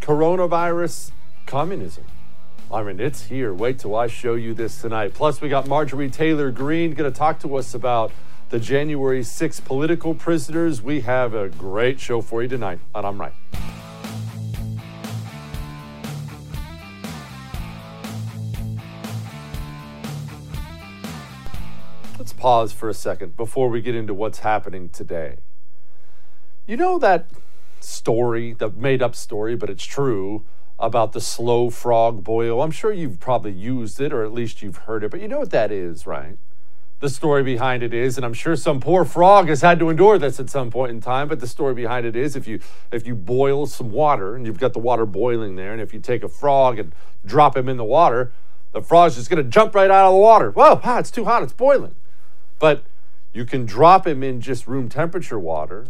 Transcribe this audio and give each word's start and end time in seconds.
coronavirus 0.00 1.12
communism. 1.46 2.04
I 2.72 2.82
mean, 2.82 3.00
it's 3.00 3.24
here. 3.24 3.52
Wait 3.52 3.80
till 3.80 3.96
I 3.96 4.06
show 4.06 4.34
you 4.34 4.54
this 4.54 4.80
tonight. 4.80 5.12
Plus, 5.14 5.40
we 5.40 5.48
got 5.48 5.66
Marjorie 5.66 6.10
Taylor 6.10 6.50
Greene 6.50 6.94
going 6.94 7.10
to 7.10 7.16
talk 7.16 7.40
to 7.40 7.56
us 7.56 7.74
about 7.74 8.12
the 8.50 8.60
January 8.60 9.22
6 9.22 9.60
political 9.60 10.14
prisoners. 10.14 10.80
We 10.80 11.00
have 11.00 11.34
a 11.34 11.48
great 11.48 12.00
show 12.00 12.20
for 12.20 12.42
you 12.42 12.48
tonight, 12.48 12.78
and 12.94 13.06
I'm 13.06 13.20
right. 13.20 13.32
Let's 22.18 22.32
pause 22.32 22.72
for 22.72 22.88
a 22.88 22.94
second 22.94 23.36
before 23.36 23.68
we 23.68 23.80
get 23.80 23.94
into 23.94 24.14
what's 24.14 24.40
happening 24.40 24.90
today. 24.90 25.38
You 26.66 26.76
know 26.76 26.98
that 26.98 27.26
story, 27.84 28.52
the 28.52 28.70
made 28.70 29.02
up 29.02 29.14
story, 29.14 29.56
but 29.56 29.70
it's 29.70 29.84
true 29.84 30.44
about 30.78 31.12
the 31.12 31.20
slow 31.20 31.70
frog 31.70 32.24
boil? 32.24 32.62
I'm 32.62 32.70
sure 32.70 32.92
you've 32.92 33.20
probably 33.20 33.52
used 33.52 34.00
it 34.00 34.12
or 34.12 34.24
at 34.24 34.32
least 34.32 34.62
you've 34.62 34.78
heard 34.78 35.04
it, 35.04 35.10
but 35.10 35.20
you 35.20 35.28
know 35.28 35.38
what 35.38 35.50
that 35.50 35.70
is, 35.70 36.06
right? 36.06 36.38
The 37.00 37.08
story 37.08 37.42
behind 37.42 37.82
it 37.82 37.94
is, 37.94 38.18
and 38.18 38.26
I'm 38.26 38.34
sure 38.34 38.54
some 38.56 38.78
poor 38.78 39.06
frog 39.06 39.48
has 39.48 39.62
had 39.62 39.78
to 39.78 39.88
endure 39.88 40.18
this 40.18 40.38
at 40.38 40.50
some 40.50 40.70
point 40.70 40.90
in 40.90 41.00
time, 41.00 41.28
but 41.28 41.40
the 41.40 41.46
story 41.46 41.72
behind 41.72 42.04
it 42.04 42.14
is 42.14 42.36
if 42.36 42.46
you 42.46 42.60
if 42.92 43.06
you 43.06 43.14
boil 43.14 43.66
some 43.66 43.90
water 43.90 44.36
and 44.36 44.44
you've 44.44 44.58
got 44.58 44.74
the 44.74 44.80
water 44.80 45.06
boiling 45.06 45.56
there, 45.56 45.72
and 45.72 45.80
if 45.80 45.94
you 45.94 46.00
take 46.00 46.22
a 46.22 46.28
frog 46.28 46.78
and 46.78 46.94
drop 47.24 47.56
him 47.56 47.70
in 47.70 47.78
the 47.78 47.84
water, 47.84 48.32
the 48.72 48.82
frog's 48.82 49.14
just 49.14 49.30
gonna 49.30 49.42
jump 49.42 49.74
right 49.74 49.90
out 49.90 50.08
of 50.08 50.12
the 50.12 50.20
water. 50.20 50.50
Whoa, 50.50 50.78
ah, 50.84 50.98
it's 50.98 51.10
too 51.10 51.24
hot, 51.24 51.42
it's 51.42 51.54
boiling. 51.54 51.94
But 52.58 52.84
you 53.32 53.46
can 53.46 53.64
drop 53.64 54.06
him 54.06 54.22
in 54.22 54.42
just 54.42 54.66
room 54.66 54.90
temperature 54.90 55.38
water 55.38 55.86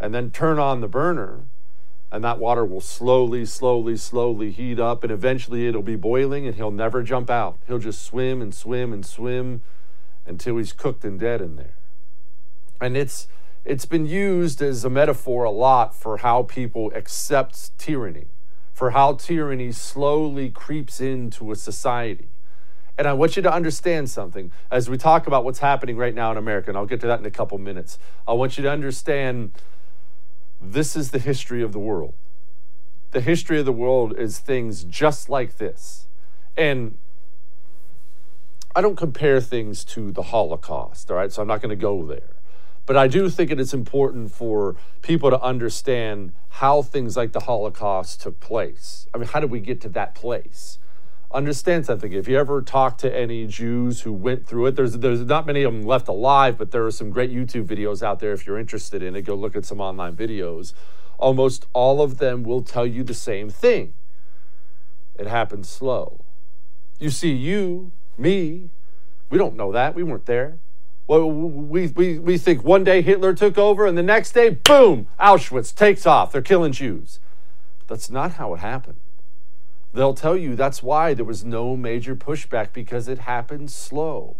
and 0.00 0.14
then 0.14 0.30
turn 0.30 0.58
on 0.58 0.80
the 0.80 0.88
burner 0.88 1.44
and 2.12 2.24
that 2.24 2.38
water 2.38 2.64
will 2.64 2.80
slowly, 2.80 3.44
slowly, 3.44 3.96
slowly 3.96 4.50
heat 4.50 4.80
up, 4.80 5.04
and 5.04 5.12
eventually 5.12 5.68
it'll 5.68 5.82
be 5.82 5.96
boiling, 5.96 6.46
and 6.46 6.56
he'll 6.56 6.72
never 6.72 7.02
jump 7.02 7.30
out. 7.30 7.58
He'll 7.68 7.78
just 7.78 8.02
swim 8.02 8.42
and 8.42 8.52
swim 8.52 8.92
and 8.92 9.06
swim 9.06 9.62
until 10.26 10.56
he's 10.56 10.72
cooked 10.72 11.04
and 11.04 11.20
dead 11.20 11.40
in 11.40 11.56
there. 11.56 11.74
And 12.80 12.96
it's 12.96 13.28
it's 13.64 13.84
been 13.84 14.06
used 14.06 14.62
as 14.62 14.84
a 14.84 14.90
metaphor 14.90 15.44
a 15.44 15.50
lot 15.50 15.94
for 15.94 16.18
how 16.18 16.42
people 16.42 16.90
accept 16.94 17.78
tyranny, 17.78 18.26
for 18.72 18.90
how 18.90 19.14
tyranny 19.14 19.70
slowly 19.70 20.50
creeps 20.50 21.00
into 21.00 21.52
a 21.52 21.56
society. 21.56 22.28
And 22.98 23.06
I 23.06 23.12
want 23.12 23.36
you 23.36 23.42
to 23.42 23.52
understand 23.52 24.10
something 24.10 24.50
as 24.70 24.90
we 24.90 24.98
talk 24.98 25.26
about 25.26 25.44
what's 25.44 25.60
happening 25.60 25.96
right 25.96 26.14
now 26.14 26.32
in 26.32 26.38
America, 26.38 26.70
and 26.70 26.76
I'll 26.76 26.86
get 26.86 27.00
to 27.02 27.06
that 27.06 27.20
in 27.20 27.26
a 27.26 27.30
couple 27.30 27.56
minutes. 27.58 27.98
I 28.26 28.32
want 28.32 28.56
you 28.56 28.64
to 28.64 28.70
understand 28.70 29.52
this 30.60 30.94
is 30.96 31.10
the 31.10 31.18
history 31.18 31.62
of 31.62 31.72
the 31.72 31.78
world. 31.78 32.14
The 33.12 33.20
history 33.20 33.58
of 33.58 33.64
the 33.64 33.72
world 33.72 34.16
is 34.16 34.38
things 34.38 34.84
just 34.84 35.28
like 35.28 35.56
this. 35.56 36.06
And 36.56 36.98
I 38.74 38.80
don't 38.80 38.96
compare 38.96 39.40
things 39.40 39.84
to 39.86 40.12
the 40.12 40.22
Holocaust, 40.22 41.10
all 41.10 41.16
right? 41.16 41.32
So 41.32 41.42
I'm 41.42 41.48
not 41.48 41.60
going 41.60 41.70
to 41.70 41.76
go 41.76 42.06
there. 42.06 42.36
But 42.86 42.96
I 42.96 43.08
do 43.08 43.28
think 43.28 43.50
it 43.50 43.60
is 43.60 43.74
important 43.74 44.32
for 44.32 44.76
people 45.02 45.30
to 45.30 45.40
understand 45.40 46.32
how 46.48 46.82
things 46.82 47.16
like 47.16 47.32
the 47.32 47.40
Holocaust 47.40 48.20
took 48.20 48.40
place. 48.40 49.06
I 49.14 49.18
mean, 49.18 49.28
how 49.28 49.40
did 49.40 49.50
we 49.50 49.60
get 49.60 49.80
to 49.82 49.88
that 49.90 50.14
place? 50.14 50.78
Understand 51.32 51.86
something. 51.86 52.12
If 52.12 52.26
you 52.26 52.38
ever 52.38 52.60
talk 52.60 52.98
to 52.98 53.16
any 53.16 53.46
Jews 53.46 54.00
who 54.00 54.12
went 54.12 54.46
through 54.46 54.66
it, 54.66 54.76
there's 54.76 54.98
there's 54.98 55.20
not 55.20 55.46
many 55.46 55.62
of 55.62 55.72
them 55.72 55.82
left 55.82 56.08
alive, 56.08 56.58
but 56.58 56.72
there 56.72 56.84
are 56.84 56.90
some 56.90 57.10
great 57.10 57.30
YouTube 57.30 57.66
videos 57.66 58.02
out 58.02 58.18
there 58.18 58.32
if 58.32 58.46
you're 58.46 58.58
interested 58.58 59.00
in 59.00 59.14
it. 59.14 59.22
Go 59.22 59.36
look 59.36 59.54
at 59.54 59.64
some 59.64 59.80
online 59.80 60.16
videos. 60.16 60.72
Almost 61.18 61.66
all 61.72 62.02
of 62.02 62.18
them 62.18 62.42
will 62.42 62.62
tell 62.62 62.84
you 62.84 63.04
the 63.04 63.14
same 63.14 63.48
thing. 63.48 63.94
It 65.18 65.28
happened 65.28 65.66
slow. 65.66 66.24
You 66.98 67.10
see, 67.10 67.32
you 67.32 67.92
me, 68.18 68.70
we 69.30 69.38
don't 69.38 69.54
know 69.54 69.70
that. 69.70 69.94
We 69.94 70.02
weren't 70.02 70.26
there. 70.26 70.58
Well, 71.06 71.30
we, 71.30 71.88
we, 71.88 72.18
we 72.18 72.38
think 72.38 72.64
one 72.64 72.84
day 72.84 73.02
Hitler 73.02 73.34
took 73.34 73.58
over 73.58 73.86
and 73.86 73.98
the 73.98 74.02
next 74.02 74.32
day, 74.32 74.50
boom, 74.50 75.08
Auschwitz 75.18 75.74
takes 75.74 76.06
off. 76.06 76.32
They're 76.32 76.42
killing 76.42 76.72
Jews. 76.72 77.18
That's 77.86 78.10
not 78.10 78.32
how 78.32 78.54
it 78.54 78.60
happened. 78.60 78.98
They'll 79.92 80.14
tell 80.14 80.36
you 80.36 80.54
that's 80.54 80.82
why 80.82 81.14
there 81.14 81.24
was 81.24 81.44
no 81.44 81.76
major 81.76 82.14
pushback 82.14 82.72
because 82.72 83.08
it 83.08 83.20
happened 83.20 83.70
slow. 83.70 84.36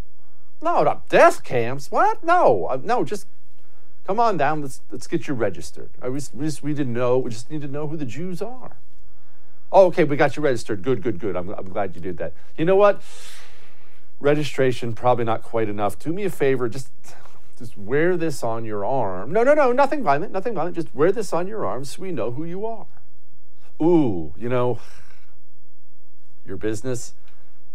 No, 0.62 0.82
not 0.82 1.08
death 1.08 1.42
camps. 1.42 1.90
What? 1.90 2.22
No, 2.22 2.66
uh, 2.66 2.78
no, 2.82 3.04
just 3.04 3.26
come 4.06 4.20
on 4.20 4.36
down. 4.36 4.62
Let's, 4.62 4.80
let's 4.90 5.06
get 5.06 5.26
you 5.26 5.34
registered. 5.34 5.90
I 6.00 6.08
we 6.08 6.20
just, 6.20 6.62
we 6.62 6.74
didn't 6.74 6.92
know. 6.92 7.18
We 7.18 7.30
just 7.30 7.50
need 7.50 7.62
to 7.62 7.68
know 7.68 7.88
who 7.88 7.96
the 7.96 8.04
Jews 8.04 8.40
are. 8.40 8.76
Oh, 9.72 9.86
okay, 9.86 10.04
we 10.04 10.16
got 10.16 10.36
you 10.36 10.42
registered. 10.42 10.82
Good, 10.82 11.02
good, 11.02 11.18
good. 11.18 11.36
I'm, 11.36 11.48
I'm 11.50 11.68
glad 11.68 11.94
you 11.94 12.00
did 12.00 12.18
that. 12.18 12.32
You 12.56 12.64
know 12.64 12.76
what? 12.76 13.02
registration 14.20 14.92
probably 14.92 15.24
not 15.24 15.42
quite 15.42 15.68
enough. 15.68 15.98
Do 15.98 16.12
me 16.12 16.24
a 16.24 16.30
favor, 16.30 16.68
just 16.68 16.90
just 17.58 17.76
wear 17.76 18.16
this 18.16 18.42
on 18.42 18.64
your 18.64 18.84
arm. 18.86 19.32
No, 19.32 19.42
no, 19.42 19.52
no, 19.52 19.72
nothing 19.72 20.02
violent, 20.02 20.32
nothing 20.32 20.54
violent. 20.54 20.76
Just 20.76 20.94
wear 20.94 21.12
this 21.12 21.32
on 21.32 21.46
your 21.46 21.66
arm 21.66 21.84
so 21.84 22.00
we 22.00 22.12
know 22.12 22.30
who 22.30 22.44
you 22.44 22.64
are. 22.64 22.86
Ooh, 23.82 24.32
you 24.38 24.48
know, 24.48 24.78
your 26.46 26.56
business. 26.56 27.14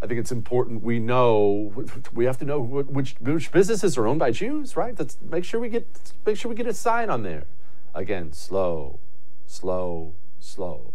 I 0.02 0.08
think 0.08 0.20
it's 0.20 0.32
important 0.32 0.84
we 0.84 1.00
know 1.00 1.86
we 2.14 2.26
have 2.26 2.38
to 2.40 2.46
know 2.46 2.60
which 2.60 3.16
which 3.20 3.52
businesses 3.52 3.98
are 3.98 4.08
owned 4.08 4.20
by 4.20 4.32
Jews, 4.32 4.76
right? 4.76 4.98
Let's 4.98 5.18
make 5.22 5.46
sure 5.46 5.60
we 5.60 5.70
get 5.70 5.88
make 6.26 6.38
sure 6.38 6.50
we 6.50 6.56
get 6.56 6.68
a 6.68 6.74
sign 6.74 7.10
on 7.10 7.24
there. 7.24 7.46
Again, 7.94 8.34
slow, 8.34 9.00
slow, 9.48 10.14
slow. 10.40 10.94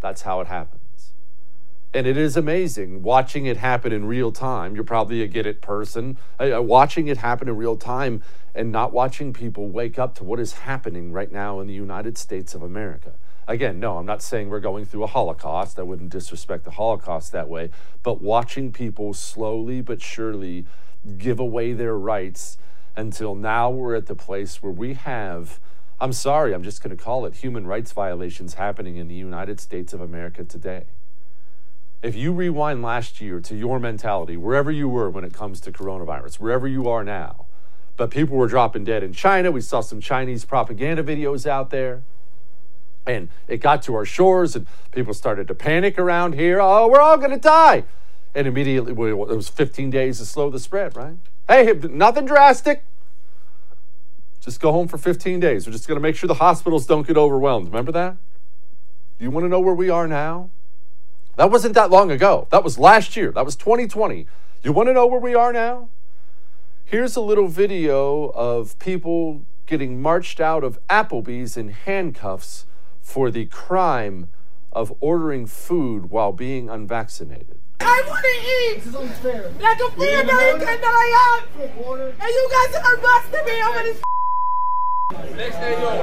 That's 0.00 0.22
how 0.22 0.40
it 0.40 0.48
happens. 0.48 1.12
And 1.94 2.06
it 2.06 2.16
is 2.16 2.36
amazing 2.36 3.02
watching 3.02 3.46
it 3.46 3.56
happen 3.58 3.92
in 3.92 4.06
real 4.06 4.32
time. 4.32 4.74
You're 4.74 4.84
probably 4.84 5.22
a 5.22 5.26
get 5.26 5.46
it 5.46 5.60
person. 5.60 6.18
Watching 6.38 7.08
it 7.08 7.18
happen 7.18 7.48
in 7.48 7.56
real 7.56 7.76
time 7.76 8.22
and 8.54 8.70
not 8.70 8.92
watching 8.92 9.32
people 9.32 9.68
wake 9.68 9.98
up 9.98 10.14
to 10.16 10.24
what 10.24 10.40
is 10.40 10.52
happening 10.52 11.12
right 11.12 11.32
now 11.32 11.60
in 11.60 11.66
the 11.66 11.74
United 11.74 12.18
States 12.18 12.54
of 12.54 12.62
America. 12.62 13.12
Again, 13.52 13.78
no, 13.80 13.98
I'm 13.98 14.06
not 14.06 14.22
saying 14.22 14.48
we're 14.48 14.60
going 14.60 14.86
through 14.86 15.04
a 15.04 15.08
Holocaust. 15.08 15.78
I 15.78 15.82
wouldn't 15.82 16.08
disrespect 16.08 16.64
the 16.64 16.70
Holocaust 16.70 17.32
that 17.32 17.50
way. 17.50 17.68
But 18.02 18.22
watching 18.22 18.72
people 18.72 19.12
slowly 19.12 19.82
but 19.82 20.00
surely 20.00 20.64
give 21.18 21.38
away 21.38 21.74
their 21.74 21.94
rights 21.94 22.56
until 22.96 23.34
now 23.34 23.68
we're 23.68 23.94
at 23.94 24.06
the 24.06 24.14
place 24.14 24.62
where 24.62 24.72
we 24.72 24.94
have, 24.94 25.60
I'm 26.00 26.14
sorry, 26.14 26.54
I'm 26.54 26.62
just 26.62 26.82
going 26.82 26.96
to 26.96 27.04
call 27.04 27.26
it 27.26 27.34
human 27.34 27.66
rights 27.66 27.92
violations 27.92 28.54
happening 28.54 28.96
in 28.96 29.08
the 29.08 29.14
United 29.14 29.60
States 29.60 29.92
of 29.92 30.00
America 30.00 30.44
today. 30.44 30.84
If 32.02 32.16
you 32.16 32.32
rewind 32.32 32.80
last 32.80 33.20
year 33.20 33.38
to 33.40 33.54
your 33.54 33.78
mentality, 33.78 34.38
wherever 34.38 34.70
you 34.70 34.88
were 34.88 35.10
when 35.10 35.24
it 35.24 35.34
comes 35.34 35.60
to 35.60 35.72
coronavirus, 35.72 36.36
wherever 36.36 36.66
you 36.66 36.88
are 36.88 37.04
now, 37.04 37.44
but 37.98 38.10
people 38.10 38.38
were 38.38 38.48
dropping 38.48 38.84
dead 38.84 39.02
in 39.02 39.12
China. 39.12 39.50
We 39.50 39.60
saw 39.60 39.82
some 39.82 40.00
Chinese 40.00 40.46
propaganda 40.46 41.04
videos 41.04 41.46
out 41.46 41.68
there. 41.68 42.02
And 43.06 43.28
it 43.48 43.58
got 43.58 43.82
to 43.84 43.94
our 43.94 44.04
shores, 44.04 44.54
and 44.54 44.66
people 44.92 45.12
started 45.12 45.48
to 45.48 45.54
panic 45.54 45.98
around 45.98 46.34
here. 46.34 46.60
Oh, 46.60 46.88
we're 46.88 47.00
all 47.00 47.16
going 47.16 47.30
to 47.30 47.36
die. 47.36 47.84
And 48.34 48.46
immediately, 48.46 48.92
it 48.92 49.14
was 49.16 49.48
15 49.48 49.90
days 49.90 50.18
to 50.18 50.24
slow 50.24 50.50
the 50.50 50.58
spread, 50.58 50.96
right? 50.96 51.16
Hey, 51.48 51.72
nothing 51.90 52.26
drastic. 52.26 52.84
Just 54.40 54.60
go 54.60 54.72
home 54.72 54.88
for 54.88 54.98
15 54.98 55.40
days. 55.40 55.66
We're 55.66 55.72
just 55.72 55.86
going 55.86 55.98
to 55.98 56.02
make 56.02 56.16
sure 56.16 56.28
the 56.28 56.34
hospitals 56.34 56.86
don't 56.86 57.06
get 57.06 57.16
overwhelmed. 57.16 57.66
Remember 57.66 57.92
that? 57.92 58.16
You 59.18 59.30
want 59.30 59.44
to 59.44 59.48
know 59.48 59.60
where 59.60 59.74
we 59.74 59.90
are 59.90 60.08
now? 60.08 60.50
That 61.36 61.50
wasn't 61.50 61.74
that 61.74 61.90
long 61.90 62.10
ago. 62.10 62.48
That 62.50 62.64
was 62.64 62.78
last 62.78 63.16
year. 63.16 63.32
That 63.32 63.44
was 63.44 63.56
2020. 63.56 64.26
You 64.62 64.72
want 64.72 64.88
to 64.88 64.92
know 64.92 65.06
where 65.06 65.20
we 65.20 65.34
are 65.34 65.52
now? 65.52 65.88
Here's 66.84 67.16
a 67.16 67.20
little 67.20 67.48
video 67.48 68.26
of 68.34 68.78
people 68.78 69.44
getting 69.66 70.02
marched 70.02 70.40
out 70.40 70.62
of 70.64 70.78
Applebee's 70.88 71.56
in 71.56 71.70
handcuffs 71.70 72.66
for 73.02 73.30
the 73.30 73.46
crime 73.46 74.28
of 74.72 74.94
ordering 75.00 75.46
food 75.46 76.10
while 76.10 76.32
being 76.32 76.70
unvaccinated. 76.70 77.58
I 77.80 78.02
want 78.08 78.24
to 78.24 78.30
eat 78.30 78.86
like 79.60 79.80
a 79.80 79.90
free 79.90 80.14
American 80.14 80.66
that 80.66 80.84
I 80.84 81.12
uh, 81.20 81.60
am, 81.60 82.00
and 82.00 82.28
you 82.28 82.48
guys 82.50 82.74
are 82.82 82.96
busting 82.96 83.44
me 83.44 83.62
over 83.62 83.82
this. 83.82 84.00
Next 85.36 85.56
day, 85.58 86.02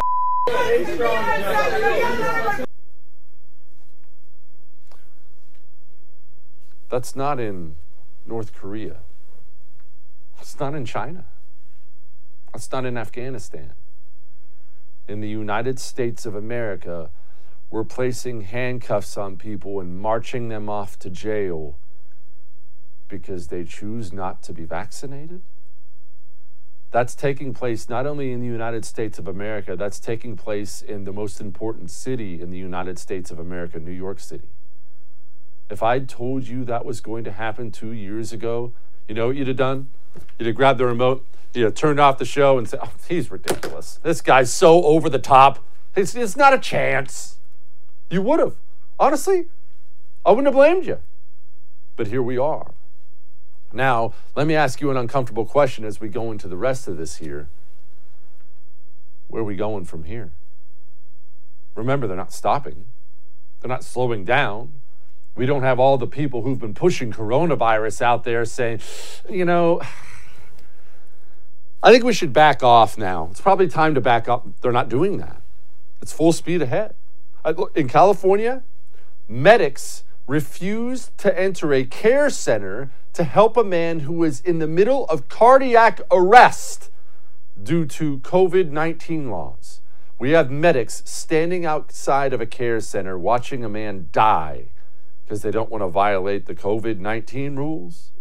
That's 6.90 7.16
not 7.16 7.40
in 7.40 7.76
North 8.26 8.54
Korea. 8.54 8.98
That's 10.38 10.60
not 10.60 10.74
in 10.74 10.86
China. 10.86 11.26
That's 12.52 12.72
not 12.72 12.86
in 12.86 12.98
Afghanistan. 12.98 13.74
In 15.10 15.22
the 15.22 15.28
United 15.28 15.80
States 15.80 16.28
of 16.28 16.36
America, 16.36 17.10
we're 17.72 17.84
placing 17.84 18.42
handcuffs 18.42 19.18
on 19.18 19.38
people 19.38 19.80
and 19.80 20.00
marching 20.00 20.50
them 20.50 20.70
off 20.70 21.00
to 21.00 21.10
jail 21.10 21.78
because 23.08 23.48
they 23.48 23.64
choose 23.64 24.14
not 24.14 24.44
to 24.44 24.54
be 24.54 24.66
vaccinated? 24.66 25.42
That's 26.92 27.16
taking 27.16 27.56
place 27.56 27.90
not 27.90 28.06
only 28.06 28.32
in 28.32 28.40
the 28.40 28.46
United 28.46 28.86
States 28.86 29.18
of 29.18 29.28
America, 29.28 29.76
that's 29.76 30.00
taking 30.00 30.38
place 30.38 30.84
in 30.84 31.06
the 31.06 31.12
most 31.12 31.42
important 31.42 31.90
city 31.90 32.40
in 32.40 32.52
the 32.52 32.60
United 32.60 33.00
States 33.00 33.32
of 33.32 33.40
America, 33.40 33.80
New 33.80 33.92
York 33.92 34.20
City. 34.20 34.50
If 35.72 35.82
I'd 35.82 36.08
told 36.08 36.48
you 36.48 36.64
that 36.66 36.86
was 36.86 37.02
going 37.02 37.24
to 37.24 37.32
happen 37.32 37.72
two 37.72 37.94
years 37.94 38.32
ago, 38.32 38.74
you 39.08 39.16
know 39.16 39.28
what 39.28 39.38
you'd 39.38 39.48
have 39.48 39.58
done? 39.58 39.88
You'd 40.38 40.46
have 40.46 40.56
grabbed 40.56 40.80
the 40.80 40.86
remote, 40.86 41.26
you'd 41.54 41.64
have 41.64 41.76
turned 41.76 42.00
off 42.00 42.18
the 42.18 42.26
show 42.26 42.58
and 42.58 42.68
said, 42.68 42.80
oh, 42.84 42.92
he's 43.08 43.32
ridiculous. 43.32 44.00
This 44.04 44.22
guy's 44.22 44.52
so 44.52 44.84
over 44.84 45.10
the 45.10 45.20
top. 45.20 45.66
It's, 45.96 46.16
it's 46.16 46.36
not 46.36 46.54
a 46.54 46.60
chance. 46.60 47.38
You 48.10 48.22
would 48.22 48.40
have. 48.40 48.56
Honestly, 49.00 49.48
I 50.26 50.32
wouldn't 50.32 50.48
have 50.48 50.56
blamed 50.56 50.86
you. 50.86 51.00
But 51.96 52.08
here 52.08 52.22
we 52.22 52.38
are. 52.38 52.74
Now, 53.72 54.14
let 54.36 54.48
me 54.48 54.56
ask 54.56 54.82
you 54.82 54.90
an 54.90 54.98
uncomfortable 54.98 55.46
question 55.46 55.86
as 55.86 56.00
we 56.00 56.10
go 56.10 56.32
into 56.32 56.48
the 56.48 56.58
rest 56.58 56.88
of 56.88 56.98
this 56.98 57.18
here. 57.18 57.50
Where 59.28 59.42
are 59.42 59.46
we 59.46 59.56
going 59.56 59.86
from 59.86 60.06
here? 60.06 60.32
Remember, 61.76 62.08
they're 62.08 62.18
not 62.18 62.34
stopping, 62.34 62.86
they're 63.62 63.70
not 63.70 63.84
slowing 63.84 64.26
down. 64.26 64.74
We 65.36 65.46
don't 65.46 65.64
have 65.64 65.80
all 65.80 65.98
the 65.98 66.08
people 66.08 66.42
who've 66.42 66.60
been 66.60 66.74
pushing 66.74 67.14
coronavirus 67.14 68.02
out 68.02 68.24
there 68.24 68.44
saying, 68.44 68.82
you 69.30 69.46
know, 69.46 69.82
I 71.82 71.94
think 71.94 72.04
we 72.04 72.12
should 72.12 72.34
back 72.34 72.62
off 72.62 72.98
now. 72.98 73.30
It's 73.32 73.40
probably 73.40 73.70
time 73.70 73.96
to 73.96 74.02
back 74.02 74.28
up. 74.28 74.46
They're 74.62 74.74
not 74.74 74.90
doing 74.90 75.18
that. 75.20 75.42
It's 76.02 76.12
full 76.12 76.34
speed 76.34 76.62
ahead. 76.62 76.94
In 77.74 77.88
California, 77.88 78.64
medics 79.30 80.04
refused 80.28 81.18
to 81.20 81.40
enter 81.40 81.74
a 81.74 81.86
care 81.86 82.30
center 82.30 82.92
to 83.14 83.24
help 83.24 83.56
a 83.56 83.64
man 83.64 84.02
who 84.02 84.12
was 84.12 84.42
in 84.42 84.60
the 84.60 84.68
middle 84.68 85.06
of 85.06 85.30
cardiac 85.30 86.02
arrest 86.12 86.92
due 87.62 87.86
to 87.86 88.20
COVID 88.20 88.72
19 88.72 89.32
laws. 89.32 89.80
We 90.20 90.32
have 90.32 90.52
medics 90.52 91.02
standing 91.06 91.66
outside 91.66 92.34
of 92.34 92.42
a 92.42 92.46
care 92.46 92.82
center 92.82 93.18
watching 93.18 93.64
a 93.64 93.70
man 93.70 94.10
die 94.12 94.66
because 95.24 95.44
they 95.44 95.52
don't 95.52 95.70
want 95.70 95.82
to 95.82 95.88
violate 95.88 96.46
the 96.46 96.56
COVID 96.56 97.00
19 97.00 97.56
rules. 97.56 98.12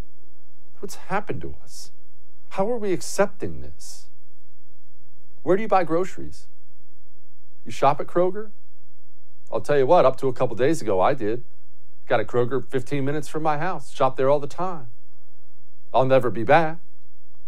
What's 0.79 0.95
happened 0.95 1.41
to 1.43 1.57
us? 1.63 1.91
How 2.51 2.71
are 2.71 2.79
we 2.79 2.93
accepting 2.93 3.61
this? 3.61 4.07
Where 5.43 5.57
do 5.57 5.63
you 5.63 5.69
buy 5.69 5.85
groceries? 5.85 6.47
You 7.65 7.73
shop 7.73 8.01
at 8.01 8.07
Kroger? 8.07 8.51
I'll 9.53 9.61
tell 9.61 9.79
you 9.79 9.87
what, 9.87 10.05
up 10.05 10.17
to 10.19 10.29
a 10.29 10.33
couple 10.33 10.57
days 10.57 10.83
ago, 10.83 11.01
I 11.01 11.15
did. 11.15 11.45
Got 12.07 12.21
a 12.21 12.25
Kroger 12.25 12.67
15 12.67 13.05
minutes 13.05 13.29
from 13.29 13.43
my 13.43 13.59
house. 13.59 13.93
Shop 13.93 14.17
there 14.17 14.29
all 14.29 14.41
the 14.41 14.47
time. 14.47 14.89
I'll 15.93 16.05
never 16.05 16.31
be 16.31 16.45
back. 16.45 16.79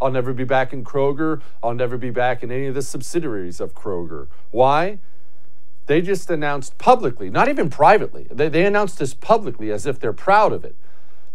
I'll 0.00 0.10
never 0.10 0.32
be 0.32 0.44
back 0.44 0.72
in 0.72 0.84
Kroger. 0.84 1.42
I'll 1.62 1.74
never 1.74 1.98
be 1.98 2.10
back 2.10 2.42
in 2.42 2.50
any 2.50 2.66
of 2.66 2.74
the 2.74 2.82
subsidiaries 2.82 3.60
of 3.60 3.74
Kroger. 3.74 4.28
Why? 4.50 4.98
They 5.86 6.00
just 6.00 6.30
announced 6.30 6.78
publicly, 6.78 7.30
not 7.30 7.48
even 7.48 7.68
privately, 7.68 8.26
they, 8.30 8.48
they 8.48 8.64
announced 8.64 8.98
this 8.98 9.12
publicly 9.12 9.72
as 9.72 9.86
if 9.86 9.98
they're 9.98 10.12
proud 10.12 10.52
of 10.52 10.64
it. 10.64 10.76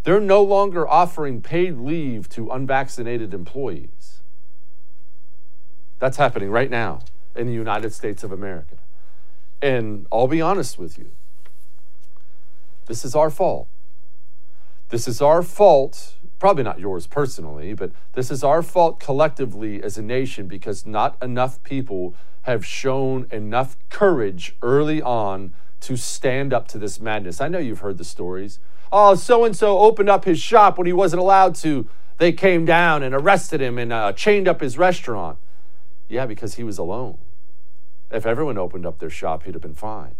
They're 0.05 0.21
no 0.21 0.43
longer 0.43 0.87
offering 0.87 1.41
paid 1.41 1.77
leave 1.77 2.29
to 2.29 2.51
unvaccinated 2.51 3.33
employees. 3.33 4.21
That's 5.97 6.17
happening 6.17 6.51
right 6.51 6.69
now 6.69 7.01
in 7.35 7.47
the 7.47 7.53
United 7.53 7.91
States 7.91 8.23
of 8.23 8.31
America. 8.31 8.75
And 9.63 10.05
I'll 10.11 10.27
be 10.27 10.41
honest 10.41 10.77
with 10.77 10.97
you 10.97 11.11
this 12.85 13.03
is 13.03 13.15
our 13.15 13.31
fault. 13.31 13.67
This 14.89 15.07
is 15.07 15.23
our 15.23 15.41
fault, 15.41 16.17
probably 16.37 16.63
not 16.63 16.79
yours 16.79 17.07
personally, 17.07 17.73
but 17.73 17.91
this 18.13 18.29
is 18.29 18.43
our 18.43 18.61
fault 18.61 18.99
collectively 18.99 19.81
as 19.81 19.97
a 19.97 20.03
nation 20.03 20.47
because 20.47 20.85
not 20.85 21.17
enough 21.19 21.63
people 21.63 22.13
have 22.43 22.63
shown 22.63 23.25
enough 23.31 23.75
courage 23.89 24.55
early 24.61 25.01
on 25.01 25.55
to 25.81 25.97
stand 25.97 26.53
up 26.53 26.67
to 26.67 26.77
this 26.77 26.99
madness. 26.99 27.41
I 27.41 27.47
know 27.47 27.57
you've 27.57 27.79
heard 27.79 27.97
the 27.97 28.03
stories. 28.03 28.59
Oh, 28.97 29.13
so 29.13 29.43
and 29.43 29.53
so 29.53 29.79
opened 29.79 30.07
up 30.07 30.23
his 30.23 30.39
shop 30.39 30.77
when 30.77 30.87
he 30.87 30.93
wasn't 30.93 31.21
allowed 31.21 31.53
to. 31.55 31.85
They 32.17 32.31
came 32.31 32.63
down 32.63 33.03
and 33.03 33.13
arrested 33.13 33.59
him 33.59 33.77
and 33.77 33.91
uh, 33.91 34.13
chained 34.13 34.47
up 34.47 34.61
his 34.61 34.77
restaurant. 34.77 35.37
Yeah, 36.07 36.25
because 36.25 36.55
he 36.55 36.63
was 36.63 36.77
alone. 36.77 37.17
If 38.09 38.25
everyone 38.25 38.57
opened 38.57 38.85
up 38.85 38.99
their 38.99 39.09
shop, 39.09 39.43
he'd 39.43 39.53
have 39.53 39.61
been 39.61 39.75
fine. 39.75 40.15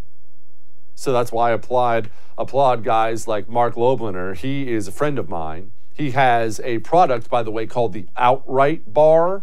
So 0.94 1.10
that's 1.10 1.32
why 1.32 1.48
I 1.48 1.52
applied, 1.54 2.10
applaud 2.36 2.84
guys 2.84 3.26
like 3.26 3.48
Marc 3.48 3.76
Lobliner. 3.76 4.36
He 4.36 4.70
is 4.70 4.86
a 4.86 4.92
friend 4.92 5.18
of 5.18 5.26
mine. 5.26 5.70
He 5.94 6.10
has 6.10 6.60
a 6.60 6.80
product, 6.80 7.30
by 7.30 7.42
the 7.42 7.50
way, 7.50 7.66
called 7.66 7.94
the 7.94 8.06
Outright 8.14 8.92
Bar. 8.92 9.42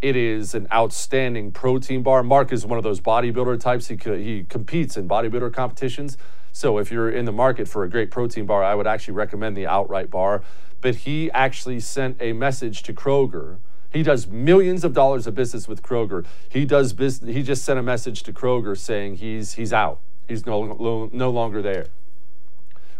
It 0.00 0.16
is 0.16 0.56
an 0.56 0.66
outstanding 0.72 1.52
protein 1.52 2.02
bar. 2.02 2.24
Mark 2.24 2.50
is 2.50 2.66
one 2.66 2.78
of 2.78 2.82
those 2.82 3.00
bodybuilder 3.00 3.60
types. 3.60 3.86
He, 3.86 3.94
he 3.96 4.42
competes 4.42 4.96
in 4.96 5.08
bodybuilder 5.08 5.52
competitions. 5.52 6.18
So 6.52 6.78
if 6.78 6.92
you're 6.92 7.10
in 7.10 7.24
the 7.24 7.32
market 7.32 7.66
for 7.66 7.82
a 7.82 7.88
great 7.88 8.10
protein 8.10 8.46
bar, 8.46 8.62
I 8.62 8.74
would 8.74 8.86
actually 8.86 9.14
recommend 9.14 9.56
the 9.56 9.66
Outright 9.66 10.10
Bar. 10.10 10.42
But 10.80 10.96
he 10.96 11.30
actually 11.30 11.80
sent 11.80 12.16
a 12.20 12.32
message 12.32 12.82
to 12.84 12.92
Kroger. 12.92 13.58
He 13.90 14.02
does 14.02 14.26
millions 14.26 14.84
of 14.84 14.94
dollars 14.94 15.26
of 15.26 15.34
business 15.34 15.68
with 15.68 15.82
Kroger. 15.82 16.26
He 16.48 16.64
does 16.64 16.92
business. 16.92 17.34
He 17.34 17.42
just 17.42 17.64
sent 17.64 17.78
a 17.78 17.82
message 17.82 18.22
to 18.24 18.32
Kroger 18.32 18.76
saying 18.76 19.16
he's 19.16 19.54
he's 19.54 19.72
out. 19.72 20.00
He's 20.28 20.46
no, 20.46 21.10
no 21.12 21.30
longer 21.30 21.62
there. 21.62 21.86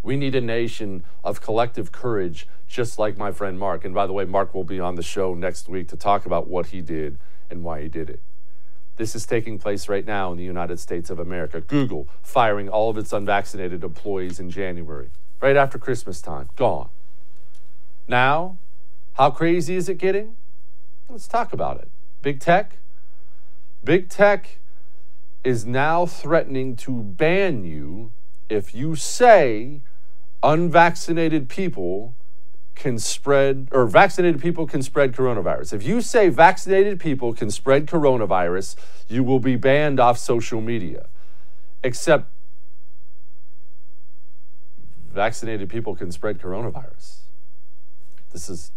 We 0.02 0.16
need 0.16 0.34
a 0.34 0.40
nation 0.40 1.05
of 1.22 1.40
collective 1.40 1.93
courage, 1.93 2.48
just 2.66 2.98
like 2.98 3.16
my 3.16 3.31
friend 3.32 3.58
Mark. 3.58 3.84
And 3.84 3.94
by 3.94 4.06
the 4.06 4.12
way, 4.12 4.25
Mark 4.25 4.55
will 4.55 4.64
be 4.64 4.81
on 4.81 4.96
the 4.96 5.02
show 5.02 5.34
next 5.34 5.69
week 5.69 5.88
to 5.88 5.96
talk 5.96 6.26
about 6.26 6.48
what 6.48 6.66
he 6.66 6.81
did 6.81 7.19
and 7.48 7.62
why 7.62 7.82
he 7.82 7.88
did 7.88 8.10
it. 8.10 8.20
This 8.96 9.14
is 9.14 9.26
taking 9.26 9.58
place 9.58 9.88
right 9.88 10.06
now 10.06 10.32
in 10.32 10.38
the 10.38 10.44
United 10.44 10.78
States 10.78 11.10
of 11.10 11.18
America. 11.18 11.60
Hmm. 11.60 11.66
Google 11.66 12.08
firing 12.22 12.68
all 12.68 12.90
of 12.90 12.98
its 12.98 13.12
unvaccinated 13.12 13.82
employees 13.84 14.38
in 14.38 14.50
January, 14.50 15.10
right 15.40 15.56
after 15.56 15.78
Christmas 15.78 16.20
time. 16.20 16.48
Gone. 16.56 16.90
Now, 18.06 18.58
how 19.14 19.30
crazy 19.30 19.76
is 19.76 19.88
it 19.88 19.98
getting? 19.98 20.36
Let's 21.08 21.28
talk 21.28 21.52
about 21.52 21.78
it. 21.78 21.90
Big 22.22 22.40
tech. 22.40 22.78
Big 23.84 24.08
tech 24.08 24.58
is 25.44 25.66
now 25.66 26.06
threatening 26.06 26.76
to 26.76 27.02
ban 27.02 27.64
you 27.64 28.12
if 28.48 28.74
you 28.74 28.94
say 28.94 29.80
unvaccinated 30.42 31.48
people 31.48 32.14
can 32.82 32.99
spread, 32.99 33.69
or 33.70 33.87
vaccinated 33.87 34.43
people 34.43 34.67
can 34.67 34.82
spread 34.82 35.12
coronavirus. 35.12 35.73
If 35.73 35.84
you 35.84 36.00
say 36.00 36.29
vaccinated 36.29 36.99
people 36.99 37.32
can 37.32 37.49
spread 37.49 37.87
coronavirus, 37.87 38.75
you 39.06 39.23
will 39.23 39.38
be 39.38 39.55
banned 39.55 40.00
off 40.00 40.19
social 40.19 40.61
media. 40.61 41.06
Except 41.84 42.26
vaccinated 45.12 45.69
people 45.69 45.94
can 45.94 46.10
spread 46.10 46.41
coronavirus. 46.41 47.19
This 48.32 48.51
is 48.51 48.72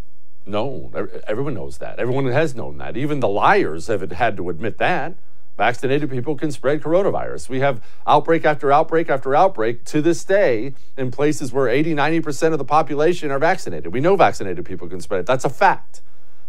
known. 0.45 0.93
Everyone 1.25 1.55
knows 1.55 1.79
that. 1.79 1.97
Everyone 1.97 2.27
has 2.27 2.53
known 2.53 2.77
that. 2.77 2.95
Even 2.95 3.21
the 3.21 3.27
liars 3.27 3.87
have 3.87 4.11
had 4.11 4.37
to 4.37 4.51
admit 4.51 4.77
that. 4.77 5.15
Vaccinated 5.57 6.09
people 6.09 6.35
can 6.35 6.51
spread 6.51 6.81
coronavirus. 6.81 7.47
We 7.47 7.61
have 7.61 7.81
outbreak 8.05 8.43
after 8.43 8.71
outbreak 8.71 9.09
after 9.09 9.33
outbreak 9.35 9.85
to 9.85 10.01
this 10.01 10.23
day 10.25 10.73
in 10.97 11.11
places 11.11 11.53
where 11.53 11.69
80, 11.69 11.95
90% 11.95 12.51
of 12.51 12.57
the 12.57 12.65
population 12.65 13.31
are 13.31 13.39
vaccinated. 13.39 13.93
We 13.93 14.01
know 14.01 14.17
vaccinated 14.17 14.65
people 14.65 14.89
can 14.89 14.99
spread 14.99 15.21
it. 15.21 15.25
That's 15.25 15.45
a 15.45 15.49
fact. 15.49 16.01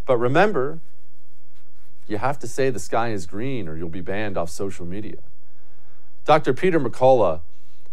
But 0.05 0.17
remember, 0.17 0.79
you 2.07 2.17
have 2.17 2.37
to 2.39 2.47
say 2.47 2.69
the 2.69 2.79
sky 2.79 3.09
is 3.11 3.25
green 3.25 3.69
or 3.69 3.77
you'll 3.77 3.89
be 3.89 4.01
banned 4.01 4.37
off 4.37 4.49
social 4.49 4.85
media. 4.85 5.19
Dr. 6.25 6.53
Peter 6.53 6.79
McCullough 6.79 7.39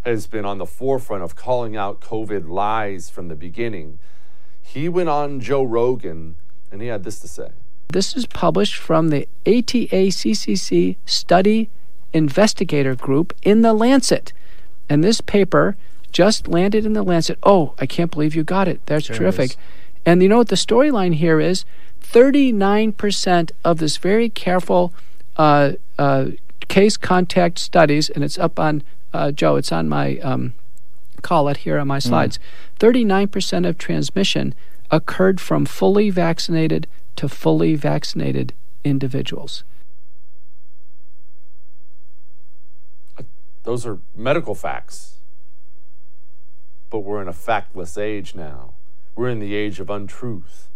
has 0.05 0.27
been 0.27 0.45
on 0.45 0.59
the 0.59 0.67
forefront 0.67 1.23
of 1.23 1.37
calling 1.37 1.77
out 1.77 2.01
COVID 2.01 2.49
lies 2.49 3.09
from 3.09 3.29
the 3.29 3.37
beginning. 3.37 4.01
He 4.61 4.89
went 4.89 5.09
on 5.09 5.39
Joe 5.39 5.63
Rogan 5.63 6.35
and 6.73 6.83
he 6.83 6.89
had 6.89 7.05
this 7.05 7.21
to 7.21 7.29
say. 7.29 7.51
This 7.89 8.17
is 8.17 8.27
published 8.27 8.77
from 8.77 9.09
the 9.09 9.29
ATACCC 9.45 10.97
Study 11.05 11.71
Investigator 12.13 12.95
Group 12.95 13.33
in 13.43 13.63
The 13.63 13.73
Lancet. 13.73 14.33
And 14.89 15.03
this 15.03 15.21
paper 15.21 15.77
just 16.13 16.49
landed 16.49 16.87
in 16.87 16.93
The 16.93 17.03
Lancet. 17.03 17.39
Oh, 17.43 17.75
I 17.79 17.87
can't 17.87 18.11
believe 18.11 18.35
you 18.35 18.45
got 18.45 18.69
it. 18.69 18.81
That's 18.87 19.09
there 19.09 19.17
terrific. 19.17 19.57
and 20.07 20.23
you 20.23 20.29
know 20.29 20.39
what 20.39 20.49
the 20.49 20.57
storyline 20.57 21.15
here 21.15 21.41
is? 21.41 21.65
39% 22.03 23.51
of 23.65 23.79
this 23.79 23.97
very 23.97 24.29
careful 24.29 24.93
uh, 25.37 25.73
uh, 25.99 26.27
case 26.69 26.97
contact 26.97 27.59
studies, 27.59 28.11
and 28.11 28.23
it's 28.23 28.39
up 28.39 28.59
on, 28.59 28.83
uh, 29.13 29.33
Joe, 29.33 29.57
it's 29.57 29.73
on 29.73 29.89
my 29.89 30.19
um, 30.19 30.55
call 31.23 31.49
it 31.49 31.59
here 31.59 31.79
on 31.79 31.89
my 31.89 31.97
hmm. 31.97 32.09
slides. 32.09 32.39
Mm. 32.79 33.29
39% 33.29 33.69
of 33.69 33.79
transmission 33.79 34.55
occurred 34.91 35.41
from 35.41 35.67
fully 35.67 36.11
vaccinated 36.11 36.87
to 37.17 37.29
fully 37.29 37.75
vaccinated 37.77 38.53
individuals. 38.85 39.65
Those 43.63 43.87
are 43.87 43.99
medical 44.15 44.55
facts. 44.55 45.21
But 46.91 47.01
we're 47.01 47.23
in 47.23 47.29
a 47.29 47.33
factless 47.33 47.97
age 48.01 48.35
now. 48.35 48.75
We're 49.17 49.31
in 49.31 49.39
the 49.39 49.55
age 49.55 49.81
of 49.81 49.89
untruth. 49.91 50.69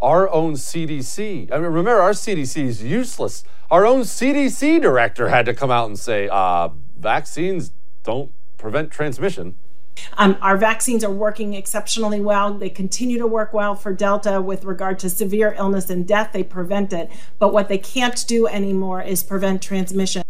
our 0.00 0.28
own 0.30 0.54
CDC. 0.54 1.52
I 1.52 1.54
mean, 1.58 1.66
remember, 1.66 2.00
our 2.00 2.10
CDC 2.10 2.64
is 2.64 2.82
useless. 2.82 3.44
Our 3.70 3.86
own 3.86 4.00
CDC 4.00 4.82
director 4.82 5.28
had 5.28 5.46
to 5.46 5.54
come 5.54 5.70
out 5.70 5.86
and 5.86 5.96
say, 5.96 6.28
uh, 6.28 6.70
vaccines 6.98 7.70
don't 8.02 8.32
prevent 8.58 8.90
transmission. 8.90 9.54
Um, 10.14 10.36
our 10.40 10.56
vaccines 10.56 11.04
are 11.04 11.10
working 11.10 11.54
exceptionally 11.54 12.20
well. 12.20 12.54
They 12.54 12.70
continue 12.70 13.18
to 13.18 13.26
work 13.26 13.52
well 13.52 13.74
for 13.74 13.92
Delta 13.92 14.40
with 14.40 14.64
regard 14.64 14.98
to 15.00 15.10
severe 15.10 15.54
illness 15.58 15.90
and 15.90 16.06
death. 16.06 16.30
They 16.32 16.42
prevent 16.42 16.92
it. 16.92 17.10
But 17.38 17.52
what 17.52 17.68
they 17.68 17.78
can't 17.78 18.26
do 18.26 18.46
anymore 18.46 19.02
is 19.02 19.22
prevent 19.22 19.62
transmission. 19.62 20.22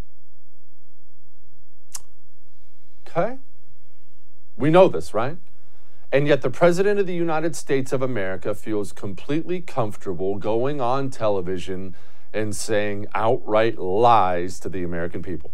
Okay. 3.09 3.39
We 4.57 4.71
know 4.71 4.89
this, 4.89 5.13
right? 5.13 5.37
And 6.13 6.27
yet, 6.27 6.43
the 6.43 6.51
President 6.51 7.01
of 7.01 7.07
the 7.07 7.15
United 7.15 7.57
States 7.57 7.93
of 7.93 8.03
America 8.03 8.55
feels 8.55 8.93
completely 8.93 9.63
comfortable 9.63 10.37
going 10.37 10.81
on 10.81 11.09
television 11.09 11.95
and 12.35 12.55
saying 12.55 13.07
outright 13.15 13.79
lies 13.79 14.61
to 14.61 14.69
the 14.69 14.83
American 14.83 15.23
people. 15.23 15.53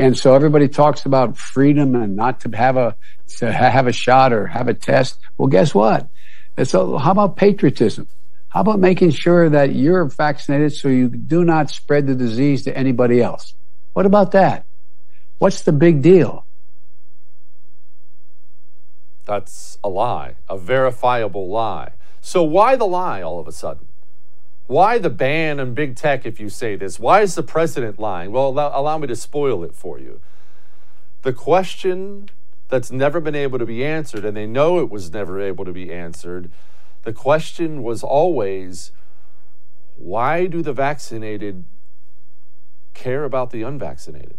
And 0.00 0.16
so 0.16 0.34
everybody 0.34 0.66
talks 0.66 1.04
about 1.04 1.36
freedom 1.36 1.94
and 1.94 2.16
not 2.16 2.40
to 2.40 2.56
have 2.56 2.78
a 2.78 2.96
to 3.38 3.52
have 3.52 3.86
a 3.86 3.92
shot 3.92 4.32
or 4.32 4.46
have 4.46 4.66
a 4.66 4.74
test. 4.74 5.18
Well, 5.36 5.48
guess 5.48 5.74
what? 5.74 6.08
So 6.64 6.96
how 6.96 7.12
about 7.12 7.36
patriotism? 7.36 8.08
How 8.48 8.62
about 8.62 8.80
making 8.80 9.10
sure 9.10 9.48
that 9.50 9.74
you're 9.74 10.06
vaccinated 10.06 10.72
so 10.72 10.88
you 10.88 11.08
do 11.08 11.44
not 11.44 11.70
spread 11.70 12.06
the 12.06 12.14
disease 12.14 12.64
to 12.64 12.76
anybody 12.76 13.20
else? 13.20 13.54
What 13.92 14.06
about 14.06 14.32
that? 14.32 14.64
What's 15.38 15.62
the 15.62 15.72
big 15.72 16.02
deal? 16.02 16.46
That's 19.26 19.78
a 19.84 19.88
lie, 19.88 20.36
a 20.48 20.58
verifiable 20.58 21.48
lie. 21.48 21.92
So 22.20 22.42
why 22.42 22.74
the 22.74 22.86
lie 22.86 23.22
all 23.22 23.38
of 23.38 23.46
a 23.46 23.52
sudden? 23.52 23.86
Why 24.70 24.98
the 24.98 25.10
ban 25.10 25.58
on 25.58 25.74
big 25.74 25.96
tech 25.96 26.24
if 26.24 26.38
you 26.38 26.48
say 26.48 26.76
this? 26.76 27.00
Why 27.00 27.22
is 27.22 27.34
the 27.34 27.42
president 27.42 27.98
lying? 27.98 28.30
Well, 28.30 28.50
allow, 28.50 28.70
allow 28.72 28.98
me 28.98 29.08
to 29.08 29.16
spoil 29.16 29.64
it 29.64 29.74
for 29.74 29.98
you. 29.98 30.20
The 31.22 31.32
question 31.32 32.30
that's 32.68 32.92
never 32.92 33.18
been 33.18 33.34
able 33.34 33.58
to 33.58 33.66
be 33.66 33.84
answered, 33.84 34.24
and 34.24 34.36
they 34.36 34.46
know 34.46 34.78
it 34.78 34.88
was 34.88 35.12
never 35.12 35.40
able 35.40 35.64
to 35.64 35.72
be 35.72 35.92
answered, 35.92 36.52
the 37.02 37.12
question 37.12 37.82
was 37.82 38.04
always 38.04 38.92
why 39.96 40.46
do 40.46 40.62
the 40.62 40.72
vaccinated 40.72 41.64
care 42.94 43.24
about 43.24 43.50
the 43.50 43.62
unvaccinated? 43.62 44.38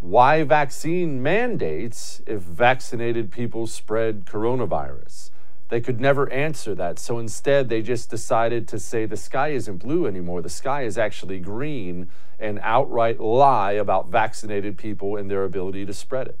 why 0.00 0.42
vaccine 0.42 1.22
mandates 1.22 2.20
if 2.26 2.42
vaccinated 2.42 3.30
people 3.30 3.68
spread 3.68 4.24
coronavirus? 4.24 5.30
They 5.68 5.80
could 5.80 6.00
never 6.00 6.30
answer 6.30 6.74
that. 6.74 6.98
So 6.98 7.18
instead, 7.18 7.68
they 7.68 7.82
just 7.82 8.10
decided 8.10 8.68
to 8.68 8.78
say 8.78 9.06
the 9.06 9.16
sky 9.16 9.48
isn't 9.48 9.78
blue 9.78 10.06
anymore. 10.06 10.42
The 10.42 10.48
sky 10.48 10.82
is 10.82 10.98
actually 10.98 11.40
green 11.40 12.10
and 12.38 12.60
outright 12.62 13.18
lie 13.20 13.72
about 13.72 14.08
vaccinated 14.08 14.76
people 14.76 15.16
and 15.16 15.30
their 15.30 15.44
ability 15.44 15.86
to 15.86 15.92
spread 15.92 16.28
it. 16.28 16.38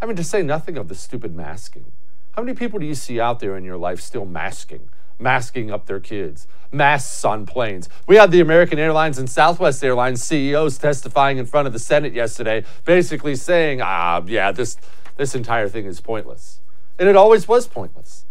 I 0.00 0.06
mean, 0.06 0.16
to 0.16 0.24
say 0.24 0.42
nothing 0.42 0.76
of 0.78 0.88
the 0.88 0.94
stupid 0.94 1.34
masking. 1.34 1.92
How 2.32 2.42
many 2.42 2.56
people 2.56 2.78
do 2.78 2.86
you 2.86 2.94
see 2.94 3.20
out 3.20 3.40
there 3.40 3.56
in 3.56 3.64
your 3.64 3.76
life 3.76 4.00
still 4.00 4.24
masking? 4.24 4.88
masking 5.22 5.70
up 5.70 5.86
their 5.86 6.00
kids, 6.00 6.46
masks 6.70 7.24
on 7.24 7.46
planes. 7.46 7.88
We 8.06 8.16
had 8.16 8.30
the 8.30 8.40
American 8.40 8.78
Airlines 8.78 9.18
and 9.18 9.30
Southwest 9.30 9.82
Airlines 9.82 10.22
CEOs 10.22 10.78
testifying 10.78 11.38
in 11.38 11.46
front 11.46 11.66
of 11.66 11.72
the 11.72 11.78
Senate 11.78 12.12
yesterday, 12.12 12.64
basically 12.84 13.36
saying, 13.36 13.80
ah, 13.80 14.22
yeah, 14.26 14.52
this, 14.52 14.76
this 15.16 15.34
entire 15.34 15.68
thing 15.68 15.86
is 15.86 16.00
pointless. 16.00 16.61
And 16.98 17.08
it 17.08 17.16
always 17.16 17.48
was 17.48 17.66
pointless. 17.66 18.24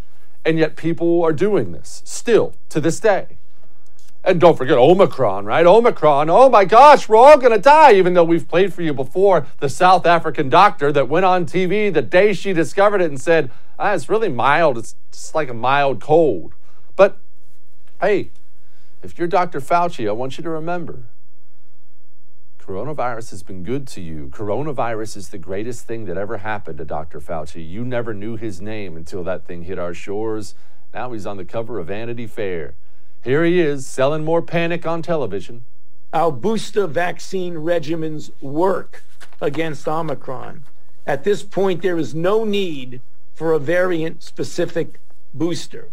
And 0.45 0.57
yet 0.57 0.75
people 0.75 1.23
are 1.23 1.33
doing 1.33 1.71
this 1.71 2.01
still 2.05 2.55
to 2.69 2.79
this 2.79 2.99
day. 2.99 3.37
And 4.23 4.39
don't 4.39 4.57
forget 4.57 4.77
Omicron, 4.77 5.45
right? 5.45 5.65
Omicron. 5.65 6.29
Oh 6.29 6.47
my 6.47 6.63
gosh, 6.63 7.09
we're 7.09 7.17
all 7.17 7.37
going 7.37 7.53
to 7.53 7.59
die, 7.59 7.93
even 7.93 8.13
though 8.13 8.23
we've 8.23 8.47
played 8.47 8.71
for 8.71 8.83
you 8.83 8.93
before 8.93 9.47
the 9.59 9.69
South 9.69 10.05
African 10.05 10.47
doctor 10.47 10.91
that 10.91 11.09
went 11.09 11.25
on 11.25 11.45
TV 11.45 11.91
the 11.91 12.03
day 12.03 12.33
she 12.33 12.53
discovered 12.53 13.01
it 13.01 13.09
and 13.09 13.19
said, 13.19 13.49
ah, 13.79 13.93
it's 13.93 14.09
really 14.09 14.29
mild. 14.29 14.77
It's 14.77 14.95
just 15.11 15.33
like 15.33 15.49
a 15.49 15.55
mild 15.55 16.01
cold. 16.01 16.53
But 16.95 17.17
hey, 17.99 18.29
if 19.01 19.17
you're 19.17 19.27
Dr. 19.27 19.59
Fauci, 19.59 20.07
I 20.07 20.11
want 20.11 20.37
you 20.37 20.43
to 20.43 20.49
remember 20.49 21.05
coronavirus 22.61 23.31
has 23.31 23.43
been 23.43 23.63
good 23.63 23.87
to 23.87 24.01
you. 24.01 24.27
Coronavirus 24.27 25.17
is 25.17 25.29
the 25.29 25.37
greatest 25.37 25.87
thing 25.87 26.05
that 26.05 26.17
ever 26.17 26.37
happened 26.37 26.77
to 26.77 26.85
Dr. 26.85 27.19
Fauci. 27.19 27.67
You 27.67 27.83
never 27.83 28.13
knew 28.13 28.37
his 28.37 28.61
name 28.61 28.95
until 28.95 29.23
that 29.23 29.45
thing 29.45 29.63
hit 29.63 29.79
our 29.79 29.93
shores. 29.93 30.53
Now 30.93 31.11
he's 31.11 31.25
on 31.25 31.37
the 31.37 31.45
cover 31.45 31.79
of 31.79 31.87
Vanity 31.87 32.27
Fair. 32.27 32.75
Here 33.23 33.43
he 33.43 33.59
is, 33.59 33.85
selling 33.85 34.23
more 34.23 34.41
panic 34.41 34.85
on 34.85 35.01
television. 35.01 35.65
Our 36.13 36.31
booster 36.31 36.87
vaccine 36.87 37.55
regimens 37.55 38.31
work 38.41 39.03
against 39.41 39.87
Omicron. 39.87 40.63
At 41.07 41.23
this 41.23 41.43
point, 41.43 41.81
there 41.81 41.97
is 41.97 42.13
no 42.13 42.43
need 42.43 43.01
for 43.33 43.53
a 43.53 43.59
variant 43.59 44.21
specific 44.21 44.99
booster. 45.33 45.87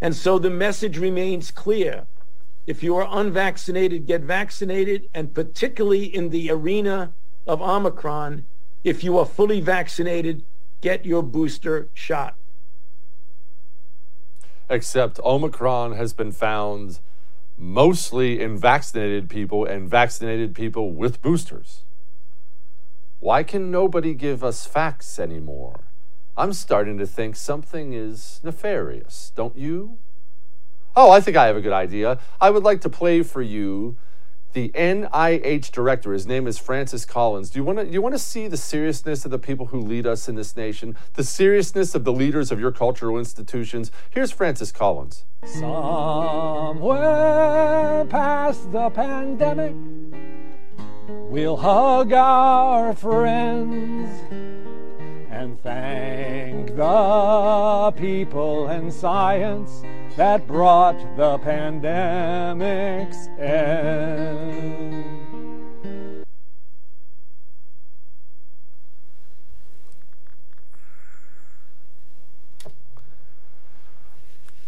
And 0.00 0.14
so 0.14 0.38
the 0.38 0.50
message 0.50 0.98
remains 0.98 1.50
clear. 1.50 2.06
If 2.66 2.82
you 2.82 2.96
are 2.96 3.06
unvaccinated, 3.10 4.06
get 4.06 4.22
vaccinated, 4.22 5.08
and 5.12 5.34
particularly 5.34 6.04
in 6.04 6.30
the 6.30 6.50
arena 6.50 7.12
of 7.46 7.60
Omicron, 7.60 8.46
if 8.82 9.04
you 9.04 9.18
are 9.18 9.26
fully 9.26 9.60
vaccinated, 9.60 10.44
get 10.80 11.04
your 11.04 11.22
booster 11.22 11.88
shot. 11.92 12.36
Except 14.70 15.20
Omicron 15.22 15.92
has 15.92 16.14
been 16.14 16.32
found 16.32 17.00
mostly 17.56 18.40
in 18.40 18.56
vaccinated 18.56 19.28
people 19.28 19.64
and 19.64 19.88
vaccinated 19.88 20.54
people 20.54 20.92
with 20.92 21.20
boosters. 21.20 21.84
Why 23.20 23.42
can 23.42 23.70
nobody 23.70 24.14
give 24.14 24.42
us 24.42 24.66
facts 24.66 25.18
anymore? 25.18 25.80
I'm 26.36 26.52
starting 26.52 26.98
to 26.98 27.06
think 27.06 27.36
something 27.36 27.92
is 27.92 28.40
nefarious, 28.42 29.32
don't 29.36 29.56
you? 29.56 29.98
Oh, 30.96 31.10
I 31.10 31.20
think 31.20 31.36
I 31.36 31.46
have 31.46 31.56
a 31.56 31.60
good 31.60 31.72
idea. 31.72 32.20
I 32.40 32.50
would 32.50 32.62
like 32.62 32.80
to 32.82 32.88
play 32.88 33.22
for 33.22 33.42
you 33.42 33.96
the 34.52 34.68
NIH 34.70 35.72
director. 35.72 36.12
His 36.12 36.26
name 36.26 36.46
is 36.46 36.58
Francis 36.58 37.04
Collins. 37.04 37.50
Do 37.50 37.58
you 37.58 37.64
want 37.64 37.80
to 37.80 37.86
you 37.86 38.00
want 38.00 38.14
to 38.14 38.20
see 38.20 38.46
the 38.46 38.56
seriousness 38.56 39.24
of 39.24 39.32
the 39.32 39.38
people 39.38 39.66
who 39.66 39.80
lead 39.80 40.06
us 40.06 40.28
in 40.28 40.36
this 40.36 40.56
nation? 40.56 40.96
The 41.14 41.24
seriousness 41.24 41.96
of 41.96 42.04
the 42.04 42.12
leaders 42.12 42.52
of 42.52 42.60
your 42.60 42.70
cultural 42.70 43.18
institutions? 43.18 43.90
Here's 44.10 44.30
Francis 44.30 44.70
Collins. 44.70 45.24
Somewhere 45.44 46.84
past 48.08 48.70
the 48.70 48.90
pandemic, 48.90 49.74
we'll 51.08 51.56
hug 51.56 52.12
our 52.12 52.94
friends 52.94 54.08
and 55.28 55.60
thank 55.60 56.76
the 56.76 57.92
people 57.96 58.68
and 58.68 58.92
science 58.92 59.82
that 60.16 60.46
brought 60.46 60.96
the 61.16 61.38
pandemic's 61.38 63.26
end. 63.38 65.04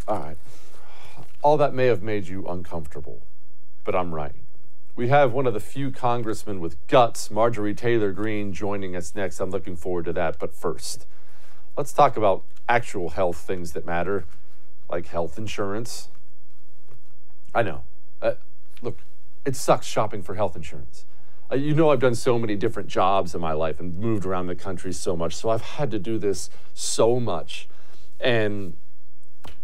All 0.09 0.19
right. 0.19 0.37
All 1.43 1.57
that 1.57 1.75
may 1.75 1.87
have 1.87 2.03
made 2.03 2.27
you 2.27 2.45
uncomfortable, 2.47 3.21
but 3.85 3.95
I'm 3.95 4.15
right. 4.15 4.35
We 4.97 5.09
have 5.09 5.33
one 5.33 5.47
of 5.47 5.55
the 5.55 5.61
few 5.61 5.91
congressmen 5.91 6.59
with 6.59 6.77
guts, 6.87 7.31
Marjorie 7.31 7.75
Taylor 7.75 8.13
Greene, 8.13 8.53
joining 8.53 8.97
us 8.97 9.15
next. 9.15 9.41
I'm 9.41 9.51
looking 9.51 9.77
forward 9.77 10.07
to 10.07 10.13
that. 10.15 10.39
But 10.39 10.55
first, 10.55 11.07
let's 11.77 11.93
talk 11.93 12.17
about 12.17 12.43
actual 12.69 13.11
health 13.11 13.37
things 13.37 13.73
that 13.73 13.85
matter, 13.85 14.25
like 14.89 15.07
health 15.07 15.39
insurance. 15.39 16.09
I 17.55 17.63
know. 17.63 17.83
Uh, 18.21 18.33
look, 18.83 18.99
it 19.45 19.57
sucks 19.57 19.87
shopping 19.87 20.23
for 20.23 20.35
health 20.35 20.57
insurance. 20.57 21.05
Uh, 21.51 21.55
you 21.57 21.75
know, 21.75 21.91
I've 21.91 22.01
done 22.01 22.15
so 22.15 22.39
many 22.39 22.57
different 22.57 22.89
jobs 22.89 23.35
in 23.35 23.41
my 23.41 23.53
life 23.53 23.79
and 23.79 23.99
moved 23.99 24.27
around 24.27 24.47
the 24.47 24.57
country 24.57 24.93
so 24.93 25.17
much, 25.17 25.35
so 25.35 25.51
I've 25.51 25.63
had 25.63 25.91
to 25.93 25.99
do 25.99 26.19
this 26.19 26.51
so 26.75 27.21
much. 27.21 27.69
And 28.21 28.77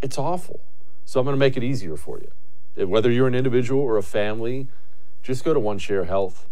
it's 0.00 0.18
awful. 0.18 0.60
So 1.04 1.20
I'm 1.20 1.26
going 1.26 1.34
to 1.34 1.40
make 1.40 1.56
it 1.56 1.64
easier 1.64 1.96
for 1.96 2.20
you. 2.20 2.86
Whether 2.86 3.10
you're 3.10 3.26
an 3.26 3.34
individual 3.34 3.82
or 3.82 3.96
a 3.98 4.02
family, 4.02 4.68
just 5.22 5.44
go 5.44 5.52
to 5.52 5.60
One 5.60 5.78
Share 5.78 6.04
Health. 6.04 6.46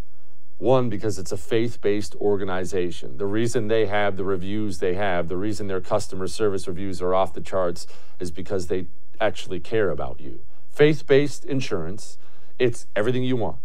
One, 0.60 0.90
because 0.90 1.18
it's 1.18 1.32
a 1.32 1.36
faith 1.36 1.80
based 1.80 2.14
organization. 2.16 3.16
The 3.16 3.26
reason 3.26 3.68
they 3.68 3.86
have 3.86 4.16
the 4.16 4.24
reviews 4.24 4.78
they 4.78 4.94
have, 4.94 5.28
the 5.28 5.36
reason 5.36 5.66
their 5.66 5.80
customer 5.80 6.28
service 6.28 6.68
reviews 6.68 7.00
are 7.00 7.14
off 7.14 7.32
the 7.32 7.40
charts 7.40 7.86
is 8.18 8.30
because 8.30 8.66
they 8.66 8.86
actually 9.20 9.58
care 9.58 9.90
about 9.90 10.20
you. 10.20 10.40
Faith 10.68 11.06
based 11.06 11.44
insurance, 11.46 12.18
it's 12.58 12.86
everything 12.94 13.24
you 13.24 13.36
want 13.36 13.56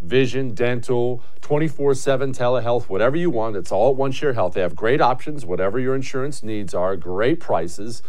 vision, 0.00 0.54
dental, 0.54 1.22
24 1.40 1.94
7 1.94 2.32
telehealth, 2.32 2.84
whatever 2.84 3.16
you 3.16 3.30
want. 3.30 3.56
It's 3.56 3.70
all 3.70 3.90
at 3.90 3.96
One 3.96 4.12
Share 4.12 4.32
Health. 4.32 4.54
They 4.54 4.60
have 4.60 4.74
great 4.74 5.00
options, 5.00 5.44
whatever 5.44 5.78
your 5.78 5.94
insurance 5.94 6.42
needs 6.42 6.74
are, 6.74 6.96
great 6.96 7.40
prices. 7.40 8.02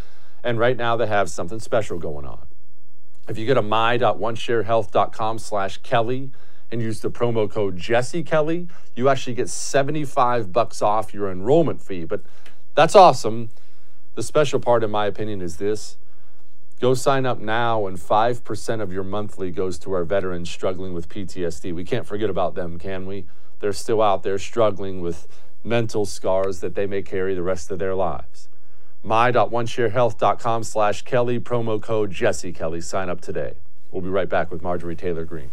And 0.44 0.58
right 0.58 0.78
now 0.78 0.98
they 0.98 1.08
have 1.08 1.30
something 1.30 1.60
special 1.60 2.00
going 2.00 2.26
on. 2.26 2.48
If 3.28 3.38
you 3.38 3.46
go 3.46 3.54
to 3.54 3.62
my.onesharehealth.com 3.62 5.40
slash 5.40 5.78
Kelly 5.78 6.32
and 6.72 6.82
use 6.82 7.01
the 7.01 7.12
promo 7.12 7.50
code 7.50 7.78
Jesse 7.78 8.24
Kelly, 8.24 8.68
you 8.96 9.10
actually 9.10 9.34
get 9.34 9.50
75 9.50 10.54
bucks 10.54 10.82
off 10.82 11.13
your 11.13 11.30
enrollment 11.30 11.82
fee. 11.82 12.06
But 12.06 12.22
that's 12.75 12.96
awesome. 12.96 13.50
The 14.16 14.24
special 14.24 14.60
part, 14.60 14.84
in 14.84 14.92
my 14.92 15.06
opinion, 15.06 15.42
is 15.42 15.58
this. 15.58 15.98
Go 16.80 16.94
sign 16.96 17.25
up 17.25 17.40
now, 17.40 17.86
and 17.86 17.98
5% 17.98 18.82
of 18.82 18.92
your 18.92 19.04
monthly 19.04 19.51
goes 19.51 19.78
to 19.80 19.94
our 19.94 20.04
veterans 20.04 20.50
struggling 20.50 20.94
with 20.94 21.10
PTSD. 21.10 21.74
We 21.75 21.84
can't 21.84 22.08
forget 22.08 22.30
about 22.30 22.56
them, 22.56 22.80
can 22.80 23.06
we? 23.06 23.25
They're 23.60 23.74
still 23.74 24.01
out 24.01 24.24
there 24.24 24.40
struggling 24.40 25.01
with 25.01 25.28
mental 25.63 26.06
scars 26.06 26.60
that 26.62 26.74
they 26.74 26.88
may 26.88 27.04
carry 27.04 27.36
the 27.36 27.44
rest 27.44 27.70
of 27.70 27.78
their 27.78 27.94
lives. 27.94 28.50
My.onesharehealth.com 29.04 30.63
slash 30.63 31.04
Kelly, 31.04 31.40
promo 31.40 31.82
code 31.82 32.12
Jesse 32.12 32.51
Kelly. 32.51 32.82
Sign 32.82 33.10
up 33.10 33.22
today. 33.22 33.54
We'll 33.92 34.01
be 34.01 34.10
right 34.10 34.30
back 34.30 34.50
with 34.50 34.62
Marjorie 34.62 34.96
Taylor 34.96 35.25
Greene. 35.25 35.51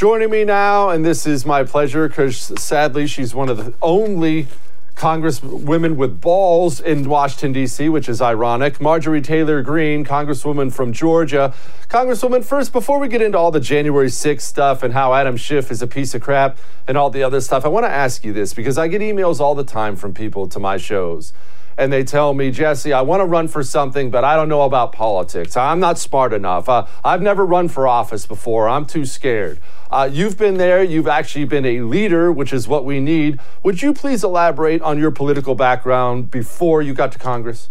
Joining 0.00 0.30
me 0.30 0.44
now, 0.44 0.88
and 0.88 1.04
this 1.04 1.26
is 1.26 1.44
my 1.44 1.62
pleasure 1.62 2.08
because 2.08 2.34
sadly 2.58 3.06
she's 3.06 3.34
one 3.34 3.50
of 3.50 3.58
the 3.58 3.74
only 3.82 4.46
Congresswomen 4.94 5.96
with 5.96 6.22
balls 6.22 6.80
in 6.80 7.06
Washington, 7.06 7.52
D.C., 7.52 7.86
which 7.90 8.08
is 8.08 8.22
ironic. 8.22 8.80
Marjorie 8.80 9.20
Taylor 9.20 9.60
Greene, 9.60 10.02
Congresswoman 10.02 10.72
from 10.72 10.94
Georgia. 10.94 11.52
Congresswoman, 11.90 12.42
first, 12.42 12.72
before 12.72 12.98
we 12.98 13.08
get 13.08 13.20
into 13.20 13.36
all 13.36 13.50
the 13.50 13.60
January 13.60 14.08
6th 14.08 14.40
stuff 14.40 14.82
and 14.82 14.94
how 14.94 15.12
Adam 15.12 15.36
Schiff 15.36 15.70
is 15.70 15.82
a 15.82 15.86
piece 15.86 16.14
of 16.14 16.22
crap 16.22 16.56
and 16.88 16.96
all 16.96 17.10
the 17.10 17.22
other 17.22 17.42
stuff, 17.42 17.66
I 17.66 17.68
want 17.68 17.84
to 17.84 17.90
ask 17.90 18.24
you 18.24 18.32
this 18.32 18.54
because 18.54 18.78
I 18.78 18.88
get 18.88 19.02
emails 19.02 19.38
all 19.38 19.54
the 19.54 19.64
time 19.64 19.96
from 19.96 20.14
people 20.14 20.48
to 20.48 20.58
my 20.58 20.78
shows 20.78 21.34
and 21.80 21.90
they 21.90 22.04
tell 22.04 22.34
me, 22.34 22.50
Jesse, 22.50 22.92
I 22.92 23.00
want 23.00 23.22
to 23.22 23.24
run 23.24 23.48
for 23.48 23.64
something, 23.64 24.10
but 24.10 24.22
I 24.22 24.36
don't 24.36 24.50
know 24.50 24.62
about 24.62 24.92
politics. 24.92 25.56
I'm 25.56 25.80
not 25.80 25.98
smart 25.98 26.34
enough. 26.34 26.68
Uh, 26.68 26.86
I've 27.02 27.22
never 27.22 27.46
run 27.46 27.68
for 27.68 27.88
office 27.88 28.26
before. 28.26 28.68
I'm 28.68 28.84
too 28.84 29.06
scared. 29.06 29.58
Uh, 29.90 30.06
you've 30.12 30.36
been 30.36 30.58
there. 30.58 30.82
You've 30.82 31.08
actually 31.08 31.46
been 31.46 31.64
a 31.64 31.80
leader, 31.80 32.30
which 32.30 32.52
is 32.52 32.68
what 32.68 32.84
we 32.84 33.00
need. 33.00 33.40
Would 33.62 33.80
you 33.80 33.94
please 33.94 34.22
elaborate 34.22 34.82
on 34.82 34.98
your 34.98 35.10
political 35.10 35.54
background 35.54 36.30
before 36.30 36.82
you 36.82 36.92
got 36.92 37.12
to 37.12 37.18
Congress? 37.18 37.70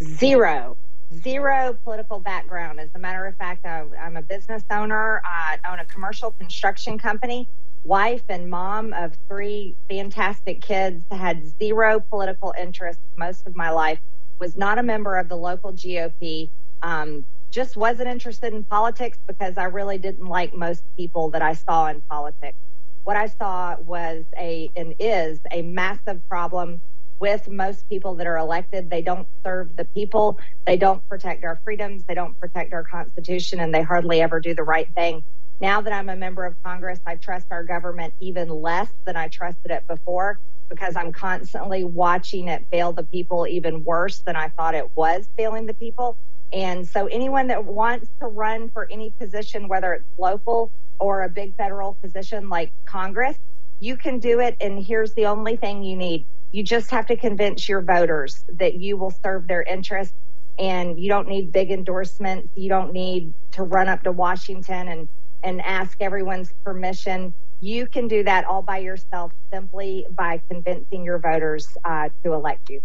Zero. 0.00 0.76
Zero 1.12 1.76
political 1.82 2.20
background. 2.20 2.78
As 2.78 2.90
a 2.94 2.98
matter 3.00 3.26
of 3.26 3.34
fact, 3.34 3.66
I'm 3.66 4.16
a 4.16 4.22
business 4.22 4.62
owner. 4.70 5.20
I 5.24 5.58
own 5.68 5.80
a 5.80 5.84
commercial 5.84 6.30
construction 6.30 6.96
company 6.96 7.48
wife 7.86 8.22
and 8.28 8.50
mom 8.50 8.92
of 8.92 9.12
three 9.28 9.76
fantastic 9.88 10.60
kids, 10.60 11.04
had 11.10 11.46
zero 11.58 12.00
political 12.00 12.52
interest 12.58 12.98
most 13.16 13.46
of 13.46 13.54
my 13.54 13.70
life, 13.70 14.00
was 14.40 14.56
not 14.56 14.78
a 14.78 14.82
member 14.82 15.16
of 15.16 15.28
the 15.28 15.36
local 15.36 15.72
GOP, 15.72 16.50
um, 16.82 17.24
just 17.50 17.76
wasn't 17.76 18.08
interested 18.08 18.52
in 18.52 18.64
politics 18.64 19.18
because 19.26 19.56
I 19.56 19.64
really 19.64 19.98
didn't 19.98 20.26
like 20.26 20.52
most 20.52 20.82
people 20.96 21.30
that 21.30 21.42
I 21.42 21.54
saw 21.54 21.86
in 21.86 22.00
politics. 22.02 22.58
What 23.04 23.16
I 23.16 23.28
saw 23.28 23.76
was 23.78 24.24
a 24.36 24.68
and 24.76 24.94
is 24.98 25.38
a 25.52 25.62
massive 25.62 26.28
problem 26.28 26.80
with 27.20 27.48
most 27.48 27.88
people 27.88 28.16
that 28.16 28.26
are 28.26 28.36
elected. 28.36 28.90
They 28.90 29.00
don't 29.00 29.28
serve 29.44 29.76
the 29.76 29.84
people, 29.84 30.38
they 30.66 30.76
don't 30.76 31.08
protect 31.08 31.44
our 31.44 31.60
freedoms, 31.64 32.02
they 32.08 32.14
don't 32.14 32.38
protect 32.40 32.72
our 32.72 32.82
Constitution, 32.82 33.60
and 33.60 33.72
they 33.72 33.82
hardly 33.82 34.20
ever 34.20 34.40
do 34.40 34.54
the 34.54 34.64
right 34.64 34.92
thing. 34.94 35.22
Now 35.60 35.80
that 35.80 35.92
I'm 35.92 36.10
a 36.10 36.16
member 36.16 36.44
of 36.44 36.62
Congress, 36.62 37.00
I 37.06 37.14
trust 37.16 37.46
our 37.50 37.64
government 37.64 38.12
even 38.20 38.48
less 38.48 38.88
than 39.06 39.16
I 39.16 39.28
trusted 39.28 39.70
it 39.70 39.86
before 39.86 40.38
because 40.68 40.96
I'm 40.96 41.12
constantly 41.12 41.82
watching 41.82 42.48
it 42.48 42.66
fail 42.70 42.92
the 42.92 43.04
people 43.04 43.46
even 43.46 43.82
worse 43.82 44.18
than 44.18 44.36
I 44.36 44.48
thought 44.50 44.74
it 44.74 44.90
was 44.94 45.28
failing 45.36 45.64
the 45.64 45.74
people. 45.74 46.18
And 46.52 46.86
so, 46.86 47.06
anyone 47.06 47.46
that 47.48 47.64
wants 47.64 48.08
to 48.20 48.26
run 48.26 48.68
for 48.68 48.86
any 48.90 49.10
position, 49.10 49.66
whether 49.66 49.94
it's 49.94 50.04
local 50.18 50.70
or 50.98 51.22
a 51.22 51.28
big 51.28 51.56
federal 51.56 51.94
position 51.94 52.48
like 52.48 52.72
Congress, 52.84 53.38
you 53.80 53.96
can 53.96 54.18
do 54.18 54.40
it. 54.40 54.56
And 54.60 54.84
here's 54.84 55.14
the 55.14 55.26
only 55.26 55.56
thing 55.56 55.82
you 55.82 55.96
need 55.96 56.26
you 56.52 56.62
just 56.62 56.90
have 56.90 57.06
to 57.06 57.16
convince 57.16 57.68
your 57.68 57.80
voters 57.80 58.44
that 58.48 58.74
you 58.74 58.96
will 58.96 59.10
serve 59.10 59.48
their 59.48 59.62
interests. 59.62 60.14
And 60.58 60.98
you 60.98 61.08
don't 61.08 61.28
need 61.28 61.52
big 61.52 61.70
endorsements. 61.70 62.48
You 62.56 62.68
don't 62.68 62.92
need 62.92 63.34
to 63.52 63.62
run 63.62 63.88
up 63.88 64.04
to 64.04 64.12
Washington 64.12 64.88
and 64.88 65.08
and 65.42 65.60
ask 65.60 65.96
everyone's 66.00 66.52
permission. 66.64 67.34
You 67.60 67.86
can 67.86 68.08
do 68.08 68.22
that 68.24 68.44
all 68.44 68.62
by 68.62 68.78
yourself 68.78 69.32
simply 69.52 70.06
by 70.10 70.40
convincing 70.48 71.04
your 71.04 71.18
voters 71.18 71.76
uh, 71.84 72.10
to 72.22 72.32
elect 72.32 72.68
you. 72.70 72.82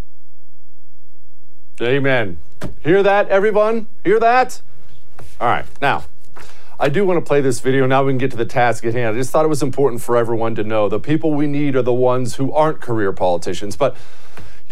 Amen. 1.80 2.38
Hear 2.80 3.02
that, 3.02 3.28
everyone? 3.28 3.88
Hear 4.04 4.20
that? 4.20 4.60
All 5.40 5.48
right. 5.48 5.66
Now, 5.80 6.04
I 6.78 6.88
do 6.88 7.04
want 7.04 7.18
to 7.18 7.26
play 7.26 7.40
this 7.40 7.60
video. 7.60 7.86
Now 7.86 8.04
we 8.04 8.12
can 8.12 8.18
get 8.18 8.30
to 8.32 8.36
the 8.36 8.44
task 8.44 8.84
at 8.84 8.94
hand. 8.94 9.14
I 9.14 9.18
just 9.18 9.30
thought 9.30 9.44
it 9.44 9.48
was 9.48 9.62
important 9.62 10.02
for 10.02 10.16
everyone 10.16 10.54
to 10.56 10.64
know 10.64 10.88
the 10.88 11.00
people 11.00 11.32
we 11.32 11.46
need 11.46 11.76
are 11.76 11.82
the 11.82 11.92
ones 11.92 12.36
who 12.36 12.52
aren't 12.52 12.80
career 12.80 13.12
politicians. 13.12 13.76
But 13.76 13.96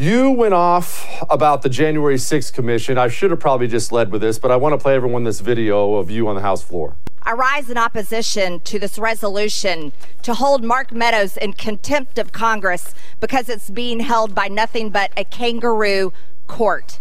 you 0.00 0.30
went 0.30 0.54
off 0.54 1.06
about 1.28 1.60
the 1.60 1.68
January 1.68 2.16
6th 2.16 2.54
commission. 2.54 2.96
I 2.96 3.08
should 3.08 3.30
have 3.30 3.38
probably 3.38 3.68
just 3.68 3.92
led 3.92 4.10
with 4.10 4.22
this, 4.22 4.38
but 4.38 4.50
I 4.50 4.56
want 4.56 4.72
to 4.72 4.78
play 4.78 4.94
everyone 4.94 5.24
this 5.24 5.40
video 5.40 5.96
of 5.96 6.10
you 6.10 6.26
on 6.26 6.36
the 6.36 6.40
House 6.40 6.62
floor. 6.62 6.96
I 7.22 7.34
rise 7.34 7.68
in 7.68 7.76
opposition 7.76 8.60
to 8.60 8.78
this 8.78 8.98
resolution 8.98 9.92
to 10.22 10.32
hold 10.32 10.64
Mark 10.64 10.90
Meadows 10.90 11.36
in 11.36 11.52
contempt 11.52 12.18
of 12.18 12.32
Congress 12.32 12.94
because 13.20 13.50
it's 13.50 13.68
being 13.68 14.00
held 14.00 14.34
by 14.34 14.48
nothing 14.48 14.88
but 14.88 15.12
a 15.18 15.24
kangaroo 15.24 16.14
court. 16.46 16.98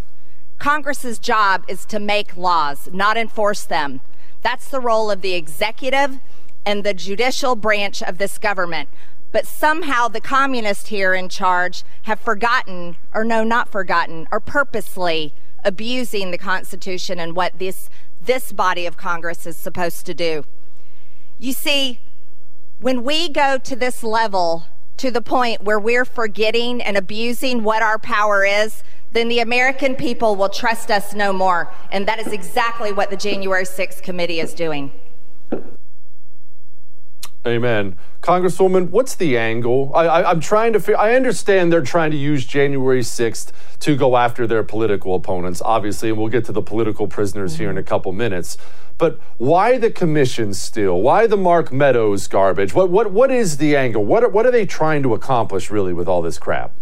Congress's 0.57 1.19
job 1.19 1.63
is 1.69 1.85
to 1.85 2.01
make 2.01 2.35
laws, 2.35 2.89
not 2.91 3.15
enforce 3.15 3.63
them. 3.63 4.01
That's 4.41 4.67
the 4.67 4.81
role 4.81 5.09
of 5.09 5.21
the 5.21 5.35
executive 5.35 6.19
and 6.65 6.83
the 6.83 6.93
judicial 6.93 7.55
branch 7.55 8.03
of 8.03 8.17
this 8.17 8.37
government. 8.37 8.89
But 9.31 9.45
somehow 9.45 10.07
the 10.07 10.21
communists 10.21 10.89
here 10.89 11.13
in 11.13 11.29
charge 11.29 11.83
have 12.03 12.19
forgotten, 12.19 12.97
or 13.13 13.23
no, 13.23 13.43
not 13.43 13.69
forgotten, 13.69 14.27
are 14.31 14.39
purposely 14.39 15.33
abusing 15.63 16.31
the 16.31 16.37
Constitution 16.37 17.19
and 17.19 17.35
what 17.35 17.59
this 17.59 17.89
this 18.21 18.51
body 18.51 18.85
of 18.85 18.97
Congress 18.97 19.45
is 19.45 19.55
supposed 19.55 20.05
to 20.05 20.13
do. 20.13 20.43
You 21.37 21.53
see, 21.53 22.01
when 22.79 23.03
we 23.03 23.29
go 23.29 23.57
to 23.57 23.75
this 23.75 24.03
level, 24.03 24.65
to 24.97 25.09
the 25.09 25.21
point 25.21 25.63
where 25.63 25.79
we're 25.79 26.03
forgetting 26.03 26.81
and 26.81 26.97
abusing 26.97 27.63
what 27.63 27.81
our 27.81 27.97
power 27.97 28.43
is, 28.43 28.83
then 29.13 29.29
the 29.29 29.39
American 29.39 29.95
people 29.95 30.35
will 30.35 30.49
trust 30.49 30.91
us 30.91 31.13
no 31.13 31.31
more. 31.31 31.71
And 31.91 32.05
that 32.07 32.19
is 32.19 32.33
exactly 32.33 32.91
what 32.91 33.09
the 33.09 33.15
January 33.15 33.63
6th 33.63 34.03
committee 34.03 34.41
is 34.41 34.53
doing. 34.53 34.91
Amen. 37.49 37.97
Congresswoman, 38.21 38.89
what's 38.89 39.15
the 39.15 39.37
angle? 39.37 39.91
I, 39.95 40.31
am 40.31 40.39
trying 40.39 40.73
to. 40.73 40.99
I 40.99 41.15
understand 41.15 41.73
they're 41.73 41.81
trying 41.81 42.11
to 42.11 42.17
use 42.17 42.45
January 42.45 43.01
6th 43.01 43.51
to 43.79 43.95
go 43.95 44.15
after 44.15 44.45
their 44.45 44.63
political 44.63 45.15
opponents, 45.15 45.61
obviously, 45.63 46.09
and 46.09 46.17
we'll 46.17 46.29
get 46.29 46.45
to 46.45 46.51
the 46.51 46.61
political 46.61 47.07
prisoners 47.07 47.53
mm-hmm. 47.53 47.63
here 47.63 47.69
in 47.71 47.77
a 47.77 47.83
couple 47.83 48.11
minutes. 48.11 48.57
But 48.97 49.19
why 49.37 49.77
the 49.77 49.89
commission 49.89 50.53
still? 50.53 51.01
Why 51.01 51.25
the 51.25 51.37
Mark 51.37 51.71
Meadows 51.71 52.27
garbage? 52.27 52.73
What 52.73 52.89
what 52.89 53.11
what 53.11 53.31
is 53.31 53.57
the 53.57 53.75
angle? 53.75 54.05
What 54.05 54.23
are, 54.23 54.29
what 54.29 54.45
are 54.45 54.51
they 54.51 54.65
trying 54.65 55.03
to 55.03 55.13
accomplish 55.13 55.71
really 55.71 55.93
with 55.93 56.07
all 56.07 56.21
this 56.21 56.37
crap? 56.37 56.73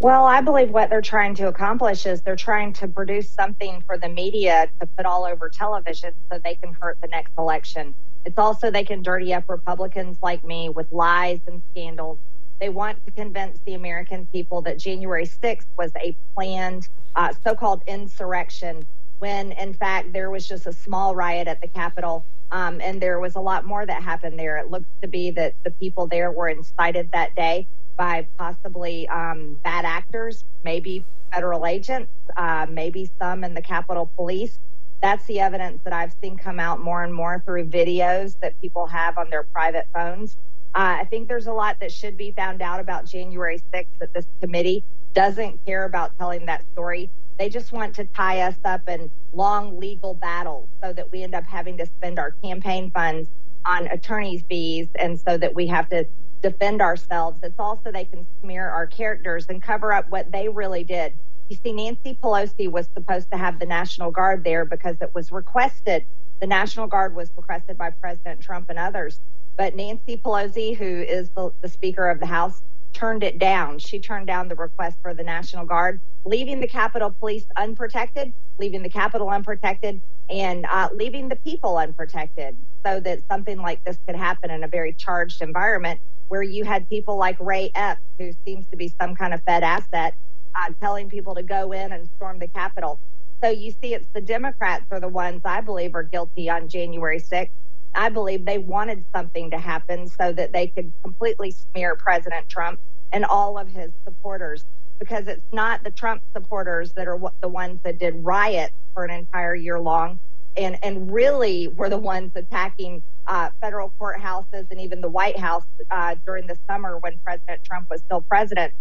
Well, 0.00 0.24
I 0.24 0.40
believe 0.40 0.70
what 0.70 0.90
they're 0.90 1.00
trying 1.02 1.34
to 1.36 1.48
accomplish 1.48 2.06
is 2.06 2.22
they're 2.22 2.36
trying 2.36 2.72
to 2.74 2.86
produce 2.86 3.28
something 3.28 3.82
for 3.84 3.98
the 3.98 4.08
media 4.08 4.68
to 4.80 4.86
put 4.86 5.06
all 5.06 5.24
over 5.24 5.48
television 5.48 6.14
so 6.30 6.38
they 6.38 6.54
can 6.54 6.74
hurt 6.74 7.00
the 7.00 7.08
next 7.08 7.32
election. 7.36 7.94
It's 8.24 8.38
also 8.38 8.70
they 8.70 8.84
can 8.84 9.02
dirty 9.02 9.32
up 9.32 9.44
Republicans 9.48 10.18
like 10.22 10.44
me 10.44 10.68
with 10.68 10.90
lies 10.92 11.40
and 11.46 11.62
scandals. 11.70 12.18
They 12.60 12.68
want 12.68 13.04
to 13.06 13.12
convince 13.12 13.60
the 13.64 13.74
American 13.74 14.26
people 14.26 14.62
that 14.62 14.78
January 14.78 15.26
6th 15.26 15.66
was 15.76 15.92
a 15.96 16.16
planned 16.34 16.88
uh, 17.14 17.32
so 17.44 17.54
called 17.54 17.82
insurrection, 17.86 18.86
when 19.20 19.52
in 19.52 19.72
fact 19.72 20.12
there 20.12 20.30
was 20.30 20.46
just 20.46 20.66
a 20.66 20.72
small 20.72 21.14
riot 21.14 21.48
at 21.48 21.60
the 21.60 21.68
Capitol. 21.68 22.24
Um, 22.50 22.80
and 22.80 23.00
there 23.00 23.20
was 23.20 23.34
a 23.36 23.40
lot 23.40 23.64
more 23.64 23.84
that 23.84 24.02
happened 24.02 24.38
there. 24.38 24.56
It 24.56 24.70
looks 24.70 24.88
to 25.02 25.08
be 25.08 25.30
that 25.32 25.54
the 25.64 25.70
people 25.70 26.06
there 26.06 26.32
were 26.32 26.48
incited 26.48 27.12
that 27.12 27.34
day 27.36 27.66
by 27.96 28.26
possibly 28.38 29.06
um, 29.08 29.58
bad 29.62 29.84
actors, 29.84 30.44
maybe 30.64 31.04
federal 31.32 31.66
agents, 31.66 32.10
uh, 32.36 32.66
maybe 32.70 33.10
some 33.18 33.44
in 33.44 33.54
the 33.54 33.60
Capitol 33.62 34.10
Police 34.16 34.58
that's 35.02 35.24
the 35.26 35.40
evidence 35.40 35.80
that 35.84 35.92
I've 35.92 36.14
seen 36.20 36.36
come 36.36 36.58
out 36.58 36.80
more 36.80 37.04
and 37.04 37.14
more 37.14 37.42
through 37.44 37.66
videos 37.66 38.38
that 38.40 38.60
people 38.60 38.86
have 38.86 39.16
on 39.18 39.30
their 39.30 39.44
private 39.44 39.86
phones. 39.94 40.36
Uh, 40.74 40.98
I 41.00 41.04
think 41.04 41.28
there's 41.28 41.46
a 41.46 41.52
lot 41.52 41.80
that 41.80 41.92
should 41.92 42.16
be 42.16 42.32
found 42.32 42.62
out 42.62 42.80
about 42.80 43.06
January 43.06 43.62
6th 43.72 43.86
that 44.00 44.12
this 44.12 44.26
committee 44.40 44.84
doesn't 45.14 45.64
care 45.64 45.84
about 45.84 46.16
telling 46.18 46.46
that 46.46 46.64
story. 46.72 47.10
They 47.38 47.48
just 47.48 47.72
want 47.72 47.94
to 47.96 48.04
tie 48.04 48.40
us 48.40 48.56
up 48.64 48.88
in 48.88 49.10
long 49.32 49.78
legal 49.78 50.14
battles 50.14 50.68
so 50.82 50.92
that 50.92 51.10
we 51.12 51.22
end 51.22 51.34
up 51.34 51.44
having 51.44 51.76
to 51.78 51.86
spend 51.86 52.18
our 52.18 52.32
campaign 52.42 52.90
funds 52.90 53.28
on 53.64 53.86
attorney's 53.88 54.42
fees 54.48 54.88
and 54.96 55.18
so 55.18 55.38
that 55.38 55.54
we 55.54 55.66
have 55.68 55.88
to 55.90 56.06
defend 56.42 56.80
ourselves. 56.80 57.40
It's 57.42 57.58
also 57.58 57.90
they 57.92 58.04
can 58.04 58.26
smear 58.40 58.68
our 58.68 58.86
characters 58.86 59.46
and 59.48 59.62
cover 59.62 59.92
up 59.92 60.08
what 60.10 60.30
they 60.32 60.48
really 60.48 60.84
did. 60.84 61.12
You 61.48 61.56
see, 61.56 61.72
Nancy 61.72 62.18
Pelosi 62.22 62.70
was 62.70 62.88
supposed 62.94 63.30
to 63.30 63.38
have 63.38 63.58
the 63.58 63.66
National 63.66 64.10
Guard 64.10 64.44
there 64.44 64.64
because 64.64 64.96
it 65.00 65.14
was 65.14 65.32
requested. 65.32 66.04
The 66.40 66.46
National 66.46 66.86
Guard 66.86 67.14
was 67.14 67.30
requested 67.36 67.78
by 67.78 67.90
President 67.90 68.40
Trump 68.40 68.68
and 68.68 68.78
others. 68.78 69.20
But 69.56 69.74
Nancy 69.74 70.18
Pelosi, 70.18 70.76
who 70.76 70.84
is 70.84 71.30
the, 71.30 71.50
the 71.62 71.68
Speaker 71.68 72.08
of 72.08 72.20
the 72.20 72.26
House, 72.26 72.62
turned 72.92 73.22
it 73.22 73.38
down. 73.38 73.78
She 73.78 73.98
turned 73.98 74.26
down 74.26 74.48
the 74.48 74.56
request 74.56 74.98
for 75.00 75.14
the 75.14 75.22
National 75.22 75.64
Guard, 75.64 76.00
leaving 76.24 76.60
the 76.60 76.66
Capitol 76.66 77.14
Police 77.18 77.46
unprotected, 77.56 78.32
leaving 78.58 78.82
the 78.82 78.88
Capitol 78.90 79.30
unprotected, 79.30 80.00
and 80.28 80.66
uh, 80.66 80.90
leaving 80.94 81.28
the 81.28 81.36
people 81.36 81.78
unprotected 81.78 82.56
so 82.84 83.00
that 83.00 83.26
something 83.26 83.58
like 83.58 83.82
this 83.84 83.98
could 84.06 84.16
happen 84.16 84.50
in 84.50 84.64
a 84.64 84.68
very 84.68 84.92
charged 84.92 85.40
environment 85.40 86.00
where 86.28 86.42
you 86.42 86.64
had 86.64 86.88
people 86.88 87.16
like 87.16 87.38
Ray 87.40 87.70
Epps, 87.74 88.02
who 88.18 88.32
seems 88.44 88.66
to 88.70 88.76
be 88.76 88.92
some 89.00 89.14
kind 89.14 89.32
of 89.32 89.42
Fed 89.44 89.62
asset, 89.62 90.14
uh, 90.54 90.72
telling 90.80 91.08
people 91.08 91.34
to 91.34 91.42
go 91.42 91.72
in 91.72 91.92
and 91.92 92.08
storm 92.16 92.38
the 92.38 92.48
Capitol. 92.48 92.98
So 93.42 93.50
you 93.50 93.72
see, 93.82 93.94
it's 93.94 94.08
the 94.14 94.20
Democrats 94.20 94.86
are 94.90 95.00
the 95.00 95.08
ones 95.08 95.42
I 95.44 95.60
believe 95.60 95.94
are 95.94 96.02
guilty 96.02 96.50
on 96.50 96.68
January 96.68 97.20
6th. 97.20 97.50
I 97.94 98.08
believe 98.08 98.44
they 98.44 98.58
wanted 98.58 99.04
something 99.14 99.50
to 99.50 99.58
happen 99.58 100.06
so 100.08 100.32
that 100.32 100.52
they 100.52 100.68
could 100.68 100.92
completely 101.02 101.50
smear 101.52 101.96
President 101.96 102.48
Trump 102.48 102.80
and 103.12 103.24
all 103.24 103.58
of 103.58 103.68
his 103.68 103.90
supporters 104.04 104.64
because 104.98 105.26
it's 105.28 105.52
not 105.52 105.82
the 105.84 105.90
Trump 105.90 106.22
supporters 106.32 106.92
that 106.92 107.06
are 107.06 107.18
the 107.40 107.48
ones 107.48 107.80
that 107.84 107.98
did 107.98 108.24
riots 108.24 108.74
for 108.94 109.04
an 109.04 109.10
entire 109.10 109.54
year 109.54 109.80
long 109.80 110.18
and, 110.56 110.76
and 110.82 111.12
really 111.12 111.68
were 111.68 111.88
the 111.88 111.98
ones 111.98 112.32
attacking 112.34 113.02
uh, 113.26 113.50
federal 113.60 113.92
courthouses 114.00 114.66
and 114.70 114.80
even 114.80 115.00
the 115.00 115.08
White 115.08 115.38
House 115.38 115.66
uh, 115.90 116.16
during 116.26 116.46
the 116.46 116.58
summer 116.66 116.98
when 116.98 117.18
President 117.18 117.62
Trump 117.64 117.88
was 117.90 118.00
still 118.00 118.22
president. 118.22 118.72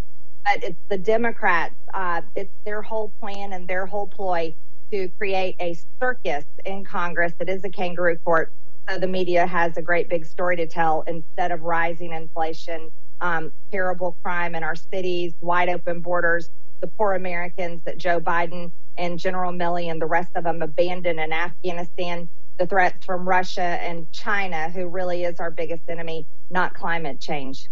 But 0.48 0.64
it's 0.64 0.82
the 0.88 0.98
Democrats, 0.98 1.76
uh, 1.94 2.22
it's 2.36 2.54
their 2.64 2.82
whole 2.82 3.10
plan 3.20 3.52
and 3.52 3.68
their 3.68 3.86
whole 3.86 4.08
ploy 4.08 4.54
to 4.92 5.10
create 5.18 5.58
a 5.60 5.76
circus 6.00 6.46
in 6.66 6.86
Congress. 6.86 7.34
It 7.40 7.50
is 7.50 7.66
a 7.66 7.70
kangaroo 7.70 8.18
court. 8.20 8.54
So 8.88 8.98
the 8.98 9.08
media 9.08 9.46
has 9.46 9.76
a 9.76 9.82
great 9.82 10.08
big 10.08 10.26
story 10.26 10.56
to 10.56 10.66
tell 10.66 11.04
instead 11.08 11.52
of 11.52 11.64
rising 11.64 12.14
inflation, 12.14 12.90
um, 13.20 13.52
terrible 13.72 14.16
crime 14.24 14.56
in 14.56 14.64
our 14.64 14.76
cities, 14.76 15.34
wide 15.42 15.68
open 15.68 16.00
borders, 16.00 16.50
the 16.80 16.88
poor 16.88 17.16
Americans 17.16 17.82
that 17.84 17.98
Joe 17.98 18.22
Biden 18.22 18.72
and 18.98 19.20
General 19.20 19.52
Milley 19.52 19.92
and 19.92 20.02
the 20.02 20.06
rest 20.06 20.32
of 20.36 20.46
them 20.46 20.62
abandoned 20.62 21.20
in 21.20 21.34
Afghanistan, 21.34 22.30
the 22.58 22.66
threats 22.66 23.06
from 23.06 23.28
Russia 23.28 23.62
and 23.62 24.10
China, 24.14 24.70
who 24.70 24.88
really 24.88 25.26
is 25.26 25.42
our 25.42 25.52
biggest 25.52 25.84
enemy, 25.90 26.26
not 26.50 26.74
climate 26.74 27.20
change. 27.20 27.68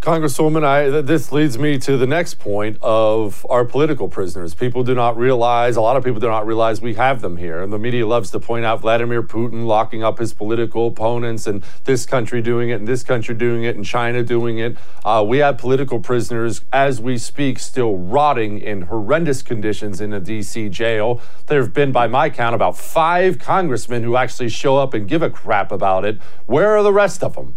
Congresswoman, 0.00 0.62
I, 0.62 1.02
this 1.02 1.32
leads 1.32 1.58
me 1.58 1.76
to 1.80 1.96
the 1.96 2.06
next 2.06 2.34
point 2.34 2.78
of 2.80 3.44
our 3.50 3.64
political 3.64 4.08
prisoners. 4.08 4.54
People 4.54 4.84
do 4.84 4.94
not 4.94 5.16
realize, 5.16 5.74
a 5.74 5.80
lot 5.80 5.96
of 5.96 6.04
people 6.04 6.20
do 6.20 6.28
not 6.28 6.46
realize 6.46 6.80
we 6.80 6.94
have 6.94 7.20
them 7.20 7.36
here. 7.36 7.60
And 7.60 7.72
the 7.72 7.80
media 7.80 8.06
loves 8.06 8.30
to 8.30 8.38
point 8.38 8.64
out 8.64 8.80
Vladimir 8.80 9.24
Putin 9.24 9.66
locking 9.66 10.04
up 10.04 10.20
his 10.20 10.32
political 10.32 10.86
opponents 10.86 11.48
and 11.48 11.64
this 11.82 12.06
country 12.06 12.40
doing 12.40 12.70
it 12.70 12.74
and 12.74 12.86
this 12.86 13.02
country 13.02 13.34
doing 13.34 13.64
it 13.64 13.74
and 13.74 13.84
China 13.84 14.22
doing 14.22 14.58
it. 14.58 14.76
Uh, 15.04 15.24
we 15.26 15.38
have 15.38 15.58
political 15.58 15.98
prisoners, 15.98 16.60
as 16.72 17.00
we 17.00 17.18
speak, 17.18 17.58
still 17.58 17.98
rotting 17.98 18.60
in 18.60 18.82
horrendous 18.82 19.42
conditions 19.42 20.00
in 20.00 20.12
a 20.12 20.20
D.C. 20.20 20.68
jail. 20.68 21.20
There 21.46 21.60
have 21.60 21.74
been, 21.74 21.90
by 21.90 22.06
my 22.06 22.30
count, 22.30 22.54
about 22.54 22.78
five 22.78 23.40
congressmen 23.40 24.04
who 24.04 24.14
actually 24.14 24.50
show 24.50 24.76
up 24.76 24.94
and 24.94 25.08
give 25.08 25.22
a 25.22 25.30
crap 25.30 25.72
about 25.72 26.04
it. 26.04 26.20
Where 26.46 26.76
are 26.76 26.84
the 26.84 26.92
rest 26.92 27.24
of 27.24 27.34
them? 27.34 27.56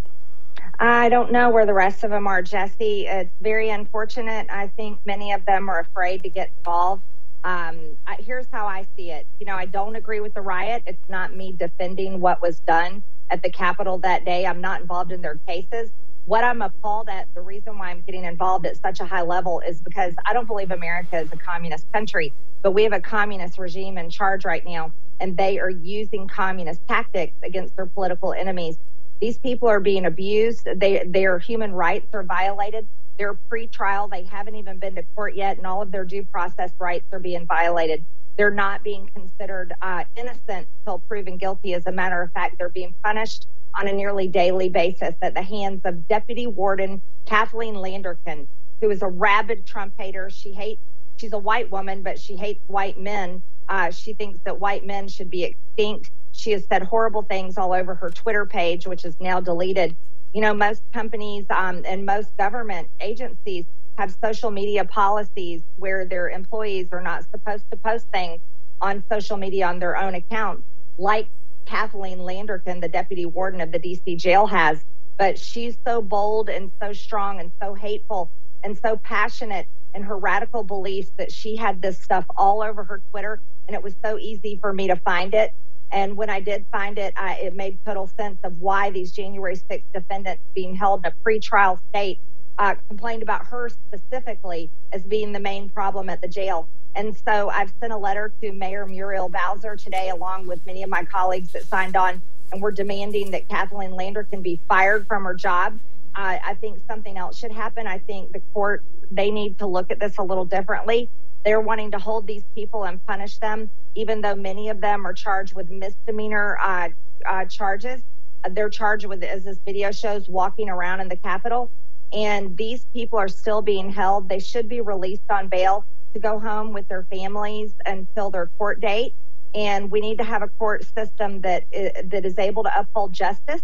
I 0.83 1.09
don't 1.09 1.31
know 1.31 1.51
where 1.51 1.67
the 1.67 1.75
rest 1.75 2.03
of 2.03 2.09
them 2.09 2.25
are, 2.25 2.41
Jesse. 2.41 3.05
It's 3.05 3.29
very 3.39 3.69
unfortunate. 3.69 4.47
I 4.49 4.65
think 4.69 4.97
many 5.05 5.31
of 5.31 5.45
them 5.45 5.69
are 5.69 5.79
afraid 5.79 6.23
to 6.23 6.29
get 6.29 6.49
involved. 6.57 7.03
Um, 7.43 7.97
I, 8.07 8.15
here's 8.15 8.47
how 8.51 8.65
I 8.65 8.87
see 8.97 9.11
it. 9.11 9.27
You 9.39 9.45
know, 9.45 9.55
I 9.55 9.67
don't 9.67 9.95
agree 9.95 10.21
with 10.21 10.33
the 10.33 10.41
riot. 10.41 10.81
It's 10.87 11.07
not 11.07 11.35
me 11.35 11.51
defending 11.51 12.19
what 12.19 12.41
was 12.41 12.61
done 12.61 13.03
at 13.29 13.43
the 13.43 13.51
Capitol 13.51 13.99
that 13.99 14.25
day. 14.25 14.47
I'm 14.47 14.59
not 14.59 14.81
involved 14.81 15.11
in 15.11 15.21
their 15.21 15.35
cases. 15.45 15.91
What 16.25 16.43
I'm 16.43 16.63
appalled 16.63 17.09
at, 17.09 17.31
the 17.35 17.41
reason 17.41 17.77
why 17.77 17.91
I'm 17.91 18.01
getting 18.01 18.25
involved 18.25 18.65
at 18.65 18.75
such 18.77 19.01
a 19.01 19.05
high 19.05 19.21
level 19.21 19.59
is 19.59 19.81
because 19.81 20.15
I 20.25 20.33
don't 20.33 20.47
believe 20.47 20.71
America 20.71 21.19
is 21.19 21.31
a 21.31 21.37
communist 21.37 21.91
country, 21.91 22.33
but 22.63 22.71
we 22.71 22.81
have 22.81 22.93
a 22.93 23.01
communist 23.01 23.59
regime 23.59 23.99
in 23.99 24.09
charge 24.09 24.45
right 24.45 24.65
now, 24.65 24.91
and 25.19 25.37
they 25.37 25.59
are 25.59 25.69
using 25.69 26.27
communist 26.27 26.81
tactics 26.87 27.37
against 27.43 27.75
their 27.75 27.85
political 27.85 28.33
enemies 28.33 28.79
these 29.21 29.37
people 29.37 29.69
are 29.69 29.79
being 29.79 30.05
abused. 30.05 30.67
They, 30.75 31.03
their 31.05 31.37
human 31.39 31.71
rights 31.71 32.07
are 32.13 32.23
violated. 32.23 32.87
They're 33.17 33.35
pre-trial. 33.35 34.07
They 34.07 34.23
haven't 34.23 34.55
even 34.55 34.79
been 34.79 34.95
to 34.95 35.03
court 35.15 35.35
yet, 35.35 35.57
and 35.57 35.67
all 35.67 35.81
of 35.81 35.91
their 35.91 36.03
due 36.03 36.23
process 36.23 36.71
rights 36.79 37.05
are 37.13 37.19
being 37.19 37.45
violated. 37.45 38.03
They're 38.35 38.49
not 38.49 38.83
being 38.83 39.07
considered 39.13 39.73
uh, 39.81 40.05
innocent 40.15 40.67
until 40.79 40.99
proven 40.99 41.37
guilty. 41.37 41.75
As 41.75 41.85
a 41.85 41.91
matter 41.91 42.21
of 42.21 42.31
fact, 42.31 42.57
they're 42.57 42.69
being 42.69 42.95
punished 43.03 43.45
on 43.75 43.87
a 43.87 43.93
nearly 43.93 44.27
daily 44.27 44.69
basis 44.69 45.13
at 45.21 45.35
the 45.35 45.43
hands 45.43 45.81
of 45.85 46.07
Deputy 46.07 46.47
Warden 46.47 46.99
Kathleen 47.25 47.75
Landerkin, 47.75 48.47
who 48.81 48.89
is 48.89 49.03
a 49.03 49.07
rabid 49.07 49.67
Trump 49.67 49.93
hater. 49.97 50.29
She 50.31 50.51
hates. 50.51 50.81
She's 51.17 51.33
a 51.33 51.37
white 51.37 51.69
woman, 51.69 52.01
but 52.01 52.17
she 52.19 52.35
hates 52.35 52.61
white 52.67 52.99
men. 52.99 53.43
Uh, 53.69 53.91
she 53.91 54.13
thinks 54.13 54.39
that 54.45 54.59
white 54.59 54.83
men 54.83 55.07
should 55.07 55.29
be 55.29 55.43
extinct. 55.43 56.09
She 56.41 56.51
has 56.53 56.65
said 56.65 56.81
horrible 56.81 57.21
things 57.21 57.55
all 57.55 57.71
over 57.71 57.93
her 57.93 58.09
Twitter 58.09 58.47
page, 58.47 58.87
which 58.87 59.05
is 59.05 59.15
now 59.19 59.39
deleted. 59.39 59.95
You 60.33 60.41
know, 60.41 60.55
most 60.55 60.81
companies 60.91 61.45
um, 61.51 61.83
and 61.85 62.03
most 62.03 62.35
government 62.35 62.89
agencies 62.99 63.65
have 63.99 64.15
social 64.23 64.49
media 64.49 64.83
policies 64.83 65.61
where 65.77 66.03
their 66.03 66.29
employees 66.29 66.87
are 66.91 67.01
not 67.03 67.29
supposed 67.29 67.69
to 67.69 67.77
post 67.77 68.07
things 68.07 68.41
on 68.81 69.03
social 69.07 69.37
media 69.37 69.67
on 69.67 69.77
their 69.77 69.95
own 69.95 70.15
accounts, 70.15 70.63
like 70.97 71.29
Kathleen 71.65 72.17
Landerkin, 72.17 72.81
the 72.81 72.89
deputy 72.89 73.27
warden 73.27 73.61
of 73.61 73.71
the 73.71 73.77
DC 73.77 74.17
jail, 74.17 74.47
has. 74.47 74.83
But 75.19 75.37
she's 75.37 75.77
so 75.85 76.01
bold 76.01 76.49
and 76.49 76.71
so 76.81 76.91
strong 76.91 77.39
and 77.39 77.51
so 77.61 77.75
hateful 77.75 78.31
and 78.63 78.75
so 78.79 78.97
passionate 78.97 79.67
in 79.93 80.01
her 80.01 80.17
radical 80.17 80.63
beliefs 80.63 81.11
that 81.17 81.31
she 81.31 81.55
had 81.55 81.83
this 81.83 82.01
stuff 82.01 82.25
all 82.35 82.63
over 82.63 82.83
her 82.83 83.03
Twitter, 83.11 83.39
and 83.67 83.75
it 83.75 83.83
was 83.83 83.93
so 84.03 84.17
easy 84.17 84.57
for 84.59 84.73
me 84.73 84.87
to 84.87 84.95
find 84.95 85.35
it. 85.35 85.53
And 85.91 86.15
when 86.15 86.29
I 86.29 86.39
did 86.39 86.65
find 86.71 86.97
it, 86.97 87.13
I, 87.17 87.35
it 87.35 87.55
made 87.55 87.77
total 87.85 88.07
sense 88.07 88.39
of 88.43 88.61
why 88.61 88.91
these 88.91 89.11
January 89.11 89.55
6 89.55 89.83
defendants 89.93 90.43
being 90.55 90.75
held 90.75 91.05
in 91.05 91.11
a 91.11 91.15
pretrial 91.23 91.79
state 91.89 92.19
uh, 92.57 92.75
complained 92.87 93.23
about 93.23 93.45
her 93.47 93.69
specifically 93.69 94.69
as 94.93 95.03
being 95.03 95.31
the 95.31 95.39
main 95.39 95.69
problem 95.69 96.09
at 96.09 96.21
the 96.21 96.27
jail. 96.27 96.67
And 96.95 97.15
so 97.25 97.49
I've 97.49 97.73
sent 97.79 97.93
a 97.93 97.97
letter 97.97 98.33
to 98.41 98.51
Mayor 98.51 98.85
Muriel 98.85 99.29
Bowser 99.29 99.75
today, 99.75 100.09
along 100.09 100.47
with 100.47 100.65
many 100.65 100.83
of 100.83 100.89
my 100.89 101.03
colleagues 101.03 101.53
that 101.53 101.63
signed 101.65 101.95
on, 101.95 102.21
and 102.51 102.61
we're 102.61 102.71
demanding 102.71 103.31
that 103.31 103.47
Kathleen 103.47 103.91
Landerkin 103.91 104.41
be 104.41 104.59
fired 104.67 105.07
from 105.07 105.23
her 105.23 105.33
job. 105.33 105.79
Uh, 106.13 106.37
I 106.43 106.55
think 106.55 106.79
something 106.87 107.17
else 107.17 107.37
should 107.37 107.53
happen. 107.53 107.87
I 107.87 107.99
think 107.99 108.33
the 108.33 108.41
court, 108.53 108.83
they 109.09 109.31
need 109.31 109.59
to 109.59 109.65
look 109.65 109.89
at 109.89 109.99
this 109.99 110.17
a 110.17 110.23
little 110.23 110.45
differently. 110.45 111.09
They're 111.43 111.61
wanting 111.61 111.91
to 111.91 111.99
hold 111.99 112.27
these 112.27 112.43
people 112.55 112.83
and 112.83 113.03
punish 113.05 113.37
them, 113.37 113.69
even 113.95 114.21
though 114.21 114.35
many 114.35 114.69
of 114.69 114.81
them 114.81 115.05
are 115.05 115.13
charged 115.13 115.55
with 115.55 115.69
misdemeanor 115.69 116.57
uh, 116.61 116.89
uh, 117.25 117.45
charges. 117.45 118.01
Uh, 118.43 118.49
they're 118.51 118.69
charged 118.69 119.05
with, 119.05 119.23
as 119.23 119.43
this 119.43 119.57
video 119.65 119.91
shows, 119.91 120.29
walking 120.29 120.69
around 120.69 121.01
in 121.01 121.09
the 121.09 121.15
Capitol. 121.15 121.71
And 122.13 122.55
these 122.57 122.85
people 122.93 123.17
are 123.17 123.29
still 123.29 123.61
being 123.61 123.89
held. 123.91 124.29
They 124.29 124.39
should 124.39 124.67
be 124.67 124.81
released 124.81 125.29
on 125.29 125.47
bail 125.47 125.85
to 126.13 126.19
go 126.19 126.39
home 126.39 126.73
with 126.73 126.87
their 126.89 127.03
families 127.03 127.73
until 127.85 128.29
their 128.29 128.47
court 128.57 128.81
date. 128.81 129.13
And 129.55 129.91
we 129.91 130.01
need 130.01 130.17
to 130.17 130.23
have 130.23 130.43
a 130.43 130.47
court 130.47 130.85
system 130.95 131.41
that 131.41 131.65
is, 131.71 131.91
that 132.09 132.25
is 132.25 132.37
able 132.37 132.63
to 132.63 132.79
uphold 132.79 133.13
justice 133.13 133.61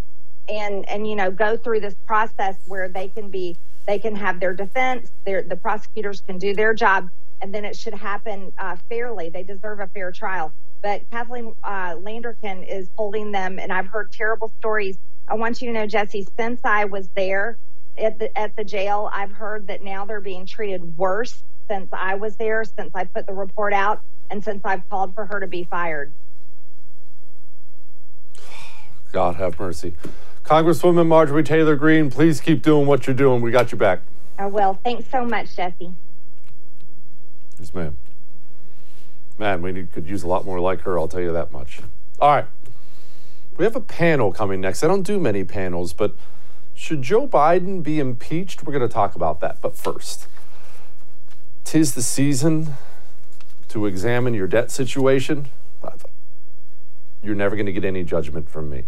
and 0.50 0.88
and 0.88 1.08
you 1.08 1.16
know 1.16 1.30
go 1.30 1.58
through 1.58 1.82
this 1.82 1.96
process 2.06 2.56
where 2.68 2.88
they 2.88 3.10
can 3.10 3.30
be 3.30 3.58
they 3.86 4.00
can 4.00 4.16
have 4.16 4.40
their 4.40 4.54
defense. 4.54 5.12
The 5.26 5.60
prosecutors 5.62 6.22
can 6.22 6.38
do 6.38 6.54
their 6.54 6.74
job 6.74 7.10
and 7.42 7.54
then 7.54 7.66
it 7.66 7.76
should 7.76 7.94
happen 7.94 8.52
uh, 8.58 8.76
fairly. 8.90 9.30
They 9.30 9.44
deserve 9.44 9.80
a 9.80 9.88
fair 9.88 10.12
trial. 10.12 10.52
But 10.82 11.10
Kathleen 11.12 11.56
uh, 11.64 11.96
Landerkin 11.96 12.68
is 12.68 12.90
holding 12.96 13.32
them, 13.32 13.60
and 13.60 13.72
I've 13.72 13.88
heard 13.88 14.12
terrible 14.12 14.52
stories. 14.60 14.98
I 15.28 15.36
want 15.36 15.62
you 15.62 15.68
to 15.68 15.74
know, 15.74 15.88
Jesse, 15.88 16.28
since 16.38 16.62
I 16.64 16.86
was 16.86 17.10
there 17.16 17.58
at 17.98 18.20
the 18.20 18.36
at 18.38 18.56
the 18.56 18.64
jail, 18.64 19.10
I've 19.12 19.32
heard 19.32 19.68
that 19.68 19.84
now 19.84 20.06
they're 20.06 20.22
being 20.22 20.46
treated 20.46 20.98
worse 20.98 21.44
since 21.68 21.90
I 21.92 22.16
was 22.16 22.36
there, 22.38 22.64
since 22.64 22.92
I 22.96 23.04
put 23.04 23.28
the 23.28 23.34
report 23.34 23.74
out, 23.74 24.02
and 24.30 24.44
since 24.44 24.62
I've 24.64 24.88
called 24.90 25.16
for 25.16 25.26
her 25.26 25.40
to 25.40 25.48
be 25.48 25.64
fired. 25.64 26.14
God 29.12 29.36
have 29.36 29.60
mercy. 29.60 29.96
Congresswoman 30.44 31.08
Marjorie 31.08 31.44
Taylor 31.44 31.76
Greene, 31.76 32.10
please 32.10 32.40
keep 32.40 32.62
doing 32.62 32.88
what 32.88 33.08
you're 33.08 33.16
doing. 33.16 33.42
We 33.42 33.52
got 33.52 33.72
your 33.72 33.80
back. 33.80 34.02
I 34.38 34.46
will. 34.46 34.80
Thanks 34.84 35.10
so 35.10 35.26
much, 35.26 35.56
Jesse. 35.56 35.94
Yes, 37.60 37.74
ma'am. 37.74 37.98
Man, 39.38 39.62
we 39.62 39.72
need, 39.72 39.92
could 39.92 40.08
use 40.08 40.24
a 40.24 40.28
lot 40.28 40.46
more 40.46 40.60
like 40.60 40.82
her, 40.82 40.98
I'll 40.98 41.08
tell 41.08 41.22
you 41.22 41.32
that 41.34 41.52
much. 41.52 41.80
All 42.20 42.30
right. 42.30 42.46
We 43.58 43.66
have 43.66 43.76
a 43.76 43.82
panel 43.82 44.32
coming 44.32 44.62
next. 44.62 44.84
I 44.84 44.88
don't 44.88 45.04
do 45.04 45.20
many 45.20 45.44
panels, 45.44 45.94
but 45.94 46.16
should 46.74 47.02
Joe 47.02 47.28
Biden 47.28 47.82
be 47.82 48.00
impeached? 48.00 48.64
We're 48.64 48.74
going 48.74 48.88
to 48.88 48.94
talk 48.94 49.16
about 49.16 49.40
that. 49.42 49.62
But 49.62 49.76
first, 49.76 50.28
tis 51.64 51.96
the 51.96 52.04
season 52.04 52.76
to 53.70 53.86
examine 53.86 54.34
your 54.34 54.48
debt 54.48 54.72
situation. 54.72 55.48
You're 57.24 57.36
never 57.36 57.56
going 57.56 57.66
to 57.66 57.74
get 57.74 57.84
any 57.84 58.04
judgment 58.04 58.50
from 58.50 58.70
me. 58.70 58.84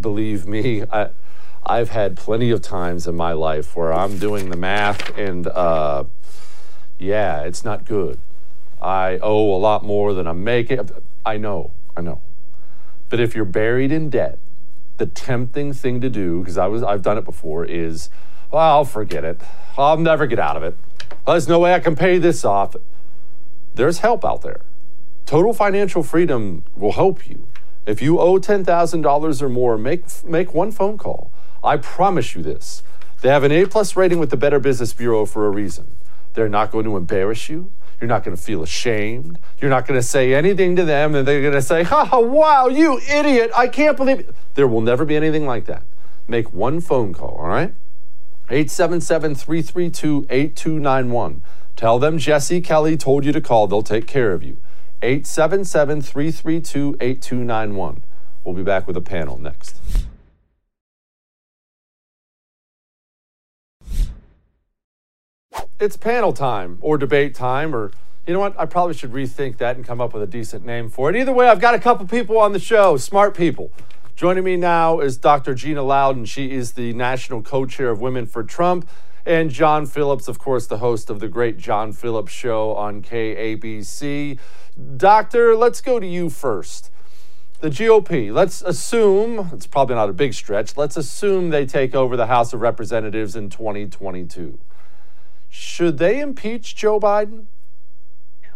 Believe 0.00 0.46
me, 0.46 0.84
I, 0.90 1.10
I've 1.66 1.90
had 1.90 2.16
plenty 2.16 2.50
of 2.50 2.62
times 2.62 3.06
in 3.06 3.16
my 3.16 3.32
life 3.32 3.76
where 3.76 3.92
I'm 3.92 4.18
doing 4.18 4.50
the 4.50 4.56
math 4.56 5.16
and, 5.18 5.46
uh, 5.48 6.04
yeah, 7.02 7.42
it's 7.42 7.64
not 7.64 7.84
good. 7.84 8.18
I 8.80 9.18
owe 9.22 9.54
a 9.54 9.58
lot 9.58 9.84
more 9.84 10.14
than 10.14 10.26
I'm 10.26 10.44
making. 10.44 10.88
I 11.24 11.36
know, 11.36 11.72
I 11.96 12.00
know. 12.00 12.20
But 13.08 13.20
if 13.20 13.34
you're 13.34 13.44
buried 13.44 13.92
in 13.92 14.08
debt, 14.08 14.38
the 14.96 15.06
tempting 15.06 15.72
thing 15.72 16.00
to 16.00 16.08
do, 16.08 16.40
because 16.40 16.56
I 16.56 16.66
was 16.66 16.82
I've 16.82 17.02
done 17.02 17.18
it 17.18 17.24
before, 17.24 17.64
is, 17.64 18.08
well, 18.50 18.62
I'll 18.62 18.84
forget 18.84 19.24
it. 19.24 19.40
I'll 19.76 19.98
never 19.98 20.26
get 20.26 20.38
out 20.38 20.56
of 20.56 20.62
it. 20.62 20.76
There's 21.26 21.48
no 21.48 21.58
way 21.58 21.74
I 21.74 21.80
can 21.80 21.94
pay 21.94 22.18
this 22.18 22.44
off. 22.44 22.74
There's 23.74 23.98
help 23.98 24.24
out 24.24 24.42
there. 24.42 24.62
Total 25.26 25.52
financial 25.52 26.02
freedom 26.02 26.64
will 26.74 26.92
help 26.92 27.28
you. 27.28 27.46
If 27.86 28.00
you 28.02 28.20
owe 28.20 28.38
$10,000 28.38 29.42
or 29.42 29.48
more, 29.48 29.78
make, 29.78 30.04
make 30.24 30.54
one 30.54 30.70
phone 30.70 30.98
call. 30.98 31.32
I 31.64 31.76
promise 31.76 32.34
you 32.34 32.42
this. 32.42 32.82
They 33.22 33.28
have 33.28 33.44
an 33.44 33.52
A 33.52 33.66
plus 33.66 33.96
rating 33.96 34.18
with 34.18 34.30
the 34.30 34.36
Better 34.36 34.58
Business 34.58 34.92
Bureau 34.92 35.24
for 35.26 35.46
a 35.46 35.50
reason. 35.50 35.96
They're 36.34 36.48
not 36.48 36.70
going 36.70 36.84
to 36.84 36.96
embarrass 36.96 37.48
you. 37.48 37.72
You're 38.00 38.08
not 38.08 38.24
going 38.24 38.36
to 38.36 38.42
feel 38.42 38.62
ashamed. 38.62 39.38
You're 39.60 39.70
not 39.70 39.86
going 39.86 39.98
to 39.98 40.06
say 40.06 40.34
anything 40.34 40.74
to 40.76 40.84
them 40.84 41.14
and 41.14 41.26
they're 41.26 41.40
going 41.40 41.52
to 41.54 41.62
say, 41.62 41.84
ha, 41.84 42.04
ha, 42.04 42.18
wow, 42.18 42.66
you 42.66 42.98
idiot. 43.08 43.50
I 43.54 43.68
can't 43.68 43.96
believe 43.96 44.20
it. 44.20 44.34
There 44.54 44.66
will 44.66 44.80
never 44.80 45.04
be 45.04 45.14
anything 45.14 45.46
like 45.46 45.66
that. 45.66 45.84
Make 46.26 46.52
one 46.52 46.80
phone 46.80 47.14
call, 47.14 47.36
all 47.36 47.48
right? 47.48 47.74
877 48.50 49.34
332 49.36 50.26
8291. 50.28 51.42
Tell 51.76 51.98
them 51.98 52.18
Jesse 52.18 52.60
Kelly 52.60 52.96
told 52.96 53.24
you 53.24 53.32
to 53.32 53.40
call. 53.40 53.66
They'll 53.66 53.82
take 53.82 54.06
care 54.06 54.32
of 54.32 54.42
you. 54.42 54.58
877 55.00 56.02
332 56.02 56.96
8291. 57.00 58.04
We'll 58.44 58.54
be 58.54 58.62
back 58.62 58.86
with 58.86 58.96
a 58.96 59.00
panel 59.00 59.38
next. 59.38 59.78
It's 65.80 65.96
panel 65.96 66.32
time 66.32 66.78
or 66.80 66.98
debate 66.98 67.34
time 67.34 67.74
or 67.74 67.92
you 68.26 68.32
know 68.32 68.40
what? 68.40 68.58
I 68.58 68.66
probably 68.66 68.94
should 68.94 69.12
rethink 69.12 69.58
that 69.58 69.74
and 69.74 69.84
come 69.84 70.00
up 70.00 70.14
with 70.14 70.22
a 70.22 70.28
decent 70.28 70.64
name 70.64 70.88
for 70.88 71.10
it. 71.10 71.16
Either 71.16 71.32
way, 71.32 71.48
I've 71.48 71.60
got 71.60 71.74
a 71.74 71.80
couple 71.80 72.06
people 72.06 72.38
on 72.38 72.52
the 72.52 72.60
show, 72.60 72.96
smart 72.96 73.36
people. 73.36 73.72
Joining 74.14 74.44
me 74.44 74.56
now 74.56 75.00
is 75.00 75.16
Dr. 75.16 75.54
Gina 75.54 75.82
Loudon. 75.82 76.24
She 76.24 76.52
is 76.52 76.72
the 76.72 76.92
national 76.92 77.42
co 77.42 77.66
chair 77.66 77.90
of 77.90 78.00
Women 78.00 78.26
for 78.26 78.44
Trump. 78.44 78.88
And 79.26 79.50
John 79.50 79.86
Phillips, 79.86 80.28
of 80.28 80.38
course, 80.38 80.66
the 80.66 80.78
host 80.78 81.10
of 81.10 81.18
the 81.18 81.28
great 81.28 81.58
John 81.58 81.92
Phillips 81.92 82.32
Show 82.32 82.74
on 82.74 83.02
KABC. 83.02 84.38
Doctor, 84.96 85.56
let's 85.56 85.80
go 85.80 85.98
to 85.98 86.06
you 86.06 86.30
first. 86.30 86.90
The 87.60 87.70
GOP, 87.70 88.32
let's 88.32 88.62
assume, 88.62 89.50
it's 89.52 89.68
probably 89.68 89.94
not 89.94 90.08
a 90.08 90.12
big 90.12 90.34
stretch, 90.34 90.76
let's 90.76 90.96
assume 90.96 91.50
they 91.50 91.64
take 91.64 91.94
over 91.94 92.16
the 92.16 92.26
House 92.26 92.52
of 92.52 92.60
Representatives 92.60 93.36
in 93.36 93.50
2022. 93.50 94.58
Should 95.54 95.98
they 95.98 96.18
impeach 96.20 96.74
Joe 96.74 96.98
Biden? 96.98 97.44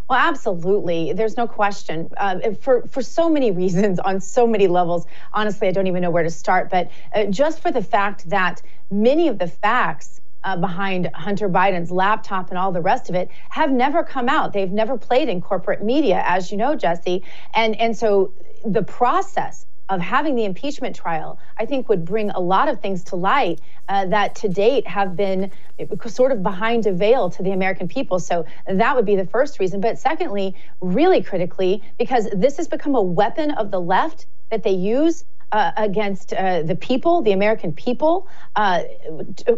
Well, 0.09 0.17
absolutely. 0.17 1.13
There's 1.13 1.37
no 1.37 1.45
question. 1.45 2.09
Uh, 2.17 2.53
for 2.59 2.87
for 2.87 3.03
so 3.03 3.29
many 3.29 3.51
reasons, 3.51 3.99
on 3.99 4.19
so 4.19 4.47
many 4.47 4.65
levels. 4.65 5.05
Honestly, 5.31 5.67
I 5.67 5.71
don't 5.71 5.85
even 5.85 6.01
know 6.01 6.09
where 6.09 6.23
to 6.23 6.31
start. 6.31 6.71
But 6.71 6.89
uh, 7.13 7.25
just 7.25 7.61
for 7.61 7.69
the 7.71 7.83
fact 7.83 8.27
that 8.31 8.63
many 8.89 9.27
of 9.27 9.37
the 9.37 9.45
facts 9.45 10.21
uh, 10.43 10.57
behind 10.57 11.11
Hunter 11.13 11.47
Biden's 11.47 11.91
laptop 11.91 12.49
and 12.49 12.57
all 12.57 12.71
the 12.71 12.81
rest 12.81 13.09
of 13.09 13.15
it 13.15 13.29
have 13.49 13.69
never 13.69 14.03
come 14.03 14.27
out. 14.27 14.51
They've 14.53 14.71
never 14.71 14.97
played 14.97 15.29
in 15.29 15.39
corporate 15.39 15.83
media, 15.83 16.23
as 16.25 16.51
you 16.51 16.57
know, 16.57 16.75
Jesse. 16.75 17.21
And 17.53 17.79
and 17.79 17.95
so 17.95 18.33
the 18.65 18.81
process 18.81 19.67
of 19.89 20.01
having 20.01 20.35
the 20.35 20.45
impeachment 20.45 20.95
trial, 20.95 21.39
I 21.57 21.65
think 21.65 21.87
would 21.89 22.03
bring 22.03 22.29
a 22.31 22.39
lot 22.39 22.67
of 22.67 22.81
things 22.81 23.03
to 23.05 23.15
light 23.15 23.61
uh, 23.87 24.05
that 24.07 24.35
to 24.35 24.49
date 24.49 24.85
have 24.87 25.15
been 25.15 25.51
sort 26.07 26.31
of 26.31 26.43
behind 26.43 26.85
a 26.87 26.93
veil 26.93 27.29
to 27.29 27.43
the 27.43 27.51
American 27.51 27.87
people. 27.87 28.19
So 28.19 28.45
that 28.67 28.95
would 28.95 29.05
be 29.05 29.15
the 29.15 29.25
first 29.25 29.59
reason. 29.59 29.79
But 29.79 29.97
secondly, 29.97 30.55
really 30.81 31.23
critically, 31.23 31.83
because 31.97 32.27
this 32.33 32.57
has 32.57 32.67
become 32.67 32.95
a 32.95 33.01
weapon 33.01 33.51
of 33.51 33.71
the 33.71 33.79
left 33.79 34.25
that 34.51 34.63
they 34.63 34.71
use 34.71 35.23
uh, 35.51 35.71
against 35.77 36.33
uh, 36.33 36.61
the 36.63 36.75
people, 36.75 37.21
the 37.21 37.31
American 37.31 37.71
people, 37.71 38.27
uh, 38.55 38.83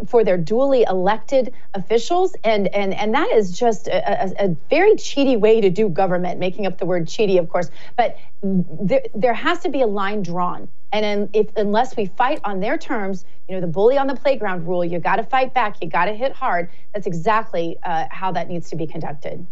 for 0.06 0.24
their 0.24 0.36
duly 0.38 0.84
elected 0.84 1.52
officials, 1.74 2.34
and 2.44 2.68
and 2.68 2.94
and 2.94 3.14
that 3.14 3.30
is 3.32 3.58
just 3.58 3.88
a, 3.88 4.24
a, 4.24 4.46
a, 4.46 4.56
very 4.68 4.92
cheaty 4.94 5.38
way 5.38 5.60
to 5.60 5.70
do 5.70 5.88
government. 5.88 6.38
Making 6.38 6.66
up 6.66 6.78
the 6.78 6.86
word 6.86 7.06
cheaty, 7.06 7.38
of 7.38 7.48
course, 7.48 7.70
but 7.96 8.18
there, 8.42 9.02
there 9.14 9.34
has 9.34 9.60
to 9.60 9.68
be 9.68 9.82
a 9.82 9.86
line 9.86 10.22
drawn. 10.22 10.68
And 10.92 11.28
if 11.32 11.48
unless 11.56 11.96
we 11.96 12.06
fight 12.06 12.40
on 12.44 12.60
their 12.60 12.76
terms, 12.76 13.24
you 13.48 13.54
know, 13.54 13.60
the 13.60 13.68
bully 13.68 13.96
on 13.96 14.06
the 14.06 14.16
playground 14.16 14.66
rule, 14.66 14.84
you 14.84 14.98
got 14.98 15.16
to 15.16 15.22
fight 15.22 15.54
back, 15.54 15.76
you 15.80 15.88
got 15.88 16.06
to 16.06 16.14
hit 16.14 16.32
hard. 16.32 16.68
That's 16.92 17.06
exactly 17.06 17.78
uh, 17.82 18.06
how 18.10 18.32
that 18.32 18.48
needs 18.48 18.70
to 18.70 18.76
be 18.76 18.86
conducted. 18.86 19.46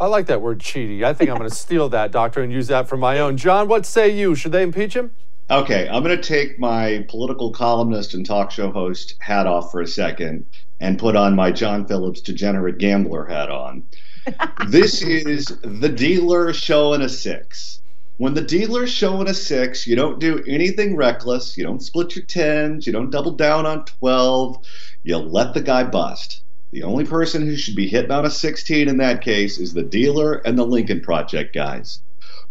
I 0.00 0.06
like 0.06 0.26
that 0.26 0.40
word 0.40 0.58
cheaty. 0.58 1.04
I 1.04 1.14
think 1.14 1.30
I'm 1.30 1.36
going 1.36 1.48
to 1.48 1.54
steal 1.54 1.88
that, 1.90 2.10
Doctor, 2.10 2.42
and 2.42 2.52
use 2.52 2.66
that 2.66 2.88
for 2.88 2.96
my 2.96 3.18
own. 3.20 3.36
John, 3.36 3.68
what 3.68 3.86
say 3.86 4.08
you? 4.08 4.34
Should 4.34 4.52
they 4.52 4.62
impeach 4.62 4.94
him? 4.94 5.12
Okay, 5.50 5.88
I'm 5.88 6.02
going 6.02 6.16
to 6.16 6.22
take 6.22 6.58
my 6.58 7.04
political 7.08 7.52
columnist 7.52 8.14
and 8.14 8.24
talk 8.24 8.50
show 8.50 8.70
host 8.72 9.16
hat 9.20 9.46
off 9.46 9.70
for 9.70 9.80
a 9.80 9.86
second 9.86 10.46
and 10.80 10.98
put 10.98 11.16
on 11.16 11.36
my 11.36 11.52
John 11.52 11.86
Phillips 11.86 12.20
degenerate 12.20 12.78
gambler 12.78 13.26
hat 13.26 13.50
on. 13.50 13.84
this 14.68 15.02
is 15.02 15.46
the 15.62 15.88
dealer 15.88 16.52
showing 16.52 17.02
a 17.02 17.08
six. 17.08 17.80
When 18.16 18.34
the 18.34 18.42
dealer's 18.42 18.90
showing 18.90 19.28
a 19.28 19.34
six, 19.34 19.86
you 19.86 19.96
don't 19.96 20.20
do 20.20 20.42
anything 20.46 20.94
reckless. 20.96 21.58
You 21.58 21.64
don't 21.64 21.82
split 21.82 22.14
your 22.14 22.24
tens. 22.24 22.86
You 22.86 22.92
don't 22.92 23.10
double 23.10 23.32
down 23.32 23.66
on 23.66 23.84
12. 23.84 24.64
You 25.02 25.18
let 25.18 25.52
the 25.52 25.60
guy 25.60 25.82
bust. 25.82 26.43
The 26.74 26.82
only 26.82 27.04
person 27.04 27.46
who 27.46 27.54
should 27.54 27.76
be 27.76 27.86
hitting 27.86 28.10
on 28.10 28.26
a 28.26 28.30
16 28.30 28.88
in 28.88 28.96
that 28.96 29.20
case 29.20 29.58
is 29.60 29.74
the 29.74 29.84
dealer 29.84 30.42
and 30.44 30.58
the 30.58 30.66
Lincoln 30.66 31.00
Project 31.00 31.54
guys. 31.54 32.00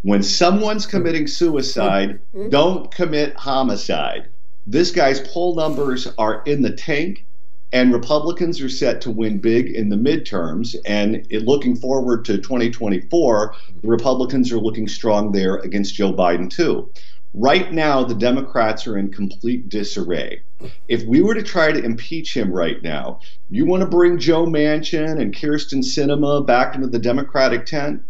When 0.02 0.24
someone's 0.24 0.86
committing 0.86 1.28
suicide, 1.28 2.22
mm-hmm. 2.34 2.48
don't 2.48 2.90
commit 2.90 3.36
homicide. 3.36 4.30
This 4.66 4.92
guy's 4.92 5.20
poll 5.20 5.56
numbers 5.56 6.08
are 6.18 6.42
in 6.46 6.62
the 6.62 6.72
tank, 6.72 7.26
and 7.74 7.92
Republicans 7.92 8.62
are 8.62 8.70
set 8.70 9.02
to 9.02 9.12
win 9.12 9.40
big 9.40 9.68
in 9.68 9.90
the 9.90 9.98
midterms. 9.98 10.78
And 10.86 11.28
it, 11.30 11.42
looking 11.42 11.76
forward 11.76 12.24
to 12.24 12.38
2024, 12.38 13.56
the 13.82 13.88
Republicans 13.90 14.54
are 14.54 14.58
looking 14.58 14.88
strong 14.88 15.34
there 15.34 15.58
against 15.58 15.96
Joe 15.96 16.14
Biden, 16.14 16.50
too. 16.50 16.90
Right 17.36 17.74
now, 17.74 18.04
the 18.04 18.14
Democrats 18.14 18.86
are 18.86 18.96
in 18.96 19.12
complete 19.12 19.68
disarray. 19.68 20.44
If 20.88 21.04
we 21.04 21.22
were 21.22 21.34
to 21.34 21.42
try 21.42 21.72
to 21.72 21.84
impeach 21.84 22.38
him 22.38 22.52
right 22.52 22.82
now, 22.84 23.22
you 23.50 23.66
want 23.66 23.82
to 23.82 23.88
bring 23.88 24.20
Joe 24.20 24.46
Manchin 24.46 25.20
and 25.20 25.34
Kyrsten 25.34 25.82
Sinema 25.82 26.46
back 26.46 26.76
into 26.76 26.88
the 26.88 27.00
Democratic 27.00 27.66
tent? 27.66 28.04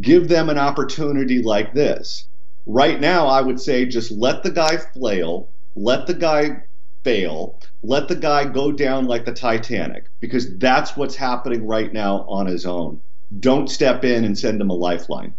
Give 0.00 0.28
them 0.28 0.48
an 0.48 0.58
opportunity 0.58 1.40
like 1.40 1.72
this. 1.72 2.26
Right 2.66 3.00
now, 3.00 3.28
I 3.28 3.42
would 3.42 3.60
say 3.60 3.84
just 3.84 4.10
let 4.10 4.42
the 4.42 4.50
guy 4.50 4.78
flail, 4.78 5.48
let 5.76 6.08
the 6.08 6.14
guy 6.14 6.64
fail, 7.04 7.60
let 7.84 8.08
the 8.08 8.16
guy 8.16 8.44
go 8.44 8.72
down 8.72 9.04
like 9.04 9.24
the 9.24 9.32
Titanic, 9.32 10.06
because 10.18 10.58
that's 10.58 10.96
what's 10.96 11.14
happening 11.14 11.64
right 11.64 11.92
now 11.92 12.24
on 12.26 12.46
his 12.46 12.66
own. 12.66 13.00
Don't 13.38 13.70
step 13.70 14.04
in 14.04 14.24
and 14.24 14.36
send 14.36 14.60
him 14.60 14.70
a 14.70 14.74
lifeline. 14.74 15.34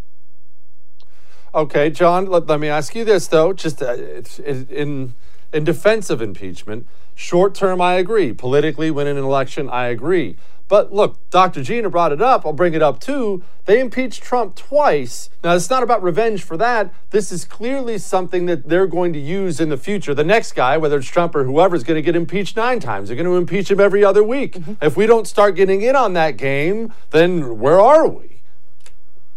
Okay, 1.56 1.90
John, 1.90 2.26
let, 2.26 2.48
let 2.48 2.60
me 2.60 2.68
ask 2.68 2.94
you 2.96 3.06
this, 3.06 3.28
though, 3.28 3.54
just 3.54 3.82
uh, 3.82 3.96
in, 4.44 5.14
in 5.54 5.64
defense 5.64 6.10
of 6.10 6.22
impeachment. 6.22 6.86
Short 7.16 7.56
term, 7.56 7.80
I 7.80 7.94
agree. 7.94 8.34
Politically, 8.34 8.92
winning 8.92 9.18
an 9.18 9.24
election, 9.24 9.70
I 9.70 9.86
agree. 9.86 10.36
But 10.68 10.92
look, 10.92 11.18
Dr. 11.30 11.64
Gina 11.64 11.90
brought 11.90 12.12
it 12.12 12.22
up. 12.22 12.46
I'll 12.46 12.52
bring 12.52 12.74
it 12.74 12.82
up 12.82 13.00
too. 13.00 13.42
They 13.66 13.80
impeached 13.80 14.22
Trump 14.22 14.56
twice. 14.56 15.30
Now, 15.46 15.56
it's 15.56 15.70
not 15.70 15.82
about 15.82 16.04
revenge 16.04 16.44
for 16.44 16.58
that. 16.58 16.94
This 17.12 17.32
is 17.32 17.46
clearly 17.46 18.00
something 18.00 18.48
that 18.48 18.68
they're 18.68 18.88
going 18.88 19.14
to 19.14 19.20
use 19.20 19.62
in 19.62 19.70
the 19.70 19.78
future. 19.78 20.14
The 20.14 20.26
next 20.26 20.54
guy, 20.56 20.76
whether 20.76 20.98
it's 20.98 21.08
Trump 21.08 21.36
or 21.36 21.46
whoever, 21.46 21.76
is 21.78 21.86
going 21.86 21.96
to 21.96 22.02
get 22.02 22.18
impeached 22.18 22.58
nine 22.58 22.82
times. 22.82 23.08
They're 23.08 23.16
going 23.16 23.28
to 23.28 23.38
impeach 23.38 23.72
him 23.72 23.80
every 23.80 24.04
other 24.04 24.24
week. 24.24 24.54
Mm-hmm. 24.56 24.74
If 24.82 24.98
we 24.98 25.06
don't 25.06 25.28
start 25.28 25.56
getting 25.56 25.84
in 25.84 25.96
on 25.96 26.14
that 26.14 26.36
game, 26.36 26.94
then 27.12 27.60
where 27.60 27.80
are 27.80 28.08
we? 28.08 28.35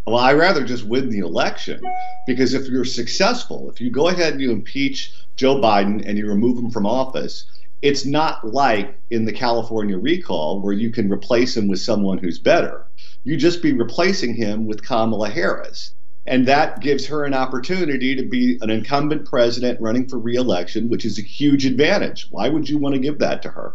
Well, 0.08 0.24
I 0.24 0.32
rather 0.32 0.64
just 0.64 0.86
win 0.86 1.10
the 1.10 1.18
election 1.18 1.82
because 2.26 2.54
if 2.54 2.66
you're 2.66 2.86
successful, 2.86 3.68
if 3.68 3.78
you 3.78 3.90
go 3.90 4.08
ahead 4.08 4.32
and 4.32 4.40
you 4.40 4.52
impeach 4.52 5.12
Joe 5.36 5.56
Biden 5.56 6.02
and 6.06 6.16
you 6.16 6.26
remove 6.26 6.56
him 6.56 6.70
from 6.70 6.86
office, 6.86 7.44
it's 7.82 8.06
not 8.06 8.42
like 8.46 8.98
in 9.10 9.26
the 9.26 9.34
California 9.34 9.98
recall 9.98 10.62
where 10.62 10.72
you 10.72 10.90
can 10.90 11.12
replace 11.12 11.54
him 11.54 11.68
with 11.68 11.80
someone 11.80 12.16
who's 12.16 12.38
better. 12.38 12.86
You 13.24 13.36
just 13.36 13.60
be 13.60 13.74
replacing 13.74 14.34
him 14.34 14.66
with 14.66 14.82
Kamala 14.82 15.28
Harris. 15.28 15.92
And 16.26 16.48
that 16.48 16.80
gives 16.80 17.06
her 17.06 17.24
an 17.24 17.34
opportunity 17.34 18.16
to 18.16 18.22
be 18.22 18.58
an 18.62 18.70
incumbent 18.70 19.26
president 19.26 19.78
running 19.78 20.08
for 20.08 20.18
reelection, 20.18 20.88
which 20.88 21.04
is 21.04 21.18
a 21.18 21.22
huge 21.22 21.66
advantage. 21.66 22.28
Why 22.30 22.48
would 22.48 22.66
you 22.66 22.78
want 22.78 22.94
to 22.94 23.00
give 23.00 23.18
that 23.18 23.42
to 23.42 23.50
her? 23.50 23.74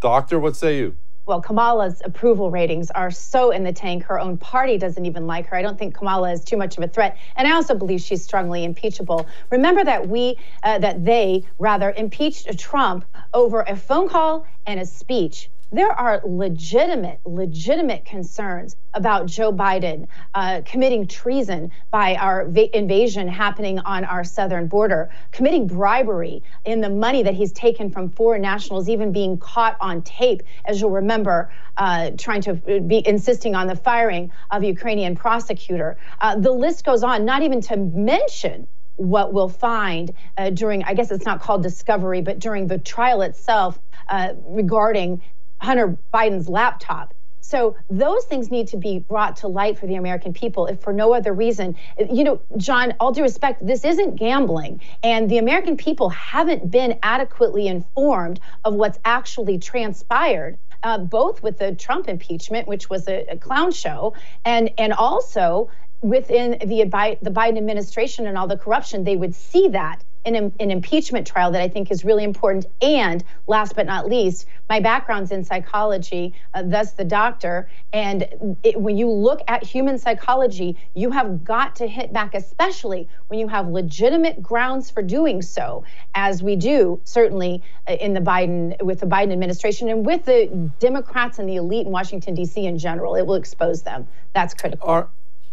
Doctor, 0.00 0.38
what 0.38 0.54
say 0.54 0.78
you? 0.78 0.96
Well, 1.26 1.40
Kamala's 1.40 2.02
approval 2.04 2.50
ratings 2.50 2.90
are 2.90 3.10
so 3.10 3.50
in 3.50 3.62
the 3.64 3.72
tank. 3.72 4.04
Her 4.04 4.18
own 4.18 4.36
party 4.36 4.78
doesn't 4.78 5.04
even 5.04 5.26
like 5.26 5.46
her. 5.46 5.56
I 5.56 5.62
don't 5.62 5.78
think 5.78 5.94
Kamala 5.94 6.32
is 6.32 6.44
too 6.44 6.56
much 6.56 6.76
of 6.76 6.84
a 6.84 6.88
threat, 6.88 7.16
and 7.36 7.46
I 7.46 7.52
also 7.52 7.74
believe 7.74 8.00
she's 8.00 8.22
strongly 8.22 8.64
impeachable. 8.64 9.26
Remember 9.50 9.84
that 9.84 10.08
we, 10.08 10.36
uh, 10.62 10.78
that 10.78 11.04
they 11.04 11.44
rather 11.58 11.92
impeached 11.96 12.58
Trump 12.58 13.04
over 13.34 13.62
a 13.62 13.76
phone 13.76 14.08
call 14.08 14.46
and 14.66 14.80
a 14.80 14.86
speech 14.86 15.50
there 15.72 15.92
are 15.92 16.20
legitimate, 16.24 17.20
legitimate 17.24 18.04
concerns 18.04 18.76
about 18.92 19.26
Joe 19.26 19.52
Biden 19.52 20.08
uh, 20.34 20.62
committing 20.64 21.06
treason 21.06 21.70
by 21.90 22.16
our 22.16 22.48
va- 22.48 22.76
invasion 22.76 23.28
happening 23.28 23.78
on 23.78 24.04
our 24.04 24.24
southern 24.24 24.66
border, 24.66 25.10
committing 25.30 25.68
bribery 25.68 26.42
in 26.64 26.80
the 26.80 26.90
money 26.90 27.22
that 27.22 27.34
he's 27.34 27.52
taken 27.52 27.90
from 27.90 28.10
foreign 28.10 28.42
nationals, 28.42 28.88
even 28.88 29.12
being 29.12 29.38
caught 29.38 29.76
on 29.80 30.02
tape, 30.02 30.42
as 30.64 30.80
you'll 30.80 30.90
remember, 30.90 31.52
uh, 31.76 32.10
trying 32.18 32.40
to 32.42 32.54
be 32.54 33.06
insisting 33.06 33.54
on 33.54 33.68
the 33.68 33.76
firing 33.76 34.32
of 34.50 34.64
Ukrainian 34.64 35.14
prosecutor. 35.14 35.96
Uh, 36.20 36.36
the 36.36 36.50
list 36.50 36.84
goes 36.84 37.04
on, 37.04 37.24
not 37.24 37.42
even 37.42 37.60
to 37.60 37.76
mention 37.76 38.66
what 38.96 39.32
we'll 39.32 39.48
find 39.48 40.12
uh, 40.36 40.50
during, 40.50 40.82
I 40.84 40.94
guess 40.94 41.10
it's 41.10 41.24
not 41.24 41.40
called 41.40 41.62
discovery, 41.62 42.20
but 42.20 42.38
during 42.38 42.66
the 42.66 42.76
trial 42.76 43.22
itself 43.22 43.78
uh, 44.08 44.34
regarding 44.44 45.22
Hunter 45.60 45.96
Biden's 46.12 46.48
laptop. 46.48 47.14
So 47.40 47.76
those 47.88 48.24
things 48.26 48.50
need 48.50 48.68
to 48.68 48.76
be 48.76 49.00
brought 49.00 49.36
to 49.36 49.48
light 49.48 49.78
for 49.78 49.86
the 49.86 49.96
American 49.96 50.32
people, 50.32 50.66
if 50.66 50.80
for 50.80 50.92
no 50.92 51.12
other 51.14 51.32
reason. 51.32 51.74
You 51.98 52.22
know, 52.22 52.40
John, 52.56 52.94
all 53.00 53.12
due 53.12 53.22
respect, 53.22 53.66
this 53.66 53.84
isn't 53.84 54.16
gambling, 54.16 54.82
and 55.02 55.28
the 55.28 55.38
American 55.38 55.76
people 55.76 56.10
haven't 56.10 56.70
been 56.70 56.98
adequately 57.02 57.66
informed 57.66 58.40
of 58.64 58.74
what's 58.74 58.98
actually 59.04 59.58
transpired. 59.58 60.58
Uh, 60.82 60.96
both 60.96 61.42
with 61.42 61.58
the 61.58 61.74
Trump 61.74 62.08
impeachment, 62.08 62.66
which 62.66 62.88
was 62.88 63.06
a, 63.06 63.26
a 63.26 63.36
clown 63.36 63.70
show, 63.70 64.14
and 64.46 64.70
and 64.78 64.94
also 64.94 65.68
within 66.00 66.52
the 66.52 66.84
the 67.20 67.30
Biden 67.30 67.58
administration 67.58 68.26
and 68.26 68.38
all 68.38 68.46
the 68.46 68.56
corruption, 68.56 69.04
they 69.04 69.16
would 69.16 69.34
see 69.34 69.68
that 69.68 70.02
an, 70.24 70.52
an 70.60 70.70
impeachment 70.70 71.26
trial 71.26 71.50
that 71.52 71.62
I 71.62 71.68
think 71.68 71.90
is 71.90 72.04
really 72.04 72.24
important. 72.24 72.66
And 72.82 73.24
last 73.46 73.74
but 73.74 73.86
not 73.86 74.08
least, 74.08 74.46
my 74.68 74.80
background's 74.80 75.30
in 75.30 75.44
psychology, 75.44 76.34
uh, 76.54 76.62
thus 76.62 76.92
the 76.92 77.04
doctor. 77.04 77.68
And 77.92 78.56
it, 78.62 78.80
when 78.80 78.96
you 78.96 79.08
look 79.10 79.40
at 79.48 79.64
human 79.64 79.98
psychology, 79.98 80.76
you 80.94 81.10
have 81.10 81.44
got 81.44 81.76
to 81.76 81.86
hit 81.86 82.12
back, 82.12 82.34
especially 82.34 83.08
when 83.28 83.40
you 83.40 83.48
have 83.48 83.68
legitimate 83.68 84.42
grounds 84.42 84.90
for 84.90 85.02
doing 85.02 85.42
so, 85.42 85.84
as 86.14 86.42
we 86.42 86.56
do 86.56 87.00
certainly 87.04 87.62
uh, 87.88 87.94
in 87.94 88.14
the 88.14 88.20
Biden 88.20 88.80
with 88.82 89.00
the 89.00 89.06
Biden 89.06 89.32
administration 89.32 89.88
and 89.88 90.04
with 90.04 90.24
the 90.24 90.46
Democrats 90.78 91.38
and 91.38 91.48
the 91.48 91.56
elite 91.56 91.86
in 91.86 91.92
Washington 91.92 92.34
D.C. 92.34 92.64
in 92.64 92.78
general. 92.78 93.14
It 93.14 93.26
will 93.26 93.34
expose 93.34 93.82
them. 93.82 94.06
That's 94.34 94.54
critical. 94.54 94.88
Are, 94.88 95.08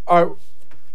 are 0.07 0.35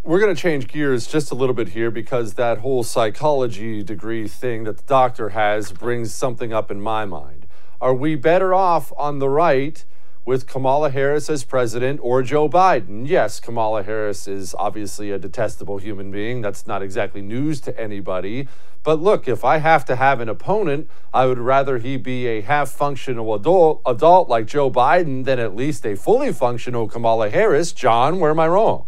we're 0.05 0.19
going 0.19 0.35
to 0.35 0.41
change 0.41 0.67
gears 0.67 1.07
just 1.07 1.31
a 1.31 1.35
little 1.35 1.55
bit 1.55 1.69
here 1.69 1.89
because 1.89 2.33
that 2.33 2.57
whole 2.57 2.83
psychology 2.83 3.81
degree 3.81 4.27
thing 4.27 4.65
that 4.65 4.75
the 4.75 4.83
doctor 4.83 5.29
has 5.29 5.71
brings 5.71 6.13
something 6.13 6.51
up 6.51 6.69
in 6.69 6.81
my 6.81 7.05
mind. 7.05 7.47
Are 7.79 7.93
we 7.93 8.15
better 8.15 8.53
off 8.53 8.91
on 8.97 9.19
the 9.19 9.29
right 9.29 9.85
with 10.25 10.45
Kamala 10.45 10.89
Harris 10.89 11.29
as 11.29 11.45
president 11.45 12.01
or 12.03 12.21
Joe 12.21 12.49
Biden? 12.49 13.07
Yes, 13.07 13.39
Kamala 13.39 13.83
Harris 13.83 14.27
is 14.27 14.53
obviously 14.59 15.09
a 15.09 15.17
detestable 15.17 15.77
human 15.77 16.11
being. 16.11 16.41
That's 16.41 16.67
not 16.67 16.81
exactly 16.81 17.21
news 17.21 17.61
to 17.61 17.79
anybody. 17.79 18.49
But 18.83 19.01
look, 19.01 19.29
if 19.29 19.45
I 19.45 19.59
have 19.59 19.85
to 19.85 19.95
have 19.95 20.19
an 20.19 20.27
opponent, 20.27 20.89
I 21.13 21.27
would 21.27 21.39
rather 21.39 21.77
he 21.77 21.95
be 21.95 22.27
a 22.27 22.41
half 22.41 22.69
functional 22.69 23.33
adult, 23.33 23.81
adult 23.85 24.27
like 24.27 24.47
Joe 24.47 24.69
Biden 24.69 25.23
than 25.23 25.39
at 25.39 25.55
least 25.55 25.85
a 25.85 25.95
fully 25.95 26.33
functional 26.33 26.89
Kamala 26.89 27.29
Harris. 27.29 27.71
John, 27.71 28.19
where 28.19 28.31
am 28.31 28.39
I 28.41 28.49
wrong? 28.49 28.87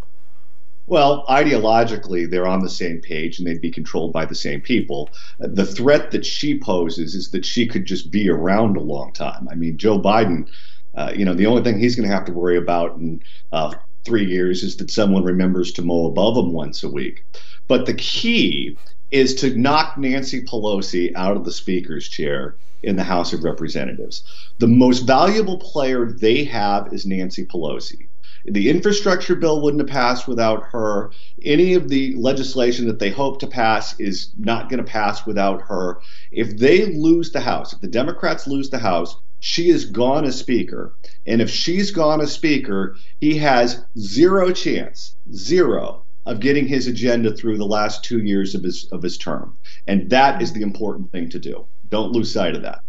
Well, 0.88 1.26
ideologically, 1.28 2.30
they're 2.30 2.48
on 2.48 2.62
the 2.62 2.70
same 2.70 3.02
page 3.02 3.40
and 3.40 3.48
they'd 3.48 3.62
be 3.62 3.72
controlled 3.72 4.14
by 4.14 4.26
the 4.26 4.36
same 4.36 4.62
people. 4.62 5.10
The 5.40 5.66
threat 5.66 6.12
that 6.12 6.26
she 6.26 6.60
poses 6.60 7.16
is 7.16 7.32
that 7.32 7.46
she 7.46 7.68
could 7.68 7.86
just 7.86 8.12
be 8.12 8.30
around 8.30 8.78
a 8.78 8.82
long 8.82 9.12
time. 9.12 9.48
I 9.50 9.56
mean, 9.56 9.78
Joe 9.78 10.00
Biden, 10.00 10.48
uh, 10.94 11.12
you 11.16 11.26
know, 11.26 11.34
the 11.34 11.48
only 11.48 11.64
thing 11.64 11.80
he's 11.80 11.96
going 11.96 12.08
to 12.08 12.14
have 12.14 12.26
to 12.26 12.34
worry 12.34 12.58
about 12.58 12.98
in 12.98 13.24
uh, 13.52 13.74
three 14.04 14.26
years 14.26 14.62
is 14.62 14.78
that 14.78 14.92
someone 14.92 15.24
remembers 15.24 15.72
to 15.74 15.82
mow 15.82 16.06
above 16.06 16.38
him 16.38 16.54
once 16.54 16.84
a 16.84 16.90
week. 16.90 17.26
But 17.68 17.88
the 17.88 17.96
key 17.96 18.78
is 19.10 19.34
to 19.36 19.58
knock 19.58 19.98
Nancy 19.98 20.44
Pelosi 20.44 21.12
out 21.16 21.36
of 21.36 21.46
the 21.46 21.52
speaker's 21.52 22.08
chair 22.08 22.56
in 22.84 22.96
the 22.96 23.04
House 23.04 23.34
of 23.34 23.44
Representatives. 23.44 24.24
The 24.60 24.68
most 24.68 25.02
valuable 25.08 25.58
player 25.58 26.06
they 26.06 26.44
have 26.44 26.94
is 26.94 27.08
Nancy 27.08 27.46
Pelosi. 27.46 28.08
The 28.48 28.70
infrastructure 28.70 29.36
bill 29.36 29.62
wouldn't 29.62 29.82
have 29.82 29.90
passed 29.90 30.28
without 30.28 30.64
her. 30.72 31.12
Any 31.44 31.74
of 31.74 31.90
the 31.90 32.14
legislation 32.16 32.88
that 32.88 33.00
they 33.00 33.10
hope 33.10 33.40
to 33.40 33.48
pass 33.48 34.00
is 34.00 34.32
not 34.38 34.70
going 34.70 34.84
to 34.84 34.92
pass 34.92 35.26
without 35.26 35.64
her. 35.64 36.00
If 36.32 36.58
they 36.58 36.86
lose 36.86 37.32
the 37.32 37.42
House, 37.42 37.74
if 37.74 37.82
the 37.82 37.88
Democrats 37.88 38.46
lose 38.46 38.70
the 38.70 38.80
House, 38.80 39.18
she 39.40 39.70
is 39.70 39.86
gone 39.86 40.26
as 40.26 40.38
Speaker. 40.38 40.94
And 41.26 41.42
if 41.42 41.50
she's 41.50 41.92
gone 41.92 42.22
as 42.22 42.32
Speaker, 42.32 42.96
he 43.20 43.38
has 43.40 43.84
zero 43.98 44.52
chance, 44.52 45.16
zero, 45.34 46.04
of 46.26 46.40
getting 46.40 46.68
his 46.68 46.88
agenda 46.88 47.32
through 47.32 47.58
the 47.58 47.66
last 47.66 48.04
two 48.04 48.20
years 48.20 48.56
of 48.56 48.64
his 48.64 48.88
of 48.92 49.02
his 49.02 49.18
term. 49.18 49.58
And 49.88 50.10
that 50.10 50.42
is 50.42 50.54
the 50.54 50.62
important 50.62 51.12
thing 51.12 51.30
to 51.30 51.40
do. 51.40 51.66
Don't 51.90 52.12
lose 52.12 52.32
sight 52.32 52.56
of 52.56 52.64
that. 52.64 52.82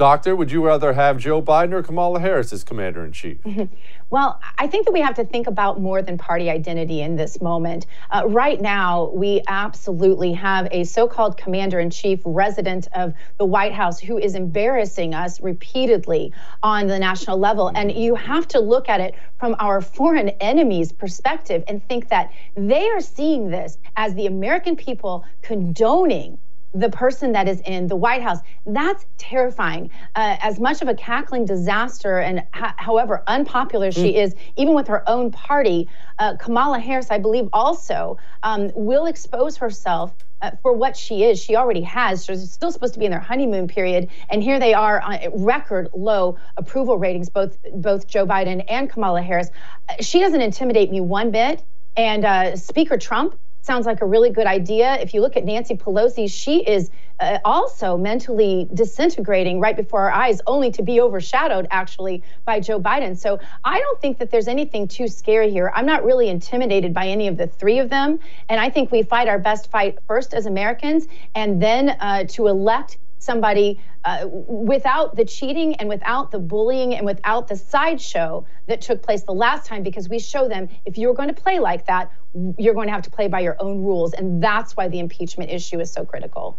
Doctor, 0.00 0.34
would 0.34 0.50
you 0.50 0.64
rather 0.64 0.94
have 0.94 1.18
Joe 1.18 1.42
Biden 1.42 1.74
or 1.74 1.82
Kamala 1.82 2.20
Harris 2.20 2.54
as 2.54 2.64
commander 2.64 3.04
in 3.04 3.12
chief? 3.12 3.36
Well, 4.08 4.40
I 4.58 4.66
think 4.66 4.86
that 4.86 4.92
we 4.92 5.02
have 5.02 5.14
to 5.14 5.24
think 5.24 5.46
about 5.46 5.80
more 5.80 6.02
than 6.02 6.18
party 6.18 6.50
identity 6.50 7.00
in 7.00 7.14
this 7.14 7.40
moment. 7.40 7.86
Uh, 8.10 8.24
right 8.26 8.60
now, 8.60 9.12
we 9.14 9.40
absolutely 9.46 10.32
have 10.32 10.66
a 10.72 10.82
so 10.82 11.06
called 11.06 11.36
commander 11.36 11.78
in 11.78 11.90
chief 11.90 12.18
resident 12.24 12.88
of 12.92 13.14
the 13.38 13.44
White 13.44 13.72
House 13.72 14.00
who 14.00 14.18
is 14.18 14.34
embarrassing 14.34 15.14
us 15.14 15.40
repeatedly 15.40 16.32
on 16.60 16.88
the 16.88 16.98
national 16.98 17.38
level. 17.38 17.70
And 17.72 17.92
you 17.92 18.16
have 18.16 18.48
to 18.48 18.58
look 18.58 18.88
at 18.88 19.00
it 19.00 19.14
from 19.38 19.54
our 19.60 19.80
foreign 19.80 20.30
enemies' 20.40 20.90
perspective 20.90 21.62
and 21.68 21.86
think 21.86 22.08
that 22.08 22.32
they 22.56 22.88
are 22.88 23.00
seeing 23.00 23.48
this 23.48 23.78
as 23.94 24.12
the 24.16 24.26
American 24.26 24.74
people 24.74 25.24
condoning 25.42 26.36
the 26.72 26.88
person 26.88 27.32
that 27.32 27.48
is 27.48 27.60
in 27.60 27.86
the 27.88 27.96
White 27.96 28.22
House. 28.22 28.38
That's 28.66 29.04
terrifying. 29.18 29.90
Uh, 30.14 30.36
as 30.40 30.60
much 30.60 30.82
of 30.82 30.88
a 30.88 30.94
cackling 30.94 31.44
disaster, 31.44 32.18
and 32.18 32.44
ha- 32.52 32.74
however 32.76 33.22
unpopular 33.26 33.90
she 33.90 34.12
mm. 34.12 34.24
is, 34.24 34.34
even 34.56 34.74
with 34.74 34.88
her 34.88 35.08
own 35.08 35.30
party, 35.30 35.88
uh, 36.18 36.36
Kamala 36.36 36.78
Harris, 36.78 37.10
I 37.10 37.18
believe, 37.18 37.48
also 37.52 38.18
um, 38.42 38.70
will 38.74 39.06
expose 39.06 39.56
herself. 39.56 40.12
Uh, 40.42 40.52
for 40.62 40.72
what 40.72 40.96
she 40.96 41.22
is, 41.24 41.38
she 41.38 41.54
already 41.54 41.82
has. 41.82 42.24
She's 42.24 42.50
still 42.50 42.72
supposed 42.72 42.94
to 42.94 42.98
be 42.98 43.04
in 43.04 43.10
their 43.10 43.20
honeymoon 43.20 43.68
period, 43.68 44.08
and 44.30 44.42
here 44.42 44.58
they 44.58 44.72
are 44.72 44.98
on 44.98 45.18
record 45.34 45.90
low 45.92 46.38
approval 46.56 46.96
ratings. 46.96 47.28
Both 47.28 47.58
both 47.74 48.06
Joe 48.06 48.26
Biden 48.26 48.64
and 48.66 48.88
Kamala 48.88 49.20
Harris. 49.20 49.50
Uh, 49.90 49.96
she 50.00 50.18
doesn't 50.18 50.40
intimidate 50.40 50.90
me 50.90 51.02
one 51.02 51.30
bit. 51.30 51.62
And 51.96 52.24
uh, 52.24 52.56
Speaker 52.56 52.96
Trump, 52.96 53.38
sounds 53.62 53.86
like 53.86 54.00
a 54.00 54.06
really 54.06 54.30
good 54.30 54.46
idea. 54.46 54.94
If 55.00 55.14
you 55.14 55.20
look 55.20 55.36
at 55.36 55.44
Nancy 55.44 55.76
Pelosi, 55.76 56.30
she 56.30 56.60
is 56.66 56.90
uh, 57.20 57.38
also 57.44 57.96
mentally 57.96 58.68
disintegrating 58.72 59.60
right 59.60 59.76
before 59.76 60.00
our 60.00 60.10
eyes, 60.10 60.40
only 60.46 60.70
to 60.72 60.82
be 60.82 61.00
overshadowed 61.00 61.66
actually 61.70 62.22
by 62.44 62.60
Joe 62.60 62.80
Biden. 62.80 63.16
So 63.16 63.38
I 63.64 63.78
don't 63.78 64.00
think 64.00 64.18
that 64.18 64.30
there's 64.30 64.48
anything 64.48 64.88
too 64.88 65.08
scary 65.08 65.50
here. 65.50 65.70
I'm 65.74 65.86
not 65.86 66.04
really 66.04 66.28
intimidated 66.28 66.94
by 66.94 67.06
any 67.06 67.28
of 67.28 67.36
the 67.36 67.46
three 67.46 67.78
of 67.78 67.90
them. 67.90 68.18
And 68.48 68.60
I 68.60 68.70
think 68.70 68.90
we 68.90 69.02
fight 69.02 69.28
our 69.28 69.38
best 69.38 69.70
fight 69.70 69.98
first 70.06 70.32
as 70.32 70.46
Americans 70.46 71.06
and 71.34 71.60
then 71.60 71.90
uh, 72.00 72.24
to 72.30 72.46
elect 72.46 72.96
somebody 73.20 73.80
uh, 74.04 74.26
without 74.26 75.14
the 75.14 75.24
cheating 75.24 75.76
and 75.76 75.88
without 75.88 76.30
the 76.30 76.38
bullying 76.38 76.94
and 76.94 77.06
without 77.06 77.46
the 77.46 77.56
sideshow 77.56 78.44
that 78.66 78.80
took 78.80 79.02
place 79.02 79.22
the 79.22 79.34
last 79.34 79.66
time, 79.66 79.82
because 79.82 80.08
we 80.08 80.18
show 80.18 80.48
them 80.48 80.68
if 80.84 80.98
you're 80.98 81.14
going 81.14 81.28
to 81.28 81.34
play 81.34 81.60
like 81.60 81.86
that, 81.86 82.12
you're 82.58 82.74
going 82.74 82.88
to 82.88 82.92
have 82.92 83.02
to 83.02 83.10
play 83.10 83.28
by 83.28 83.40
your 83.40 83.56
own 83.60 83.82
rules. 83.82 84.14
And 84.14 84.42
that's 84.42 84.76
why 84.76 84.88
the 84.88 84.98
impeachment 84.98 85.50
issue 85.50 85.78
is 85.80 85.92
so 85.92 86.04
critical. 86.04 86.58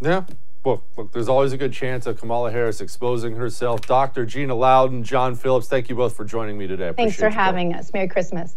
Yeah. 0.00 0.24
Well, 0.64 0.84
look, 0.96 1.12
there's 1.12 1.28
always 1.28 1.52
a 1.52 1.56
good 1.56 1.72
chance 1.72 2.06
of 2.06 2.20
Kamala 2.20 2.52
Harris 2.52 2.80
exposing 2.80 3.34
herself. 3.34 3.80
Dr. 3.82 4.24
Gina 4.24 4.54
Loudon, 4.54 5.02
John 5.02 5.34
Phillips, 5.34 5.66
thank 5.66 5.88
you 5.88 5.96
both 5.96 6.16
for 6.16 6.24
joining 6.24 6.56
me 6.56 6.68
today. 6.68 6.92
Thanks 6.96 7.16
for 7.16 7.30
having 7.30 7.74
us. 7.74 7.92
Merry 7.92 8.06
Christmas. 8.06 8.56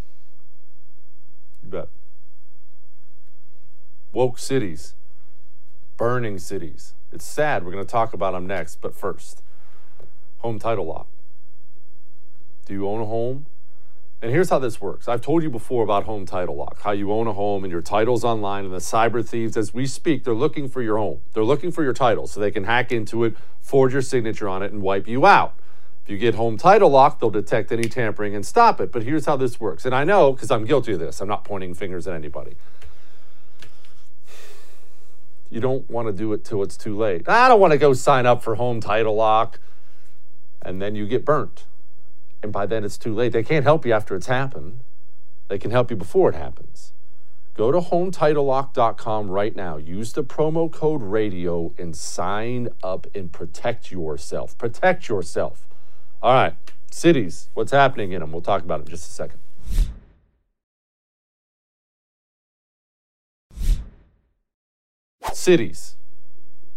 You 1.63 1.69
bet. 1.69 1.87
Woke 4.11 4.37
cities, 4.37 4.93
burning 5.97 6.37
cities. 6.37 6.93
It's 7.11 7.25
sad. 7.25 7.65
We're 7.65 7.71
going 7.71 7.85
to 7.85 7.91
talk 7.91 8.13
about 8.13 8.33
them 8.33 8.47
next. 8.47 8.81
But 8.81 8.95
first, 8.95 9.41
home 10.39 10.59
title 10.59 10.85
lock. 10.85 11.07
Do 12.65 12.73
you 12.73 12.87
own 12.87 13.01
a 13.01 13.05
home? 13.05 13.45
And 14.21 14.31
here's 14.31 14.49
how 14.49 14.59
this 14.59 14.81
works. 14.81 15.07
I've 15.07 15.21
told 15.21 15.43
you 15.43 15.49
before 15.49 15.83
about 15.83 16.05
home 16.05 16.25
title 16.25 16.55
lock, 16.55 16.81
how 16.81 16.91
you 16.91 17.11
own 17.11 17.27
a 17.27 17.33
home 17.33 17.63
and 17.63 17.71
your 17.71 17.81
title's 17.81 18.23
online, 18.23 18.65
and 18.65 18.73
the 18.73 18.79
cyber 18.79 19.27
thieves, 19.27 19.55
as 19.55 19.73
we 19.73 19.85
speak, 19.85 20.23
they're 20.23 20.33
looking 20.33 20.67
for 20.67 20.81
your 20.81 20.97
home. 20.97 21.19
They're 21.33 21.43
looking 21.43 21.71
for 21.71 21.83
your 21.83 21.93
title 21.93 22.25
so 22.25 22.39
they 22.39 22.49
can 22.49 22.63
hack 22.63 22.91
into 22.91 23.23
it, 23.23 23.35
forge 23.61 23.93
your 23.93 24.01
signature 24.01 24.49
on 24.49 24.63
it, 24.63 24.71
and 24.71 24.81
wipe 24.81 25.07
you 25.07 25.27
out. 25.27 25.53
If 26.03 26.09
you 26.09 26.17
get 26.17 26.35
home 26.35 26.57
title 26.57 26.89
lock, 26.89 27.19
they'll 27.19 27.29
detect 27.29 27.71
any 27.71 27.89
tampering 27.89 28.35
and 28.35 28.45
stop 28.45 28.79
it. 28.79 28.91
But 28.91 29.03
here's 29.03 29.25
how 29.25 29.35
this 29.37 29.59
works. 29.59 29.85
And 29.85 29.93
I 29.93 30.03
know 30.03 30.31
because 30.33 30.49
I'm 30.49 30.65
guilty 30.65 30.93
of 30.93 30.99
this, 30.99 31.19
I'm 31.19 31.27
not 31.27 31.43
pointing 31.43 31.73
fingers 31.73 32.07
at 32.07 32.15
anybody. 32.15 32.55
You 35.55 35.61
don't 35.61 35.89
want 35.89 36.07
to 36.07 36.13
do 36.13 36.33
it 36.33 36.43
till 36.43 36.61
it's 36.61 36.77
too 36.77 36.95
late. 36.95 37.27
I 37.27 37.47
don't 37.47 37.59
want 37.59 37.71
to 37.71 37.77
go 37.77 37.93
sign 37.93 38.25
up 38.25 38.43
for 38.43 38.55
home 38.55 38.81
title 38.81 39.15
lock. 39.15 39.59
And 40.61 40.81
then 40.81 40.95
you 40.95 41.07
get 41.07 41.23
burnt 41.23 41.65
and 42.45 42.53
by 42.53 42.67
then 42.67 42.83
it's 42.83 42.97
too 42.97 43.13
late. 43.13 43.33
They 43.33 43.41
can't 43.41 43.63
help 43.63 43.87
you 43.87 43.93
after 43.93 44.15
it's 44.15 44.27
happened. 44.27 44.81
They 45.47 45.57
can 45.57 45.71
help 45.71 45.89
you 45.89 45.97
before 45.97 46.29
it 46.29 46.35
happens. 46.35 46.93
Go 47.55 47.71
to 47.71 47.79
hometitlelock.com 47.79 49.31
right 49.31 49.55
now. 49.55 49.77
Use 49.77 50.13
the 50.13 50.23
promo 50.23 50.71
code 50.71 51.01
radio 51.01 51.73
and 51.77 51.95
sign 51.95 52.69
up 52.83 53.07
and 53.15 53.31
protect 53.31 53.91
yourself. 53.91 54.55
Protect 54.59 55.09
yourself. 55.09 55.67
All 56.21 56.33
right, 56.33 56.53
cities, 56.91 57.49
what's 57.55 57.71
happening 57.71 58.11
in 58.11 58.19
them? 58.19 58.31
We'll 58.31 58.41
talk 58.41 58.63
about 58.63 58.81
it 58.81 58.83
in 58.83 58.89
just 58.89 59.09
a 59.09 59.11
second. 59.11 59.39
Cities. 65.33 65.95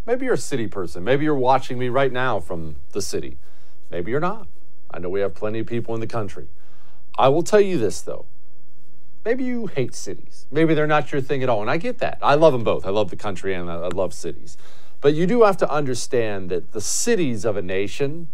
Maybe 0.06 0.24
you're 0.24 0.34
a 0.34 0.38
city 0.38 0.66
person. 0.66 1.04
Maybe 1.04 1.24
you're 1.24 1.34
watching 1.34 1.78
me 1.78 1.88
right 1.88 2.12
now 2.12 2.40
from 2.40 2.76
the 2.92 3.02
city. 3.02 3.36
Maybe 3.90 4.10
you're 4.10 4.20
not. 4.20 4.48
I 4.90 4.98
know 4.98 5.08
we 5.08 5.20
have 5.20 5.34
plenty 5.34 5.58
of 5.58 5.66
people 5.66 5.94
in 5.94 6.00
the 6.00 6.06
country. 6.06 6.48
I 7.18 7.28
will 7.28 7.42
tell 7.42 7.60
you 7.60 7.78
this, 7.78 8.00
though. 8.00 8.26
Maybe 9.24 9.44
you 9.44 9.66
hate 9.66 9.94
cities. 9.94 10.46
Maybe 10.50 10.72
they're 10.74 10.86
not 10.86 11.12
your 11.12 11.20
thing 11.20 11.42
at 11.42 11.48
all. 11.48 11.60
And 11.60 11.70
I 11.70 11.76
get 11.76 11.98
that. 11.98 12.18
I 12.22 12.34
love 12.34 12.52
them 12.52 12.64
both. 12.64 12.86
I 12.86 12.90
love 12.90 13.10
the 13.10 13.16
country 13.16 13.52
and 13.52 13.70
I 13.70 13.88
love 13.88 14.14
cities. 14.14 14.56
But 15.00 15.14
you 15.14 15.26
do 15.26 15.42
have 15.42 15.56
to 15.58 15.70
understand 15.70 16.50
that 16.50 16.72
the 16.72 16.80
cities 16.80 17.44
of 17.44 17.56
a 17.56 17.62
nation, 17.62 18.28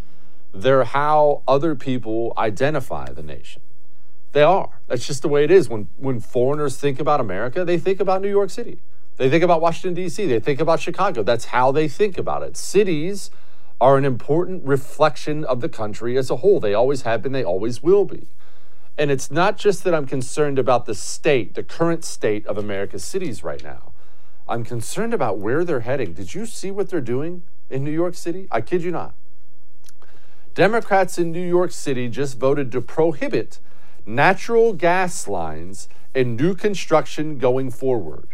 they're 0.53 0.85
how 0.85 1.43
other 1.49 1.75
people 1.75 2.33
identify 2.39 3.11
the 3.11 3.23
nation. 3.23 3.63
They 4.33 4.43
are. 4.43 4.81
That's 4.87 5.07
just 5.07 5.23
the 5.23 5.29
way 5.29 5.45
it 5.45 5.51
is. 5.51 5.69
When, 5.69 5.89
when 5.97 6.21
foreigners 6.21 6.77
think 6.77 7.01
about 7.01 7.21
America, 7.21 7.65
they 7.65 7.79
think 7.79 8.01
about 8.01 8.23
New 8.23 8.31
York 8.31 8.51
City. 8.51 8.79
They 9.17 9.31
think 9.31 9.45
about 9.45 9.61
Washington, 9.61 9.95
D.C., 9.95 10.27
they 10.27 10.41
think 10.41 10.61
about 10.61 10.81
Chicago. 10.81 11.23
That's 11.23 11.47
how 11.47 11.71
they 11.71 11.87
think 11.87 12.19
about 12.19 12.43
it. 12.43 12.57
Cities 12.57 13.31
are 13.81 13.97
an 13.97 14.05
important 14.05 14.65
reflection 14.65 15.45
of 15.45 15.61
the 15.61 15.69
country 15.69 16.17
as 16.17 16.31
a 16.31 16.37
whole. 16.37 16.59
They 16.59 16.75
always 16.75 17.03
have 17.03 17.23
been, 17.23 17.33
they 17.33 17.45
always 17.45 17.83
will 17.83 18.05
be. 18.05 18.29
And 18.97 19.11
it's 19.11 19.31
not 19.31 19.57
just 19.57 19.85
that 19.85 19.95
I'm 19.95 20.07
concerned 20.07 20.59
about 20.59 20.87
the 20.87 20.95
state, 20.95 21.55
the 21.55 21.63
current 21.63 22.05
state 22.05 22.47
of 22.47 22.57
America's 22.59 23.05
cities 23.05 23.43
right 23.43 23.63
now. 23.63 23.93
I'm 24.47 24.65
concerned 24.65 25.15
about 25.15 25.39
where 25.39 25.65
they're 25.65 25.81
heading. 25.81 26.13
Did 26.13 26.35
you 26.35 26.47
see 26.47 26.71
what 26.71 26.91
they're 26.91 27.01
doing 27.01 27.43
in 27.71 27.83
New 27.83 27.91
York 27.91 28.15
City? 28.15 28.47
I 28.51 28.61
kid 28.61 28.83
you 28.83 28.91
not. 28.91 29.15
Democrats 30.55 31.19
in 31.19 31.33
New 31.33 31.47
York 31.47 31.73
City 31.73 32.09
just 32.09 32.39
voted 32.39 32.71
to 32.73 32.81
prohibit 32.81 33.59
natural 34.07 34.73
gas 34.73 35.27
lines 35.27 35.89
and 36.15 36.37
new 36.37 36.55
construction 36.55 37.39
going 37.39 37.71
forward. 37.71 38.34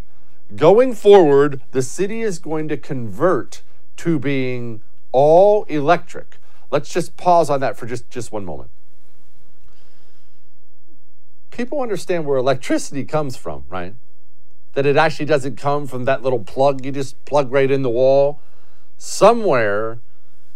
Going 0.56 0.94
forward, 0.94 1.60
the 1.70 1.82
city 1.82 2.22
is 2.22 2.40
going 2.40 2.68
to 2.68 2.76
convert 2.76 3.62
to 3.98 4.18
being 4.18 4.82
all 5.12 5.64
electric. 5.64 6.38
Let's 6.70 6.88
just 6.88 7.16
pause 7.16 7.50
on 7.50 7.60
that 7.60 7.76
for 7.76 7.86
just, 7.86 8.10
just 8.10 8.32
one 8.32 8.44
moment. 8.44 8.70
People 11.50 11.80
understand 11.80 12.26
where 12.26 12.38
electricity 12.38 13.04
comes 13.04 13.36
from, 13.36 13.64
right? 13.68 13.94
That 14.74 14.86
it 14.86 14.96
actually 14.96 15.26
doesn't 15.26 15.56
come 15.56 15.86
from 15.86 16.04
that 16.04 16.22
little 16.22 16.42
plug 16.42 16.84
you 16.84 16.92
just 16.92 17.22
plug 17.24 17.52
right 17.52 17.70
in 17.70 17.82
the 17.82 17.90
wall. 17.90 18.40
Somewhere, 18.96 19.98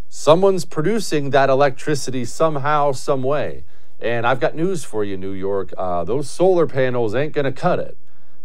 someone's 0.09 0.65
producing 0.65 1.31
that 1.31 1.51
electricity 1.51 2.25
somehow, 2.25 2.93
some 2.93 3.23
way. 3.23 3.65
And 4.01 4.27
I've 4.27 4.41
got 4.41 4.55
news 4.55 4.85
for 4.85 5.05
you, 5.05 5.17
New 5.17 5.33
York. 5.33 5.73
Uh, 5.77 6.05
those 6.05 6.29
solar 6.29 6.67
panels 6.67 7.15
ain't 7.15 7.33
going 7.33 7.45
to 7.45 7.53
cut 7.53 7.79
it. 7.79 7.97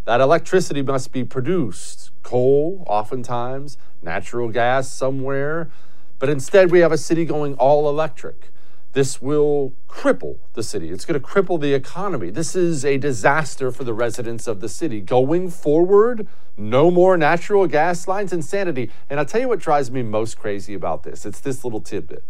That 0.10 0.22
electricity 0.22 0.82
must 0.82 1.12
be 1.12 1.24
produced. 1.24 2.10
Coal, 2.24 2.84
oftentimes, 2.88 3.78
natural 4.02 4.50
gas 4.50 4.92
somewhere. 4.92 5.70
But 6.18 6.30
instead, 6.30 6.72
we 6.72 6.80
have 6.80 6.92
a 6.92 6.98
city 6.98 7.26
going 7.26 7.54
all 7.58 7.88
electric. 7.88 8.50
This 8.94 9.22
will 9.22 9.72
cripple 9.88 10.38
the 10.56 10.64
city. 10.64 10.90
It's 10.90 11.06
going 11.06 11.22
to 11.22 11.24
cripple 11.24 11.62
the 11.62 11.76
economy. 11.76 12.32
This 12.32 12.56
is 12.56 12.84
a 12.84 12.98
disaster 12.98 13.72
for 13.72 13.84
the 13.84 13.94
residents 13.94 14.48
of 14.48 14.62
the 14.62 14.68
city. 14.68 15.00
Going 15.00 15.52
forward, 15.52 16.28
no 16.58 16.90
more 16.90 17.16
natural 17.16 17.68
gas 17.68 18.08
lines, 18.08 18.34
insanity. 18.34 18.90
And 19.12 19.20
I'll 19.20 19.28
tell 19.28 19.42
you 19.42 19.48
what 19.48 19.60
drives 19.60 19.92
me 19.92 20.02
most 20.02 20.40
crazy 20.40 20.74
about 20.74 21.04
this 21.04 21.24
it's 21.24 21.40
this 21.40 21.64
little 21.64 21.82
tidbit. 21.82 22.24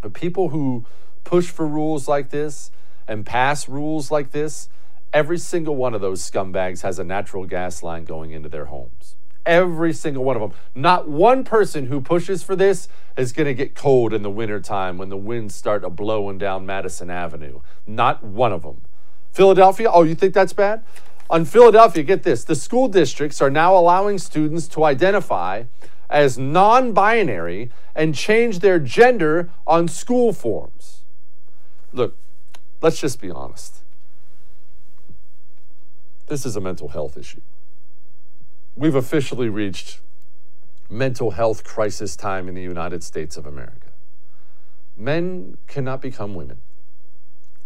The 0.00 0.10
people 0.10 0.48
who 0.48 0.84
push 1.22 1.48
for 1.48 1.64
rules 1.64 2.08
like 2.08 2.30
this 2.30 2.72
and 3.06 3.24
pass 3.24 3.68
rules 3.68 4.10
like 4.10 4.32
this, 4.32 4.68
every 5.12 5.38
single 5.38 5.76
one 5.76 5.94
of 5.94 6.00
those 6.00 6.28
scumbags 6.28 6.82
has 6.82 6.98
a 6.98 7.04
natural 7.04 7.46
gas 7.46 7.82
line 7.82 8.04
going 8.04 8.30
into 8.30 8.48
their 8.48 8.66
homes. 8.66 9.16
Every 9.44 9.92
single 9.92 10.24
one 10.24 10.36
of 10.36 10.42
them. 10.42 10.58
Not 10.74 11.08
one 11.08 11.42
person 11.44 11.86
who 11.86 12.00
pushes 12.00 12.42
for 12.42 12.54
this 12.54 12.88
is 13.16 13.32
going 13.32 13.46
to 13.46 13.54
get 13.54 13.74
cold 13.74 14.12
in 14.12 14.22
the 14.22 14.30
wintertime 14.30 14.98
when 14.98 15.08
the 15.08 15.16
winds 15.16 15.54
start 15.54 15.84
a 15.84 15.90
blowing 15.90 16.38
down 16.38 16.64
Madison 16.64 17.10
Avenue. 17.10 17.60
Not 17.86 18.22
one 18.22 18.52
of 18.52 18.62
them. 18.62 18.82
Philadelphia, 19.32 19.90
oh, 19.90 20.04
you 20.04 20.14
think 20.14 20.32
that's 20.32 20.52
bad? 20.52 20.84
On 21.28 21.44
Philadelphia, 21.44 22.02
get 22.02 22.22
this 22.22 22.44
the 22.44 22.54
school 22.54 22.88
districts 22.88 23.40
are 23.40 23.50
now 23.50 23.74
allowing 23.74 24.18
students 24.18 24.68
to 24.68 24.84
identify 24.84 25.64
as 26.08 26.38
non 26.38 26.92
binary 26.92 27.70
and 27.96 28.14
change 28.14 28.58
their 28.60 28.78
gender 28.78 29.50
on 29.66 29.88
school 29.88 30.32
forms. 30.32 31.00
Look, 31.92 32.16
let's 32.80 33.00
just 33.00 33.20
be 33.20 33.30
honest. 33.30 33.81
This 36.32 36.46
is 36.46 36.56
a 36.56 36.62
mental 36.62 36.88
health 36.88 37.18
issue 37.18 37.42
we've 38.74 38.94
officially 38.94 39.50
reached 39.50 40.00
mental 40.88 41.32
health 41.32 41.62
crisis 41.62 42.16
time 42.16 42.48
in 42.48 42.54
the 42.54 42.62
United 42.62 43.04
States 43.04 43.36
of 43.36 43.44
America. 43.44 43.88
Men 44.96 45.58
cannot 45.66 46.00
become 46.00 46.34
women, 46.34 46.56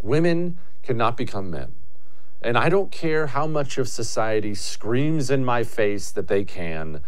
women 0.03 0.59
cannot 0.83 1.17
become 1.17 1.49
men. 1.49 1.75
And 2.43 2.59
I 2.59 2.69
don't 2.69 2.91
care 2.91 3.29
how 3.29 3.47
much 3.47 3.79
of 3.79 3.89
society 3.89 4.57
screams 4.57 5.31
in 5.31 5.45
my 5.45 5.63
face 5.63 6.11
that 6.11 6.27
they 6.27 6.43
can. 6.43 7.03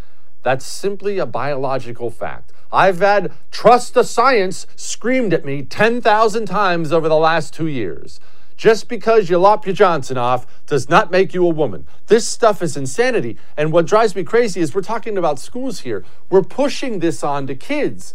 That's 0.45 0.65
simply 0.65 1.19
a 1.19 1.27
biological 1.27 2.13
fact. 2.13 2.53
I've 2.71 3.01
had 3.01 3.33
trust 3.51 3.95
the 3.95 4.05
science 4.05 4.69
screamed 4.77 5.35
at 5.35 5.45
me 5.45 5.63
10,000 5.63 6.47
times 6.47 6.93
over 6.93 7.09
the 7.09 7.17
last 7.17 7.53
two 7.53 7.67
years. 7.67 8.21
Just 8.59 8.89
because 8.89 9.31
you 9.31 9.39
lop 9.39 9.67
your 9.67 9.75
Johnson 9.75 10.19
off 10.19 10.45
does 10.67 10.89
not 10.89 11.13
make 11.13 11.33
you 11.33 11.47
a 11.47 11.49
woman. 11.49 11.87
This 12.09 12.27
stuff 12.27 12.61
is 12.61 12.77
insanity. 12.77 13.39
And 13.57 13.73
what 13.73 13.87
drives 13.87 14.17
me 14.17 14.25
crazy 14.25 14.61
is 14.61 14.75
we're 14.75 14.83
talking 14.83 15.17
about 15.17 15.39
schools 15.39 15.81
here. 15.81 16.05
We're 16.29 16.43
pushing 16.43 16.99
this 16.99 17.23
on 17.23 17.47
to 17.47 17.55
kids. 17.55 18.15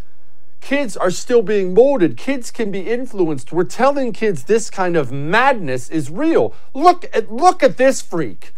Kids 0.60 0.98
are 0.98 1.12
still 1.12 1.42
being 1.42 1.74
molded. 1.74 2.18
Kids 2.18 2.52
can 2.52 2.72
be 2.72 2.82
influenced. 2.82 3.54
We're 3.54 3.64
telling 3.64 4.12
kids 4.12 4.44
this 4.44 4.70
kind 4.70 4.98
of 4.98 5.14
madness 5.14 5.90
is 5.90 6.10
real. 6.10 6.54
Look 6.74 7.06
at 7.14 7.32
look 7.32 7.64
at 7.64 7.78
this 7.78 8.02
freak. 8.02 8.54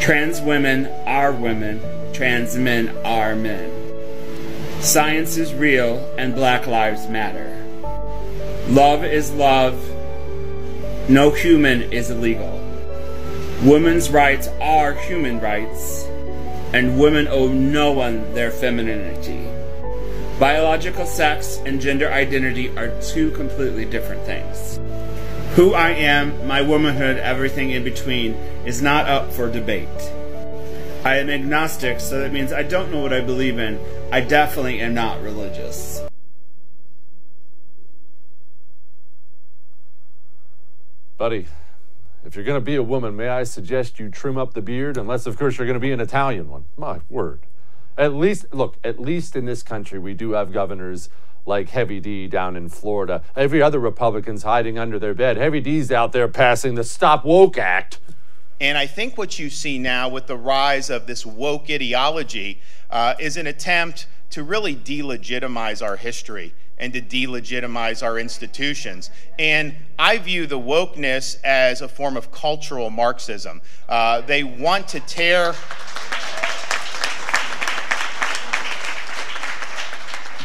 Trans 0.00 0.40
women 0.40 0.86
are 1.06 1.32
women. 1.32 1.80
Trans 2.14 2.56
men 2.56 2.96
are 3.04 3.36
men. 3.36 3.70
Science 4.80 5.36
is 5.36 5.52
real 5.52 5.98
and 6.16 6.34
Black 6.34 6.66
Lives 6.66 7.08
Matter. 7.08 7.54
Love 8.68 9.04
is 9.04 9.30
love 9.32 9.97
no 11.08 11.30
human 11.30 11.90
is 11.92 12.10
illegal. 12.10 12.60
Women's 13.62 14.10
rights 14.10 14.48
are 14.60 14.92
human 14.92 15.40
rights, 15.40 16.04
and 16.74 17.00
women 17.00 17.26
owe 17.28 17.48
no 17.48 17.92
one 17.92 18.34
their 18.34 18.50
femininity. 18.50 19.48
Biological 20.38 21.06
sex 21.06 21.58
and 21.64 21.80
gender 21.80 22.12
identity 22.12 22.68
are 22.76 22.92
two 23.00 23.30
completely 23.30 23.84
different 23.84 24.22
things. 24.24 24.78
Who 25.56 25.74
I 25.74 25.90
am, 25.90 26.46
my 26.46 26.60
womanhood, 26.60 27.16
everything 27.16 27.70
in 27.70 27.82
between, 27.82 28.34
is 28.66 28.82
not 28.82 29.08
up 29.08 29.32
for 29.32 29.50
debate. 29.50 29.88
I 31.04 31.16
am 31.16 31.30
agnostic, 31.30 32.00
so 32.00 32.20
that 32.20 32.32
means 32.32 32.52
I 32.52 32.62
don't 32.62 32.92
know 32.92 33.00
what 33.00 33.12
I 33.14 33.22
believe 33.22 33.58
in. 33.58 33.80
I 34.12 34.20
definitely 34.20 34.80
am 34.80 34.94
not 34.94 35.22
religious. 35.22 36.07
Buddy, 41.28 41.46
if 42.24 42.36
you're 42.36 42.44
going 42.46 42.56
to 42.58 42.64
be 42.64 42.76
a 42.76 42.82
woman, 42.82 43.14
may 43.14 43.28
I 43.28 43.42
suggest 43.42 44.00
you 44.00 44.08
trim 44.08 44.38
up 44.38 44.54
the 44.54 44.62
beard, 44.62 44.96
unless, 44.96 45.26
of 45.26 45.38
course, 45.38 45.58
you're 45.58 45.66
going 45.66 45.74
to 45.74 45.78
be 45.78 45.92
an 45.92 46.00
Italian 46.00 46.48
one. 46.48 46.64
My 46.74 47.00
word. 47.10 47.40
At 47.98 48.14
least, 48.14 48.46
look, 48.54 48.78
at 48.82 48.98
least 48.98 49.36
in 49.36 49.44
this 49.44 49.62
country, 49.62 49.98
we 49.98 50.14
do 50.14 50.30
have 50.30 50.54
governors 50.54 51.10
like 51.44 51.68
Heavy 51.68 52.00
D 52.00 52.28
down 52.28 52.56
in 52.56 52.70
Florida. 52.70 53.22
Every 53.36 53.60
other 53.60 53.78
Republican's 53.78 54.42
hiding 54.42 54.78
under 54.78 54.98
their 54.98 55.12
bed. 55.12 55.36
Heavy 55.36 55.60
D's 55.60 55.92
out 55.92 56.12
there 56.12 56.28
passing 56.28 56.76
the 56.76 56.82
Stop 56.84 57.26
Woke 57.26 57.58
Act. 57.58 58.00
And 58.58 58.78
I 58.78 58.86
think 58.86 59.18
what 59.18 59.38
you 59.38 59.50
see 59.50 59.78
now 59.78 60.08
with 60.08 60.28
the 60.28 60.36
rise 60.38 60.88
of 60.88 61.06
this 61.06 61.26
woke 61.26 61.68
ideology 61.68 62.62
uh, 62.88 63.16
is 63.20 63.36
an 63.36 63.46
attempt 63.46 64.06
to 64.30 64.42
really 64.42 64.74
delegitimize 64.74 65.84
our 65.84 65.96
history 65.96 66.54
and 66.78 66.92
to 66.92 67.02
delegitimize 67.02 68.02
our 68.02 68.18
institutions. 68.18 69.10
And 69.38 69.74
I 69.98 70.18
view 70.18 70.46
the 70.46 70.58
wokeness 70.58 71.42
as 71.44 71.82
a 71.82 71.88
form 71.88 72.16
of 72.16 72.30
cultural 72.30 72.90
Marxism. 72.90 73.60
Uh, 73.88 74.20
they 74.22 74.44
want 74.44 74.88
to 74.88 75.00
tear. 75.00 75.54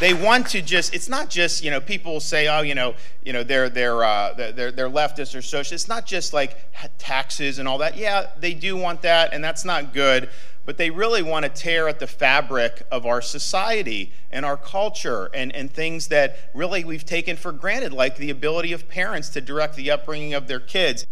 they 0.00 0.12
want 0.12 0.48
to 0.48 0.60
just 0.60 0.92
it's 0.92 1.08
not 1.08 1.30
just 1.30 1.62
you 1.62 1.70
know 1.70 1.80
people 1.80 2.18
say 2.20 2.48
oh 2.48 2.62
you 2.62 2.74
know 2.74 2.94
you 3.24 3.32
know 3.32 3.42
they're 3.42 3.68
they're 3.68 4.02
uh, 4.02 4.34
they're, 4.34 4.72
they're 4.72 4.90
leftists 4.90 5.34
or 5.34 5.40
socialists 5.40 5.72
it's 5.72 5.88
not 5.88 6.04
just 6.04 6.32
like 6.32 6.58
taxes 6.98 7.58
and 7.58 7.68
all 7.68 7.78
that 7.78 7.96
yeah 7.96 8.26
they 8.38 8.54
do 8.54 8.76
want 8.76 9.02
that 9.02 9.32
and 9.32 9.42
that's 9.42 9.64
not 9.64 9.94
good 9.94 10.28
but 10.64 10.76
they 10.78 10.90
really 10.90 11.22
want 11.22 11.44
to 11.44 11.48
tear 11.48 11.88
at 11.88 11.98
the 11.98 12.06
fabric 12.06 12.82
of 12.90 13.04
our 13.04 13.20
society 13.20 14.12
and 14.30 14.44
our 14.44 14.56
culture 14.56 15.30
and, 15.34 15.54
and 15.54 15.70
things 15.70 16.08
that 16.08 16.50
really 16.54 16.84
we've 16.84 17.04
taken 17.04 17.36
for 17.36 17.52
granted, 17.52 17.92
like 17.92 18.16
the 18.16 18.30
ability 18.30 18.72
of 18.72 18.88
parents 18.88 19.28
to 19.30 19.40
direct 19.40 19.76
the 19.76 19.90
upbringing 19.90 20.34
of 20.34 20.48
their 20.48 20.60
kids. 20.60 21.06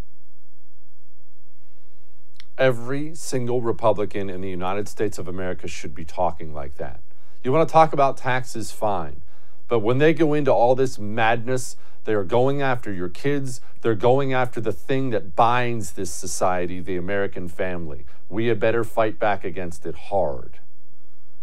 Every 2.58 3.14
single 3.14 3.60
Republican 3.60 4.30
in 4.30 4.40
the 4.40 4.50
United 4.50 4.88
States 4.88 5.18
of 5.18 5.26
America 5.28 5.68
should 5.68 5.94
be 5.94 6.04
talking 6.04 6.52
like 6.54 6.76
that. 6.76 7.00
You 7.42 7.52
want 7.52 7.68
to 7.68 7.72
talk 7.72 7.92
about 7.92 8.16
taxes, 8.16 8.70
fine. 8.70 9.22
But 9.68 9.80
when 9.80 9.98
they 9.98 10.12
go 10.12 10.34
into 10.34 10.52
all 10.52 10.74
this 10.74 10.98
madness, 10.98 11.76
they 12.04 12.14
are 12.14 12.24
going 12.24 12.62
after 12.62 12.92
your 12.92 13.08
kids. 13.08 13.60
They're 13.80 13.94
going 13.94 14.32
after 14.32 14.60
the 14.60 14.72
thing 14.72 15.10
that 15.10 15.36
binds 15.36 15.92
this 15.92 16.12
society, 16.12 16.80
the 16.80 16.96
American 16.96 17.48
family. 17.48 18.04
We 18.28 18.46
had 18.46 18.58
better 18.58 18.84
fight 18.84 19.18
back 19.18 19.44
against 19.44 19.86
it 19.86 19.94
hard. 19.94 20.58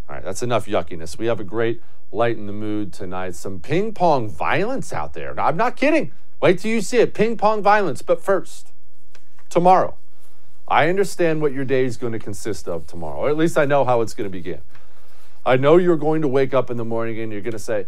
All 0.08 0.16
right, 0.16 0.24
that's 0.24 0.42
enough 0.42 0.66
yuckiness. 0.66 1.18
We 1.18 1.26
have 1.26 1.40
a 1.40 1.44
great 1.44 1.82
light 2.12 2.36
in 2.36 2.46
the 2.46 2.52
mood 2.52 2.92
tonight. 2.92 3.36
Some 3.36 3.60
ping 3.60 3.94
pong 3.94 4.28
violence 4.28 4.92
out 4.92 5.14
there. 5.14 5.34
Now, 5.34 5.46
I'm 5.46 5.56
not 5.56 5.76
kidding. 5.76 6.12
Wait 6.42 6.58
till 6.58 6.70
you 6.70 6.80
see 6.80 6.98
it. 6.98 7.14
Ping 7.14 7.36
pong 7.36 7.62
violence. 7.62 8.02
But 8.02 8.22
first, 8.22 8.72
tomorrow, 9.48 9.96
I 10.66 10.88
understand 10.88 11.42
what 11.42 11.52
your 11.52 11.64
day 11.64 11.84
is 11.84 11.96
going 11.96 12.12
to 12.12 12.18
consist 12.18 12.68
of 12.68 12.86
tomorrow, 12.86 13.20
or 13.20 13.28
at 13.28 13.36
least 13.36 13.56
I 13.56 13.64
know 13.64 13.84
how 13.84 14.00
it's 14.00 14.14
going 14.14 14.28
to 14.28 14.32
begin. 14.32 14.60
I 15.44 15.56
know 15.56 15.76
you're 15.76 15.96
going 15.96 16.22
to 16.22 16.28
wake 16.28 16.52
up 16.52 16.70
in 16.70 16.76
the 16.76 16.84
morning 16.84 17.18
and 17.18 17.32
you're 17.32 17.40
going 17.40 17.52
to 17.52 17.58
say, 17.58 17.86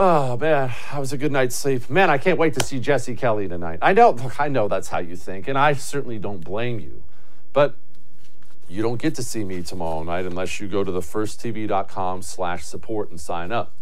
Oh 0.00 0.36
man, 0.36 0.72
that 0.92 1.00
was 1.00 1.12
a 1.12 1.18
good 1.18 1.32
night's 1.32 1.56
sleep. 1.56 1.90
Man, 1.90 2.08
I 2.08 2.18
can't 2.18 2.38
wait 2.38 2.54
to 2.54 2.64
see 2.64 2.78
Jesse 2.78 3.16
Kelly 3.16 3.48
tonight. 3.48 3.80
I 3.82 3.92
know, 3.92 4.10
look, 4.10 4.40
I 4.40 4.46
know 4.46 4.68
that's 4.68 4.86
how 4.86 4.98
you 4.98 5.16
think, 5.16 5.48
and 5.48 5.58
I 5.58 5.72
certainly 5.72 6.20
don't 6.20 6.44
blame 6.44 6.78
you. 6.78 7.02
But 7.52 7.74
you 8.68 8.80
don't 8.80 9.02
get 9.02 9.16
to 9.16 9.24
see 9.24 9.42
me 9.42 9.60
tomorrow 9.60 10.04
night 10.04 10.24
unless 10.24 10.60
you 10.60 10.68
go 10.68 10.84
to 10.84 10.92
thefirsttv.com 10.92 12.22
slash 12.22 12.64
support 12.64 13.10
and 13.10 13.20
sign 13.20 13.50
up. 13.50 13.72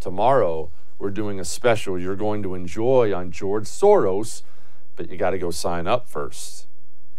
Tomorrow, 0.00 0.70
we're 0.98 1.10
doing 1.10 1.38
a 1.38 1.44
special 1.44 1.98
you're 1.98 2.16
going 2.16 2.42
to 2.44 2.54
enjoy 2.54 3.12
on 3.12 3.30
George 3.30 3.64
Soros, 3.64 4.40
but 4.96 5.10
you 5.10 5.18
got 5.18 5.32
to 5.32 5.38
go 5.38 5.50
sign 5.50 5.86
up 5.86 6.08
first. 6.08 6.66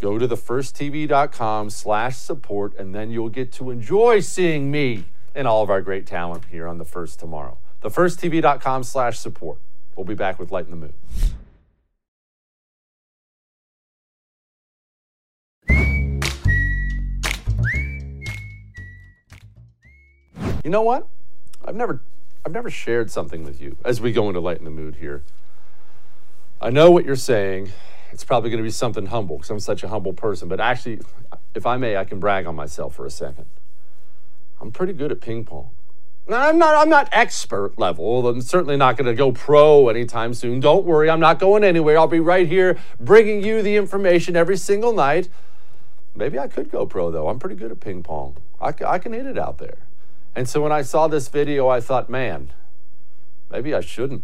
Go 0.01 0.17
to 0.17 0.27
thefirsttv.com 0.27 1.69
slash 1.69 2.17
support, 2.17 2.75
and 2.79 2.95
then 2.95 3.11
you'll 3.11 3.29
get 3.29 3.51
to 3.51 3.69
enjoy 3.69 4.21
seeing 4.21 4.71
me 4.71 5.03
and 5.35 5.47
all 5.47 5.61
of 5.61 5.69
our 5.69 5.83
great 5.83 6.07
talent 6.07 6.45
here 6.49 6.67
on 6.67 6.79
The 6.79 6.85
First 6.85 7.19
tomorrow 7.19 7.59
thefirsttv.com 7.81 8.83
slash 8.83 9.19
support. 9.19 9.59
We'll 9.95 10.05
be 10.05 10.15
back 10.15 10.39
with 10.39 10.51
Lighten 10.51 10.71
the 10.71 10.77
Mood. 10.77 10.93
You 20.63 20.69
know 20.71 20.81
what? 20.81 21.07
I've 21.65 21.75
never 21.75 22.01
I've 22.45 22.51
never 22.51 22.69
shared 22.69 23.11
something 23.11 23.43
with 23.43 23.59
you 23.61 23.77
as 23.83 23.99
we 24.01 24.11
go 24.11 24.27
into 24.27 24.39
Lighten 24.39 24.65
the 24.65 24.71
Mood 24.71 24.95
here. 24.95 25.23
I 26.61 26.69
know 26.69 26.91
what 26.91 27.05
you're 27.05 27.15
saying. 27.15 27.71
It's 28.11 28.23
probably 28.23 28.49
going 28.49 28.59
to 28.59 28.67
be 28.67 28.71
something 28.71 29.07
humble 29.07 29.37
because 29.37 29.49
I'm 29.49 29.59
such 29.59 29.83
a 29.83 29.87
humble 29.87 30.13
person. 30.13 30.47
But 30.47 30.59
actually, 30.59 31.01
if 31.55 31.65
I 31.65 31.77
may, 31.77 31.95
I 31.95 32.05
can 32.05 32.19
brag 32.19 32.45
on 32.45 32.55
myself 32.55 32.95
for 32.95 33.05
a 33.05 33.09
second. 33.09 33.45
I'm 34.59 34.71
pretty 34.71 34.93
good 34.93 35.11
at 35.11 35.21
ping 35.21 35.45
pong. 35.45 35.71
I'm 36.31 36.57
not 36.57 36.75
I'm 36.75 36.89
not 36.89 37.09
expert 37.11 37.79
level. 37.79 38.27
I'm 38.27 38.41
certainly 38.41 38.77
not 38.77 38.97
going 38.97 39.07
to 39.07 39.15
go 39.15 39.31
pro 39.31 39.89
anytime 39.89 40.33
soon. 40.33 40.59
Don't 40.59 40.85
worry, 40.85 41.09
I'm 41.09 41.19
not 41.19 41.39
going 41.39 41.63
anywhere. 41.63 41.97
I'll 41.97 42.07
be 42.07 42.19
right 42.19 42.47
here 42.47 42.77
bringing 42.99 43.43
you 43.43 43.61
the 43.61 43.75
information 43.75 44.35
every 44.35 44.57
single 44.57 44.93
night. 44.93 45.29
Maybe 46.15 46.37
I 46.37 46.47
could 46.47 46.71
go 46.71 46.85
pro 46.85 47.11
though. 47.11 47.29
I'm 47.29 47.39
pretty 47.39 47.55
good 47.55 47.71
at 47.71 47.79
ping 47.79 48.03
pong. 48.03 48.37
I, 48.61 48.73
I 48.85 48.99
can 48.99 49.13
hit 49.13 49.25
it 49.25 49.37
out 49.37 49.57
there. 49.57 49.77
And 50.35 50.47
so 50.47 50.61
when 50.61 50.71
I 50.71 50.83
saw 50.83 51.07
this 51.07 51.27
video, 51.27 51.67
I 51.67 51.81
thought, 51.81 52.09
man, 52.09 52.51
maybe 53.49 53.73
I 53.73 53.81
shouldn't. 53.81 54.23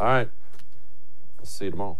All 0.00 0.06
right. 0.06 0.28
I'll 1.38 1.46
see 1.46 1.66
you 1.66 1.70
tomorrow. 1.70 1.98